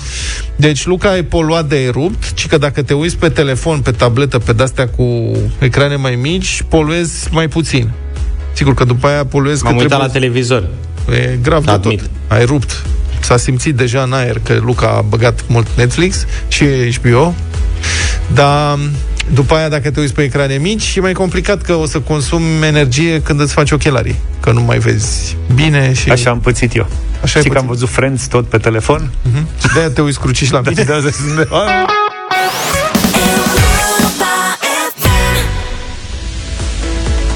Deci 0.56 0.86
Luca 0.86 1.16
e 1.16 1.22
poluat 1.22 1.68
de 1.68 1.82
erupt, 1.82 2.32
ci 2.32 2.46
că 2.46 2.58
dacă 2.58 2.82
te 2.82 2.94
uiți 2.94 3.16
pe 3.16 3.28
telefon, 3.28 3.80
pe 3.80 3.90
tabletă, 3.90 4.38
pe 4.38 4.52
de-astea 4.52 4.88
cu 4.88 5.36
ecrane 5.58 5.96
mai 5.96 6.14
mici, 6.14 6.62
poluezi 6.68 7.28
mai 7.30 7.48
puțin. 7.48 7.90
Sigur 8.52 8.74
că 8.74 8.84
după 8.84 9.06
aia 9.06 9.24
poluezi 9.24 9.62
M-am 9.64 9.76
că 9.76 9.82
uitat 9.82 9.98
la 9.98 10.06
trebuie... 10.06 10.30
televizor 10.30 10.68
E 11.10 11.38
grav 11.42 11.64
de 11.64 11.70
Admit. 11.70 12.00
tot. 12.00 12.10
Ai 12.28 12.44
rupt. 12.44 12.82
S-a 13.20 13.36
simțit 13.36 13.74
deja 13.74 14.02
în 14.02 14.12
aer 14.12 14.40
că 14.42 14.58
Luca 14.62 14.88
a 14.88 15.00
băgat 15.00 15.44
mult 15.46 15.66
Netflix 15.76 16.26
și 16.48 16.64
HBO, 17.00 17.34
dar 18.34 18.78
după 19.32 19.54
aia, 19.54 19.68
dacă 19.68 19.90
te 19.90 20.00
uiți 20.00 20.14
pe 20.14 20.22
ecrane 20.22 20.54
mici, 20.56 20.94
e 20.96 21.00
mai 21.00 21.12
complicat 21.12 21.62
că 21.62 21.74
o 21.74 21.86
să 21.86 21.98
consumi 22.00 22.66
energie 22.66 23.20
când 23.22 23.40
îți 23.40 23.52
faci 23.52 23.70
ochelarii. 23.70 24.16
Că 24.40 24.50
nu 24.52 24.60
mai 24.60 24.78
vezi 24.78 25.36
bine 25.54 25.92
și... 25.92 26.10
Așa 26.10 26.30
am 26.30 26.40
pățit 26.40 26.76
eu. 26.76 26.86
Așa 27.22 27.36
ai 27.38 27.42
Și 27.44 27.48
că 27.48 27.58
am 27.58 27.64
pățit. 27.66 27.80
văzut 27.80 27.94
Friends 27.94 28.26
tot 28.26 28.46
pe 28.48 28.58
telefon. 28.58 29.10
Mhm. 29.22 29.46
Și 29.60 29.72
de-aia 29.74 29.90
te 29.90 30.00
uiți 30.00 30.20
cruciși 30.20 30.52
la 30.52 30.60
mine. 30.66 30.82
De 30.82 30.92
asta 30.92 31.10
sunt 31.10 31.36
de- 31.36 31.48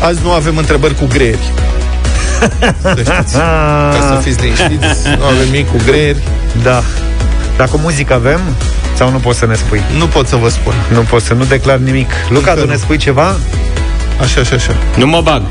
Azi 0.02 0.20
nu 0.22 0.30
avem 0.32 0.56
întrebări 0.56 0.94
cu 0.94 1.06
greieri. 1.06 1.52
Să 2.82 2.96
știți. 2.96 3.34
Ca 3.36 4.14
să 4.14 4.18
fiți 4.22 4.40
liniștiți, 4.40 5.08
nu 5.18 5.24
avem 5.24 5.44
nimic 5.50 5.70
cu 5.70 5.76
greieri. 5.86 6.18
Da. 6.62 6.82
Dar 7.56 7.68
cu 7.68 7.76
muzică 7.76 8.14
avem? 8.14 8.40
Sau 9.00 9.10
nu 9.10 9.18
poți 9.18 9.38
să 9.38 9.46
ne 9.46 9.54
spui? 9.54 9.80
Nu 9.98 10.06
pot 10.06 10.26
să 10.26 10.36
vă 10.36 10.48
spun. 10.48 10.74
Nu 10.92 11.00
pot 11.00 11.22
să 11.22 11.34
nu 11.34 11.44
declar 11.44 11.76
nimic. 11.76 12.10
Luca, 12.28 12.50
Încă 12.50 12.62
tu 12.62 12.66
ne 12.66 12.72
nu. 12.72 12.78
spui 12.78 12.96
ceva? 12.96 13.36
Așa, 14.20 14.40
așa, 14.40 14.54
așa. 14.54 14.76
Nu 14.96 15.06
mă 15.06 15.20
bag 15.20 15.42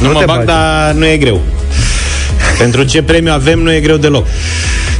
Nu, 0.00 0.06
Nu 0.06 0.12
mă 0.12 0.18
te 0.18 0.24
bag, 0.24 0.36
bagi. 0.36 0.46
dar 0.46 0.92
nu 0.92 1.06
e 1.06 1.16
greu 1.16 1.40
Pentru 2.58 2.82
ce 2.82 3.02
premiu 3.02 3.32
avem 3.32 3.58
nu 3.58 3.72
e 3.72 3.80
greu 3.80 3.96
deloc 3.96 4.26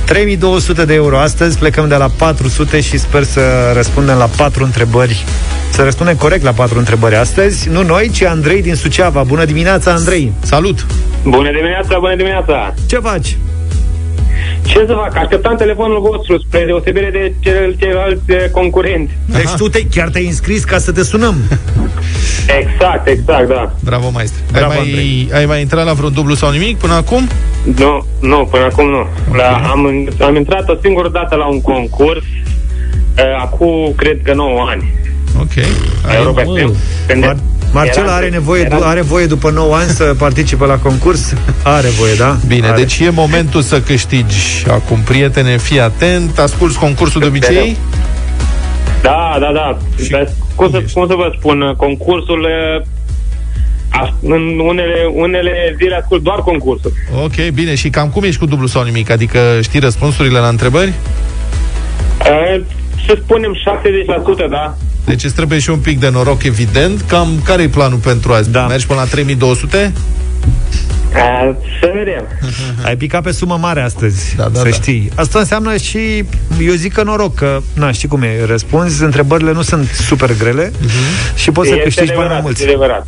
3200 0.04 0.84
de 0.84 0.94
euro 0.94 1.18
astăzi, 1.18 1.58
plecăm 1.58 1.88
de 1.88 1.94
la 1.94 2.10
400 2.18 2.80
și 2.80 2.98
sper 2.98 3.22
să 3.22 3.40
răspundem 3.74 4.16
la 4.16 4.28
patru 4.36 4.64
întrebări. 4.64 5.24
Să 5.70 5.82
răspundem 5.82 6.16
corect 6.16 6.44
la 6.44 6.52
patru 6.52 6.78
întrebări 6.78 7.16
astăzi. 7.16 7.68
Nu 7.68 7.82
noi, 7.82 8.10
ci 8.14 8.22
Andrei 8.22 8.62
din 8.62 8.74
Suceava. 8.74 9.22
Bună 9.22 9.44
dimineața, 9.44 9.92
Andrei! 9.92 10.32
Salut! 10.42 10.86
Bună 11.22 11.50
dimineața, 11.50 11.96
bună 11.98 12.16
dimineața! 12.16 12.74
Ce 12.86 12.98
faci? 12.98 13.36
Ce 14.62 14.84
să 14.86 14.92
fac? 15.02 15.16
Așteptam 15.16 15.56
telefonul 15.56 16.00
vostru 16.00 16.38
spre 16.38 16.64
deosebire 16.64 17.10
de 17.12 17.32
cel, 17.40 17.74
ceilalți 17.78 18.22
eh, 18.26 18.50
concurenți. 18.50 19.12
Deci 19.26 19.50
tu 19.56 19.68
te, 19.68 19.86
chiar 19.86 20.08
te-ai 20.08 20.26
înscris 20.26 20.64
ca 20.64 20.78
să 20.78 20.92
te 20.92 21.02
sunăm. 21.02 21.34
Exact, 22.60 23.06
exact, 23.08 23.48
da. 23.48 23.72
Bravo, 23.80 24.10
maestre. 24.10 24.40
Ai 24.44 24.60
Bravo, 24.60 24.68
mai, 24.74 24.78
Andrei. 24.78 25.28
ai 25.32 25.46
mai 25.46 25.60
intrat 25.60 25.84
la 25.84 25.92
vreun 25.92 26.12
dublu 26.12 26.34
sau 26.34 26.50
nimic 26.50 26.76
până 26.78 26.94
acum? 26.94 27.28
Nu, 27.78 28.06
nu, 28.20 28.48
până 28.50 28.64
acum 28.64 28.88
nu. 28.88 29.06
La, 29.36 29.70
am, 29.70 30.08
am 30.20 30.36
intrat 30.36 30.68
o 30.68 30.74
singură 30.82 31.08
dată 31.08 31.34
la 31.34 31.46
un 31.46 31.60
concurs, 31.60 32.24
eh, 33.14 33.24
acum 33.40 33.92
cred 33.96 34.20
că 34.22 34.34
9 34.34 34.66
ani. 34.68 34.92
Ok. 35.40 35.54
La 36.04 36.08
Ai, 36.10 36.16
Europa 36.16 36.42
mă. 36.42 36.58
FM. 36.58 36.74
Când 37.06 37.24
Mar- 37.24 37.36
Marcel 37.74 38.02
era- 38.02 38.14
are 38.14 38.28
nevoie, 38.28 38.62
era- 38.62 38.76
are 38.76 39.00
voie 39.00 39.26
după 39.26 39.50
9 39.50 39.74
ani 39.76 39.88
să 39.88 40.14
participe 40.18 40.64
la 40.66 40.78
concurs? 40.78 41.34
Are 41.62 41.88
voie, 41.88 42.14
da? 42.14 42.36
Bine, 42.46 42.66
are. 42.66 42.76
deci 42.80 42.98
e 42.98 43.10
momentul 43.10 43.62
să 43.62 43.80
câștigi 43.80 44.64
acum, 44.70 44.98
prietene, 45.00 45.56
fii 45.56 45.80
atent, 45.80 46.38
asculți 46.38 46.78
concursul 46.78 47.20
de 47.20 47.26
obicei? 47.26 47.76
Da, 49.02 49.36
da, 49.40 49.50
da. 49.52 49.78
Și 50.04 50.10
Dar 50.10 50.28
cum, 50.54 50.66
să, 50.66 50.72
cum 50.72 50.80
ești? 50.84 50.92
cum 50.98 51.06
să 51.08 51.14
vă 51.14 51.32
spun, 51.38 51.74
concursul... 51.76 52.46
eh, 52.78 52.86
a- 53.88 54.14
în 54.22 54.58
unele, 54.58 54.94
unele 55.14 55.74
zile 55.78 55.94
ascult 55.94 56.22
doar 56.22 56.38
concursul. 56.38 56.92
Ok, 57.22 57.48
bine, 57.54 57.74
și 57.74 57.88
cam 57.90 58.08
cum 58.08 58.22
ești 58.22 58.38
cu 58.38 58.46
dublu 58.46 58.66
sau 58.66 58.82
nimic? 58.82 59.10
Adică 59.10 59.38
știi 59.62 59.80
răspunsurile 59.80 60.38
la 60.38 60.48
întrebări? 60.48 60.92
Eh, 62.24 62.60
Să 63.06 63.18
spunem 63.22 63.54
70%, 63.54 64.50
da? 64.50 64.76
Deci 65.04 65.24
îți 65.24 65.34
trebuie 65.34 65.58
și 65.58 65.70
un 65.70 65.78
pic 65.78 66.00
de 66.00 66.08
noroc, 66.08 66.42
evident. 66.42 67.00
Cam 67.00 67.28
care 67.44 67.62
e 67.62 67.68
planul 67.68 67.98
pentru 67.98 68.32
azi? 68.32 68.50
Da. 68.50 68.66
Mergi 68.66 68.86
până 68.86 69.00
la 69.00 69.06
3200? 69.06 69.92
A, 71.14 71.56
să 71.80 71.90
vedem. 71.94 72.24
Ai 72.86 72.96
picat 72.96 73.22
pe 73.22 73.32
sumă 73.32 73.56
mare 73.60 73.80
astăzi, 73.80 74.34
Da, 74.36 74.42
da, 74.48 74.58
să 74.58 74.64
da. 74.64 74.70
știi. 74.70 75.10
Asta 75.14 75.38
înseamnă 75.38 75.76
și, 75.76 76.24
eu 76.60 76.72
zic 76.74 76.92
că 76.92 77.02
noroc, 77.02 77.34
că, 77.34 77.60
na, 77.74 77.92
știi 77.92 78.08
cum 78.08 78.22
e, 78.22 78.44
răspunzi, 78.46 79.02
întrebările 79.02 79.52
nu 79.52 79.62
sunt 79.62 79.88
super 79.88 80.36
grele 80.38 80.72
și 81.34 81.50
poți 81.50 81.68
să 81.68 81.74
Este 81.74 81.84
câștigi 81.88 82.12
bani 82.14 82.18
mai 82.18 82.26
adevărat, 82.26 82.42
mulți. 82.42 82.62
este 82.62 82.72
adevărat. 82.74 83.06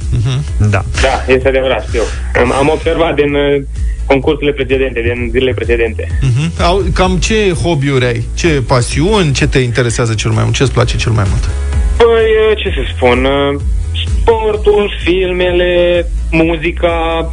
Da. 0.70 0.84
Da, 1.02 1.32
este 1.34 1.48
adevărat, 1.48 1.84
știu. 1.88 2.02
Am, 2.40 2.52
am 2.52 2.68
observat 2.68 3.14
din 3.14 3.34
uh, 3.34 3.62
concursurile 4.06 4.52
precedente, 4.52 5.00
din 5.00 5.28
zilele 5.30 5.52
precedente. 5.52 6.18
Mhm. 6.22 6.62
Au, 6.62 6.84
cam 6.92 7.16
ce 7.16 7.52
hobby-uri 7.62 8.04
ai? 8.06 8.24
Ce 8.34 8.48
pasiuni? 8.66 9.32
Ce 9.32 9.46
te 9.46 9.58
interesează 9.58 10.14
cel 10.14 10.30
mai 10.30 10.42
mult? 10.42 10.54
Ce 10.54 10.62
îți 10.62 10.72
place 10.72 10.96
cel 10.96 11.12
mai 11.12 11.24
mult? 11.28 11.48
Păi, 11.96 12.28
uh, 12.50 12.56
ce 12.56 12.68
să 12.68 12.82
spun, 12.94 13.24
uh, 13.24 13.60
sportul, 14.04 14.92
filmele, 15.04 16.06
muzica, 16.30 17.30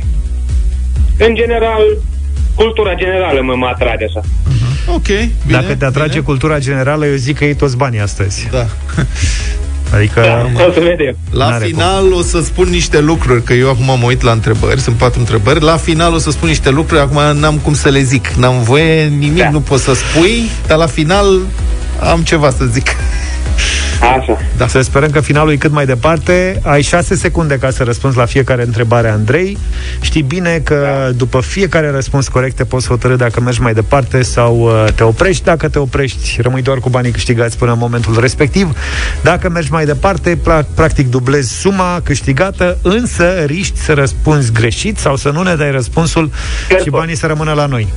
în 1.17 1.35
general, 1.35 1.81
cultura 2.55 2.93
generală 2.95 3.41
mă, 3.41 3.55
mă 3.55 3.65
atrage 3.65 4.03
așa. 4.03 4.21
Ok, 4.87 5.05
bine. 5.05 5.27
Dacă 5.47 5.75
te 5.75 5.85
atrage 5.85 6.19
cultura 6.19 6.59
generală, 6.59 7.05
eu 7.05 7.15
zic 7.15 7.37
că 7.37 7.43
iei 7.43 7.55
toți 7.55 7.77
banii 7.77 7.99
astăzi. 7.99 8.47
Da. 8.51 8.65
Adică... 9.95 10.21
Da, 10.21 10.65
o 10.65 10.71
să 10.71 10.79
vedem. 10.79 11.17
La 11.31 11.49
N-are 11.49 11.65
final 11.65 12.13
o 12.13 12.21
să 12.21 12.41
spun 12.41 12.67
niște 12.69 12.99
lucruri, 12.99 13.43
că 13.43 13.53
eu 13.53 13.69
acum 13.69 13.85
mă 13.85 14.05
uit 14.05 14.21
la 14.21 14.31
întrebări, 14.31 14.79
sunt 14.79 14.95
patru 14.95 15.19
întrebări. 15.19 15.63
La 15.63 15.77
final 15.77 16.13
o 16.13 16.17
să 16.17 16.31
spun 16.31 16.47
niște 16.47 16.69
lucruri, 16.69 17.01
acum 17.01 17.37
n-am 17.39 17.57
cum 17.57 17.73
să 17.73 17.89
le 17.89 18.01
zic. 18.01 18.27
N-am 18.27 18.63
voie, 18.63 19.03
nimic 19.03 19.41
Da. 19.41 19.49
nu 19.49 19.59
pot 19.59 19.79
să 19.79 19.93
spui, 19.93 20.49
dar 20.67 20.77
la 20.77 20.87
final 20.87 21.39
am 21.99 22.21
ceva 22.21 22.49
să 22.49 22.65
zic. 22.65 22.95
Așa. 24.19 24.37
Da. 24.57 24.67
Să 24.67 24.81
sperăm 24.81 25.09
că 25.09 25.19
finalul 25.19 25.51
e 25.51 25.55
cât 25.55 25.71
mai 25.71 25.85
departe. 25.85 26.59
Ai 26.63 26.81
șase 26.81 27.15
secunde 27.15 27.57
ca 27.57 27.69
să 27.69 27.83
răspunzi 27.83 28.17
la 28.17 28.25
fiecare 28.25 28.63
întrebare, 28.63 29.09
Andrei. 29.09 29.57
Știi 30.01 30.21
bine 30.21 30.61
că 30.63 30.87
Da. 31.05 31.09
după 31.11 31.41
fiecare 31.41 31.91
răspuns 31.91 32.27
corect 32.27 32.55
te 32.55 32.63
poți 32.63 32.87
hotărâ 32.87 33.15
dacă 33.15 33.41
mergi 33.41 33.61
mai 33.61 33.73
departe 33.73 34.21
sau 34.21 34.59
uh, 34.59 34.85
te 34.95 35.03
oprești. 35.03 35.43
Dacă 35.43 35.67
te 35.69 35.79
oprești, 35.79 36.41
rămâi 36.41 36.61
doar 36.61 36.77
cu 36.77 36.89
banii 36.89 37.11
câștigați 37.11 37.57
până 37.57 37.71
în 37.71 37.77
momentul 37.77 38.19
respectiv. 38.19 38.77
Dacă 39.21 39.49
mergi 39.49 39.71
mai 39.71 39.85
departe, 39.85 40.37
pra- 40.37 40.75
practic 40.75 41.09
dublezi 41.09 41.59
suma 41.59 41.99
câștigată, 42.03 42.77
însă 42.81 43.25
riști 43.45 43.79
să 43.79 43.93
răspunzi 43.93 44.51
greșit 44.51 44.97
sau 44.97 45.15
să 45.15 45.29
nu 45.29 45.41
ne 45.41 45.55
dai 45.55 45.71
răspunsul 45.71 46.31
și 46.83 46.89
banii 46.89 47.15
să 47.15 47.27
rămână 47.27 47.53
la 47.53 47.65
noi. 47.65 47.87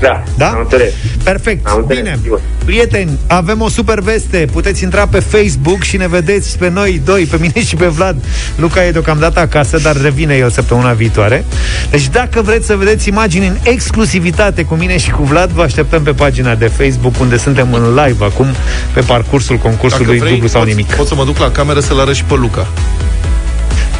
Da, 0.00 0.22
Da? 0.36 0.48
am 0.48 0.58
înțeles. 0.60 0.92
Perfect, 1.22 1.66
Am 1.66 1.76
înțeles, 1.78 2.02
bine. 2.02 2.18
sigur. 2.22 2.40
Prieteni, 2.64 3.18
avem 3.26 3.60
o 3.60 3.68
super 3.68 4.00
veste. 4.00 4.46
Puteți 4.52 4.82
intra 4.82 5.06
pe 5.06 5.18
Facebook 5.20 5.82
și 5.82 5.96
ne 5.96 6.08
vedeți 6.08 6.58
pe 6.58 6.70
noi 6.70 7.00
doi, 7.04 7.24
pe 7.24 7.36
mine 7.40 7.64
și 7.64 7.76
pe 7.76 7.86
Vlad. 7.86 8.16
Luca 8.56 8.84
e 8.84 8.90
deocamdată 8.90 9.40
acasă, 9.40 9.78
dar 9.82 10.00
revine 10.02 10.34
el 10.34 10.50
săptămâna 10.50 10.92
viitoare. 10.92 11.44
Deci 11.90 12.08
dacă 12.08 12.42
vreți 12.42 12.66
să 12.66 12.76
vedeți 12.76 13.08
imagini 13.08 13.46
în 13.46 13.56
exclusivitate 13.62 14.62
cu 14.62 14.74
mine 14.74 14.98
și 14.98 15.10
cu 15.10 15.22
Vlad, 15.22 15.50
vă 15.50 15.62
așteptăm 15.62 16.02
pe 16.02 16.10
pagina 16.12 16.54
de 16.54 16.66
Facebook, 16.66 17.20
unde 17.20 17.36
suntem 17.36 17.72
în 17.72 17.94
live 17.94 18.24
acum, 18.24 18.46
pe 18.94 19.00
parcursul 19.00 19.56
concursului 19.56 20.18
dublu 20.18 20.46
sau 20.46 20.60
pot, 20.60 20.68
nimic. 20.70 20.86
pot 20.94 21.06
să 21.06 21.14
mă 21.14 21.24
duc 21.24 21.38
la 21.38 21.50
cameră 21.50 21.80
să-l 21.80 22.00
arăt 22.00 22.14
și 22.14 22.24
pe 22.24 22.34
Luca. 22.34 22.66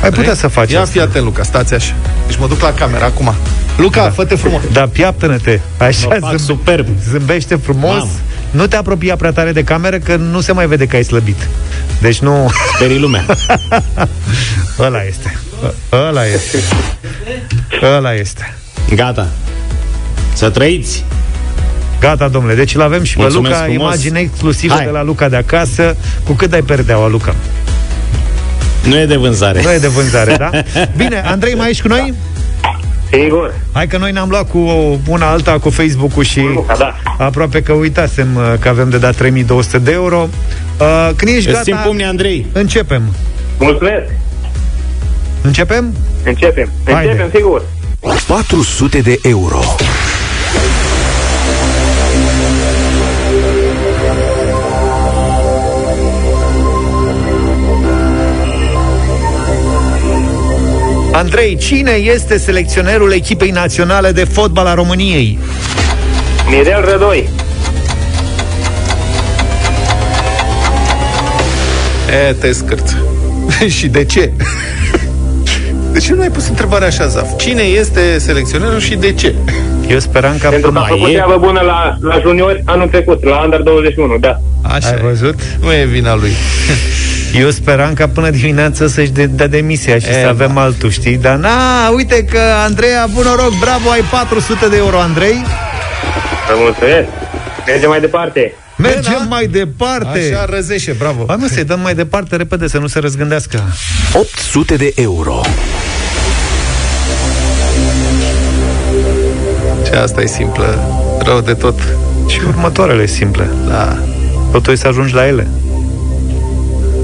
Ai 0.07 0.13
putea 0.13 0.35
să 0.35 0.49
faci 0.49 0.71
Ia 0.73 0.79
asta. 0.81 0.91
fii 0.93 1.01
atent, 1.01 1.25
Luca, 1.25 1.43
stați 1.43 1.75
așa. 1.75 1.95
Deci 2.27 2.37
mă 2.37 2.47
duc 2.47 2.61
la 2.61 2.73
cameră 2.73 3.05
acum. 3.05 3.35
Luca, 3.77 4.03
da. 4.03 4.11
fă-te 4.11 4.35
frumos. 4.35 4.61
Da, 4.73 4.87
piaptă-ne-te. 4.93 5.61
Așa, 5.79 6.07
Mă 6.09 6.17
fac 6.21 6.39
superb. 6.39 6.87
Zâmbește 7.11 7.57
frumos. 7.57 7.99
Mamă. 7.99 8.11
Nu 8.51 8.67
te 8.67 8.77
apropia 8.77 9.17
prea 9.17 9.33
tare 9.33 9.53
de 9.53 9.65
cameră, 9.65 9.99
că 9.99 10.17
nu 10.17 10.41
se 10.41 10.53
mai 10.53 10.67
vede 10.67 10.87
că 10.87 10.97
ai 10.97 11.03
slăbit. 11.05 11.49
Deci 12.01 12.19
nu... 12.19 12.51
Sperii 12.75 12.99
lumea. 12.99 13.25
Ăla 14.79 15.03
este. 15.09 15.39
Ă- 15.93 15.97
Ăla 16.09 16.25
este. 16.27 16.59
Ăla 17.83 18.13
este. 18.15 18.55
Gata. 18.95 19.29
Să 20.33 20.51
trăiți. 20.51 21.05
Gata, 22.01 22.29
domnule. 22.29 22.55
Deci 22.55 22.75
îl 22.75 22.83
avem 22.83 23.03
și 23.03 23.15
Mulțumesc 23.19 23.55
pe 23.55 23.61
Luca, 23.61 23.73
frumos. 23.73 23.95
imagine 23.95 24.19
exclusivă 24.19 24.75
Hai. 24.75 24.85
de 24.85 24.91
la 24.91 25.03
Luca 25.03 25.29
de 25.29 25.37
acasă. 25.37 25.97
Cu 26.25 26.33
cât 26.33 26.51
dai 26.51 26.63
perdeaua, 26.63 27.09
Luca? 27.09 27.35
Nu 28.87 28.99
e 28.99 29.07
de 29.07 29.17
vânzare. 29.17 29.63
Nu 29.63 29.73
e 29.73 29.79
de 29.79 29.87
vânzare, 29.89 30.37
da? 30.37 30.51
Bine, 30.97 31.23
Andrei, 31.27 31.55
mai 31.55 31.71
ești 31.71 31.83
cu 31.83 31.89
noi? 31.89 32.15
Sigur. 33.13 33.55
Hai 33.73 33.87
că 33.87 33.97
noi 33.99 34.13
ne-am 34.13 34.29
luat 34.29 34.51
cu 34.51 34.59
una 35.09 35.27
alta 35.31 35.59
cu 35.59 35.71
Facebook-ul 35.71 36.23
și 36.25 36.41
da. 36.79 36.95
aproape 37.19 37.63
că 37.63 37.73
uitasem 37.73 38.29
uh, 38.37 38.53
că 38.59 38.69
avem 38.69 38.91
de 38.91 38.99
dat 38.99 39.17
3200 39.17 39.79
de 39.79 39.93
euro. 39.93 40.29
Uh, 40.81 41.11
Când 41.17 41.31
ești 41.37 41.49
Îți 41.49 41.49
gata, 41.49 41.63
țin 41.63 41.77
pumnii, 41.85 42.05
Andrei. 42.05 42.47
începem. 42.53 43.03
Mulțumesc. 43.59 44.05
Începem? 45.43 45.95
Începem. 46.25 46.69
Haide. 46.85 47.11
Începem, 47.11 47.31
sigur. 47.35 47.63
400 48.27 48.99
de 48.99 49.19
euro. 49.23 49.61
Andrei, 61.17 61.57
cine 61.57 61.91
este 61.91 62.39
selecționerul 62.39 63.13
echipei 63.13 63.51
naționale 63.51 64.13
de 64.13 64.25
fotbal 64.25 64.67
a 64.67 64.75
României? 64.75 65.39
Mirel 66.51 66.85
Rădoi. 66.91 67.29
E, 72.29 72.33
te 72.33 72.53
scârt. 72.53 72.97
și 73.79 73.87
de 73.87 74.05
ce? 74.05 74.31
De 75.93 75.99
ce 75.99 76.15
nu 76.15 76.21
ai 76.21 76.31
pus 76.31 76.49
întrebarea 76.49 76.87
așa, 76.87 77.07
Zaf? 77.07 77.37
Cine 77.37 77.63
este 77.63 78.19
selecționerul 78.19 78.79
și 78.79 78.95
de 78.95 79.13
ce? 79.13 79.35
Eu 79.89 79.99
speram 79.99 80.39
că 80.39 80.49
Pentru 80.49 80.73
că 80.73 80.79
a 80.79 80.81
mai 80.81 80.91
făcut 80.91 81.09
e. 81.09 81.13
treabă 81.13 81.37
bună 81.39 81.61
la, 81.61 81.97
la 82.01 82.21
juniori 82.21 82.63
anul 82.65 82.89
trecut, 82.89 83.25
la 83.25 83.43
Under 83.45 83.61
21, 83.61 84.17
da. 84.21 84.41
Așa 84.63 84.89
Ai 84.89 84.99
e. 84.99 85.07
văzut? 85.07 85.35
Nu 85.61 85.73
e 85.73 85.85
vina 85.85 86.15
lui. 86.15 86.31
Eu 87.35 87.51
speram 87.51 87.93
ca 87.95 88.09
până 88.09 88.31
dimineață 88.31 88.87
să-și 88.87 89.11
de- 89.11 89.27
dea 89.27 89.47
demisia 89.47 89.99
și 89.99 90.07
E, 90.09 90.21
să 90.23 90.29
avem 90.29 90.51
da. 90.55 90.61
altul, 90.61 90.91
știi? 90.91 91.17
Dar 91.17 91.35
na, 91.37 91.89
uite 91.95 92.25
că 92.25 92.39
Andreea, 92.65 93.07
bun 93.15 93.23
noroc, 93.25 93.59
bravo, 93.61 93.91
ai 93.91 94.01
400 94.11 94.69
de 94.69 94.77
euro, 94.77 94.99
Andrei. 95.01 95.45
Vă 96.49 96.55
mulțumesc. 96.59 97.07
Mergem 97.67 97.89
mai 97.89 98.01
departe. 98.01 98.55
Mergem 98.77 99.19
da? 99.19 99.27
mai 99.29 99.47
departe. 99.47 100.31
Așa 100.33 100.45
răzește, 100.51 100.95
bravo. 100.99 101.25
Hai 101.27 101.37
mă, 101.41 101.47
să-i 101.51 101.65
dăm 101.65 101.81
mai 101.81 101.95
departe 101.95 102.37
repede, 102.37 102.69
să 102.69 102.79
nu 102.79 102.87
se 102.87 102.99
răzgândească. 102.99 103.63
800 104.13 104.77
de 104.77 104.93
euro. 104.97 105.41
Și 109.87 109.93
asta 109.93 110.21
e 110.21 110.27
simplă. 110.27 110.89
Rău 111.25 111.41
de 111.41 111.53
tot. 111.55 111.79
Și 112.29 112.41
următoarele 112.49 113.07
simple. 113.07 113.49
Da. 113.69 113.99
Totul 114.53 114.77
să 114.77 114.87
ajungi 114.87 115.15
la 115.15 115.27
ele. 115.27 115.47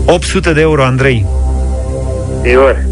800 0.05 0.53
de 0.53 0.61
euro, 0.61 0.84
Andrei. 0.84 1.26
Sigur. 2.42 2.84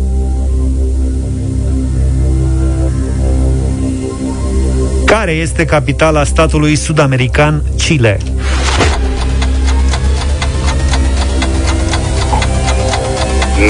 Care 5.04 5.32
este 5.32 5.64
capitala 5.64 6.24
statului 6.24 6.76
sud-american 6.76 7.62
Chile? 7.76 8.18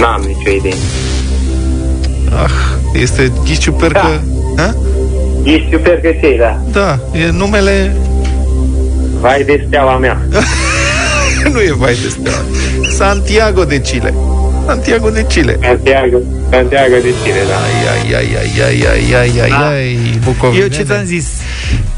N-am 0.01 0.23
nicio 0.27 0.51
idee. 0.51 0.75
Ah, 2.43 2.51
este 2.93 3.33
ghiciu 3.45 3.73
percă... 3.73 4.23
Da. 4.57 4.75
Ești 5.43 5.69
super 5.71 6.01
că 6.01 6.11
cei, 6.21 6.39
da. 6.39 6.61
Da, 6.73 6.99
e 7.13 7.31
numele... 7.31 7.97
Vai 9.21 9.43
de 9.43 9.65
steaua 9.67 9.97
mea. 9.97 10.21
nu 11.53 11.61
e 11.61 11.73
vai 11.73 11.95
de 11.95 12.09
steaua. 12.09 12.45
Santiago 12.91 13.65
de 13.65 13.79
Chile. 13.79 14.15
Santiago 14.67 15.11
de 15.11 15.23
Chile. 15.23 15.59
Santiago, 15.63 16.19
Santiago 16.51 16.97
de 17.03 17.15
Chile, 17.23 17.43
da. 17.49 17.57
Ai, 17.57 17.89
ai, 17.93 18.15
ai, 18.15 18.37
ai, 18.41 18.63
ai, 18.67 18.87
ai, 18.87 19.15
ai, 19.15 19.41
ai, 19.41 19.51
da. 19.51 19.69
ai 19.69 20.19
Bucovine. 20.25 20.63
Eu 20.63 20.69
ce 20.69 20.83
ți-am 20.83 21.05
zis? 21.05 21.27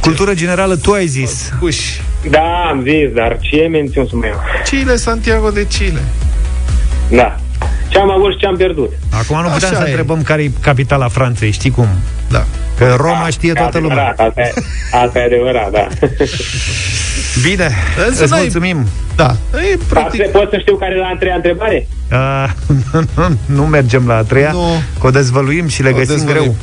Cultură 0.01 0.35
generală, 0.35 0.77
tu 0.77 0.93
ai 0.93 1.07
zis. 1.07 1.53
Uși. 1.61 2.01
Da, 2.31 2.69
am 2.71 2.83
zis, 2.83 3.15
dar 3.15 3.39
ce 3.41 3.69
mențiun 3.71 4.07
sunt 4.07 4.25
eu? 4.25 4.41
Chile, 4.65 4.97
Santiago 4.97 5.51
de 5.51 5.67
Chile. 5.67 6.03
Da. 7.11 7.37
Ce 7.89 7.99
am 7.99 8.11
avut 8.11 8.33
și 8.33 8.39
ce 8.39 8.47
am 8.47 8.57
pierdut. 8.57 8.93
Acum 9.11 9.43
nu 9.43 9.49
putem 9.49 9.69
să 9.69 9.83
întrebăm 9.87 10.23
care 10.23 10.43
e 10.43 10.51
capitala 10.61 11.09
Franței, 11.09 11.51
știi 11.51 11.71
cum? 11.71 11.89
Da. 12.31 12.45
Că 12.79 12.95
Roma 12.97 13.23
da, 13.23 13.29
știe 13.29 13.53
toată 13.53 13.77
adevărat, 13.77 14.19
lumea. 14.19 14.29
Asta 14.29 14.41
e, 14.41 14.53
asta 15.05 15.19
e 15.19 15.23
adevărat, 15.25 15.71
da. 15.71 15.89
Bine, 17.43 17.71
Însă 18.09 18.23
îți 18.23 18.31
n-ai- 18.33 18.41
mulțumim. 18.41 18.87
Da. 19.17 19.37
E, 19.73 19.79
practic, 19.89 20.21
Asta, 20.21 20.39
pot 20.39 20.51
să 20.51 20.59
știu 20.59 20.77
care 20.77 20.95
e 20.95 20.99
la 20.99 21.07
a 21.07 21.17
treia 21.19 21.35
întrebare? 21.35 21.87
Uh, 22.13 23.29
nu 23.47 23.63
mergem 23.67 24.07
la 24.07 24.17
a 24.17 24.23
treia, 24.23 24.51
Nu. 24.53 24.83
că 25.01 25.07
o 25.07 25.11
dezvăluim 25.11 25.69
și 25.69 25.83
le 25.83 25.89
o 25.89 25.97
găsim 25.97 26.15
dezvăluim. 26.15 26.43
greu. 26.43 26.57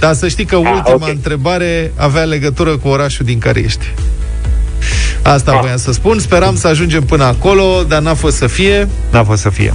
Dar 0.00 0.14
să 0.14 0.28
știi 0.28 0.44
că 0.44 0.56
ultima 0.56 0.82
ok. 0.86 1.08
întrebare 1.08 1.92
avea 1.96 2.22
legătură 2.22 2.76
cu 2.76 2.88
orașul 2.88 3.24
din 3.24 3.38
care 3.38 3.60
ești. 3.60 3.86
Asta 5.22 5.52
Ah. 5.52 5.58
voiam 5.60 5.76
să 5.78 5.92
spun. 5.92 6.18
Speram 6.18 6.56
să 6.56 6.66
ajungem 6.68 7.02
până 7.02 7.24
acolo, 7.24 7.82
dar 7.88 8.00
n-a 8.00 8.14
fost 8.14 8.36
să 8.36 8.46
fie. 8.46 8.88
N-a 9.10 9.24
fost 9.24 9.42
să 9.42 9.50
fie. 9.50 9.74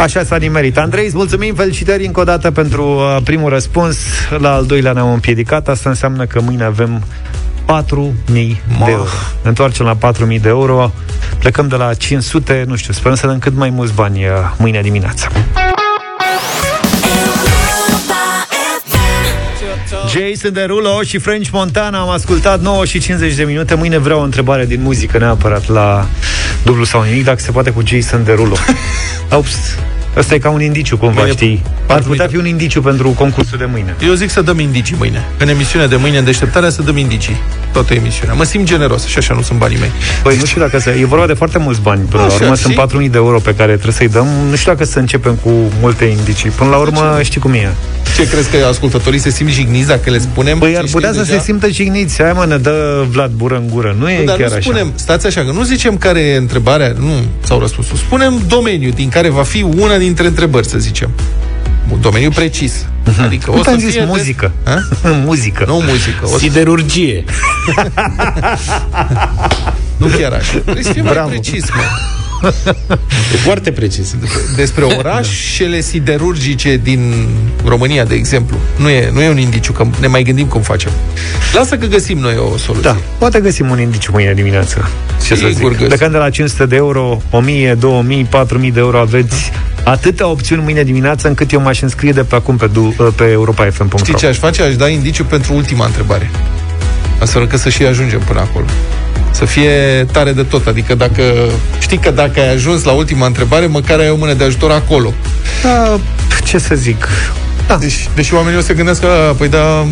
Așa 0.00 0.24
s-a 0.24 0.36
nimerit. 0.36 0.78
Andrei, 0.78 1.04
îți 1.06 1.16
mulțumim, 1.16 1.54
felicitări 1.54 2.06
încă 2.06 2.20
o 2.20 2.24
dată 2.24 2.50
pentru 2.50 2.82
uh, 2.94 3.16
primul 3.24 3.50
răspuns. 3.50 3.96
La 4.38 4.52
al 4.52 4.66
doilea 4.66 4.92
ne-am 4.92 5.12
împiedicat. 5.12 5.68
Asta 5.68 5.88
înseamnă 5.88 6.24
că 6.26 6.40
mâine 6.40 6.64
avem 6.64 7.02
4.000 7.64 8.32
de 8.32 8.90
euro. 8.90 9.04
Ne 9.42 9.48
întoarcem 9.48 9.86
la 9.86 10.12
4.000 10.12 10.40
de 10.40 10.48
euro, 10.48 10.92
plecăm 11.38 11.68
de 11.68 11.76
la 11.76 11.94
500, 11.94 12.64
nu 12.66 12.76
știu, 12.76 12.92
sperăm 12.92 13.16
să 13.16 13.26
dăm 13.26 13.38
cât 13.38 13.56
mai 13.56 13.70
mulți 13.70 13.92
bani 13.92 14.24
uh, 14.24 14.32
mâine 14.58 14.80
dimineață. 14.80 15.28
Jason 20.14 20.52
Derulo 20.52 21.02
și 21.02 21.18
French 21.18 21.48
Montana 21.52 22.00
Am 22.00 22.08
ascultat 22.08 22.60
9 22.60 22.84
și 22.84 22.98
50 22.98 23.34
de 23.34 23.44
minute. 23.44 23.74
Mâine 23.74 23.98
vreau 23.98 24.20
o 24.20 24.22
întrebare 24.22 24.66
din 24.66 24.82
muzică 24.82 25.18
neapărat 25.18 25.68
La 25.68 26.06
dublu 26.64 26.84
sau 26.84 27.02
nimic 27.02 27.24
Dacă 27.24 27.40
se 27.40 27.50
poate 27.50 27.70
cu 27.70 27.82
Jason 27.84 28.24
Derulo. 28.24 28.56
Ups, 29.38 29.76
Asta 30.16 30.34
e 30.34 30.38
ca 30.38 30.50
un 30.50 30.62
indiciu, 30.62 30.96
cumva, 30.96 31.20
mâine, 31.20 31.36
știi? 31.36 31.62
Ar 31.86 32.02
putea 32.02 32.26
fi 32.26 32.36
un 32.36 32.46
indiciu 32.46 32.82
pentru 32.82 33.08
concursul 33.08 33.58
de 33.58 33.64
mâine. 33.70 33.94
Eu 34.06 34.12
zic 34.12 34.30
să 34.30 34.42
dăm 34.42 34.58
indicii 34.58 34.96
mâine. 34.98 35.24
În 35.38 35.48
emisiunea 35.48 35.88
de 35.88 35.96
mâine, 35.96 36.18
în 36.18 36.24
deșteptarea, 36.24 36.70
să 36.70 36.82
dăm 36.82 36.96
indicii. 36.96 37.36
Toată 37.72 37.94
emisiunea. 37.94 38.34
Mă 38.34 38.44
simt 38.44 38.66
generos 38.66 39.06
și 39.06 39.18
așa 39.18 39.34
nu 39.34 39.42
sunt 39.42 39.58
banii 39.58 39.78
mei. 39.78 39.90
Păi 40.22 40.36
nu 40.36 40.44
știu 40.44 40.60
dacă 40.60 40.78
să... 40.78 40.90
E 40.90 41.04
vorba 41.04 41.26
de 41.26 41.32
foarte 41.32 41.58
mulți 41.58 41.80
bani. 41.80 42.00
Până 42.10 42.22
așa, 42.22 42.36
la 42.38 42.42
urmă 42.42 42.54
sunt 42.54 43.04
4.000 43.04 43.10
de 43.10 43.16
euro 43.16 43.38
pe 43.38 43.54
care 43.54 43.72
trebuie 43.72 43.94
să-i 43.94 44.08
dăm. 44.08 44.26
Nu 44.50 44.56
știu 44.56 44.72
dacă 44.72 44.84
să 44.84 44.98
începem 44.98 45.34
cu 45.34 45.50
multe 45.80 46.04
indicii. 46.04 46.50
Până 46.50 46.70
la 46.70 46.76
urmă, 46.76 47.18
știi 47.22 47.40
cum 47.40 47.52
e. 47.52 47.72
Ce 48.16 48.28
crezi 48.28 48.50
că 48.50 48.66
ascultătorii 48.66 49.18
se 49.18 49.30
simt 49.30 49.50
jigniți 49.50 49.86
dacă 49.86 50.10
le 50.10 50.18
spunem? 50.18 50.58
Păi 50.58 50.76
ar 50.76 50.84
putea 50.90 51.12
să 51.12 51.18
deja? 51.18 51.32
se 51.32 51.44
simtă 51.44 51.68
jigniți. 51.68 52.22
Hai 52.22 52.32
mă, 52.32 52.44
ne 52.48 52.56
dă 52.56 53.04
Vlad 53.10 53.30
bură 53.30 53.56
în 53.56 53.68
gură. 53.72 53.96
Nu 53.98 54.10
e 54.10 54.18
nu, 54.18 54.24
dar 54.24 54.36
chiar 54.36 54.50
nu 54.50 54.60
spunem, 54.60 54.86
așa. 54.86 54.94
stați 54.96 55.26
așa, 55.26 55.44
că 55.44 55.50
nu 55.50 55.62
zicem 55.62 55.96
care 55.96 56.20
e 56.20 56.36
întrebarea, 56.36 56.94
nu, 56.98 57.12
sau 57.40 57.58
răspunsul. 57.58 57.96
Spunem 57.96 58.42
domeniul 58.48 58.92
din 58.94 59.08
care 59.08 59.28
va 59.28 59.42
fi 59.42 59.62
una 59.62 59.96
dintre 60.04 60.26
întrebări, 60.26 60.66
să 60.66 60.78
zicem. 60.78 61.10
Un 61.92 62.00
domeniu 62.00 62.30
precis. 62.30 62.84
Uh-huh. 62.84 63.24
Adică 63.24 63.50
o 63.50 63.62
să 63.62 63.74
zis 63.78 63.94
muzică. 64.06 64.52
De... 64.64 65.08
muzică. 65.24 65.64
Nu 65.66 65.74
muzică. 65.74 66.28
O 66.34 66.38
Siderurgie. 66.38 67.24
nu 70.00 70.06
chiar 70.06 70.32
așa. 70.32 70.58
Trebuie 70.58 70.82
să 70.84 70.92
fie 70.92 71.02
mai 71.02 71.24
precis, 71.28 71.64
mă. 71.70 71.82
E 73.34 73.36
foarte 73.36 73.72
precis. 73.72 74.14
Despre 74.56 74.84
orașele 74.84 75.80
siderurgice 75.80 76.80
din 76.82 77.28
România, 77.64 78.04
de 78.04 78.14
exemplu. 78.14 78.56
Nu 78.76 78.88
e, 78.88 79.10
nu 79.12 79.22
e 79.22 79.28
un 79.28 79.38
indiciu, 79.38 79.72
că 79.72 79.86
ne 80.00 80.06
mai 80.06 80.22
gândim 80.22 80.46
cum 80.46 80.60
facem. 80.60 80.90
Lasă 81.52 81.76
că 81.76 81.86
găsim 81.86 82.18
noi 82.18 82.36
o 82.36 82.56
soluție. 82.56 82.90
Da, 82.90 82.96
poate 83.18 83.40
găsim 83.40 83.70
un 83.70 83.80
indiciu 83.80 84.12
mâine 84.12 84.34
dimineață. 84.34 84.88
Ce 85.26 85.34
Sigur 85.34 85.50
să 85.50 85.56
zic. 85.58 85.68
Găsim. 85.68 85.86
Plecând 85.86 86.10
de 86.10 86.18
la 86.18 86.30
500 86.30 86.66
de 86.66 86.76
euro, 86.76 87.22
1000, 87.30 87.74
2000, 87.74 88.24
4000 88.24 88.70
de 88.70 88.80
euro 88.80 88.98
aveți 88.98 89.50
atâtea 89.84 90.26
opțiuni 90.28 90.62
mâine 90.62 90.82
dimineață 90.82 91.28
încât 91.28 91.52
eu 91.52 91.60
m-aș 91.60 91.80
înscrie 91.80 92.12
de 92.12 92.22
pe 92.22 92.34
acum 92.34 92.56
pe, 92.56 92.70
pe 93.16 93.24
europa.fm.ro 93.24 93.98
Știi 93.98 94.14
ce 94.14 94.26
aș 94.26 94.36
face? 94.36 94.62
Aș 94.62 94.76
da 94.76 94.88
indiciu 94.88 95.24
pentru 95.24 95.54
ultima 95.54 95.86
întrebare. 95.86 96.30
Astfel 97.20 97.42
încât 97.42 97.58
să 97.58 97.68
și 97.68 97.82
ajungem 97.82 98.20
până 98.20 98.40
acolo 98.40 98.64
să 99.34 99.44
fie 99.44 100.06
tare 100.12 100.32
de 100.32 100.42
tot. 100.42 100.66
Adică 100.66 100.94
dacă 100.94 101.22
știi 101.78 101.98
că 101.98 102.10
dacă 102.10 102.40
ai 102.40 102.52
ajuns 102.52 102.82
la 102.82 102.92
ultima 102.92 103.26
întrebare, 103.26 103.66
măcar 103.66 103.98
ai 103.98 104.10
o 104.10 104.16
mână 104.16 104.32
de 104.32 104.44
ajutor 104.44 104.70
acolo. 104.70 105.12
Da, 105.62 105.98
ce 106.44 106.58
să 106.58 106.74
zic? 106.74 107.08
Da. 107.66 107.76
Deci, 107.76 108.08
deși 108.14 108.34
oamenii 108.34 108.58
o 108.58 108.62
să 108.62 108.72
gândesc 108.72 109.00
că, 109.00 109.34
păi 109.38 109.48
da, 109.48 109.86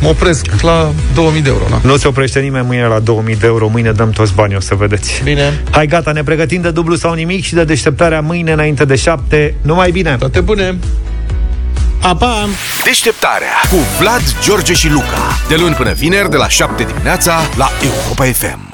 mă 0.00 0.08
opresc 0.08 0.46
la 0.60 0.92
2000 1.14 1.42
de 1.42 1.48
euro. 1.48 1.64
Na. 1.70 1.80
Nu 1.82 1.96
se 1.96 2.08
oprește 2.08 2.40
nimeni 2.40 2.66
mâine 2.66 2.86
la 2.86 2.98
2000 2.98 3.36
de 3.36 3.46
euro, 3.46 3.68
mâine 3.68 3.92
dăm 3.92 4.10
toți 4.10 4.34
banii, 4.34 4.56
o 4.56 4.60
să 4.60 4.74
vedeți. 4.74 5.20
Bine. 5.24 5.60
Hai 5.70 5.86
gata, 5.86 6.12
ne 6.12 6.22
pregătim 6.22 6.60
de 6.60 6.70
dublu 6.70 6.94
sau 6.94 7.12
nimic 7.12 7.44
și 7.44 7.54
de 7.54 7.64
deșteptarea 7.64 8.20
mâine 8.20 8.52
înainte 8.52 8.84
de 8.84 8.96
7. 8.96 9.54
Numai 9.62 9.90
bine! 9.90 10.16
Toate 10.18 10.40
bune! 10.40 10.78
Apa! 12.02 12.48
Deșteptarea 12.84 13.60
cu 13.70 13.76
Vlad, 14.00 14.22
George 14.42 14.72
și 14.72 14.88
Luca. 14.88 15.38
De 15.48 15.56
luni 15.56 15.74
până 15.74 15.92
vineri, 15.92 16.30
de 16.30 16.36
la 16.36 16.48
7 16.48 16.82
dimineața, 16.82 17.40
la 17.56 17.70
Europa 17.82 18.24
FM. 18.24 18.67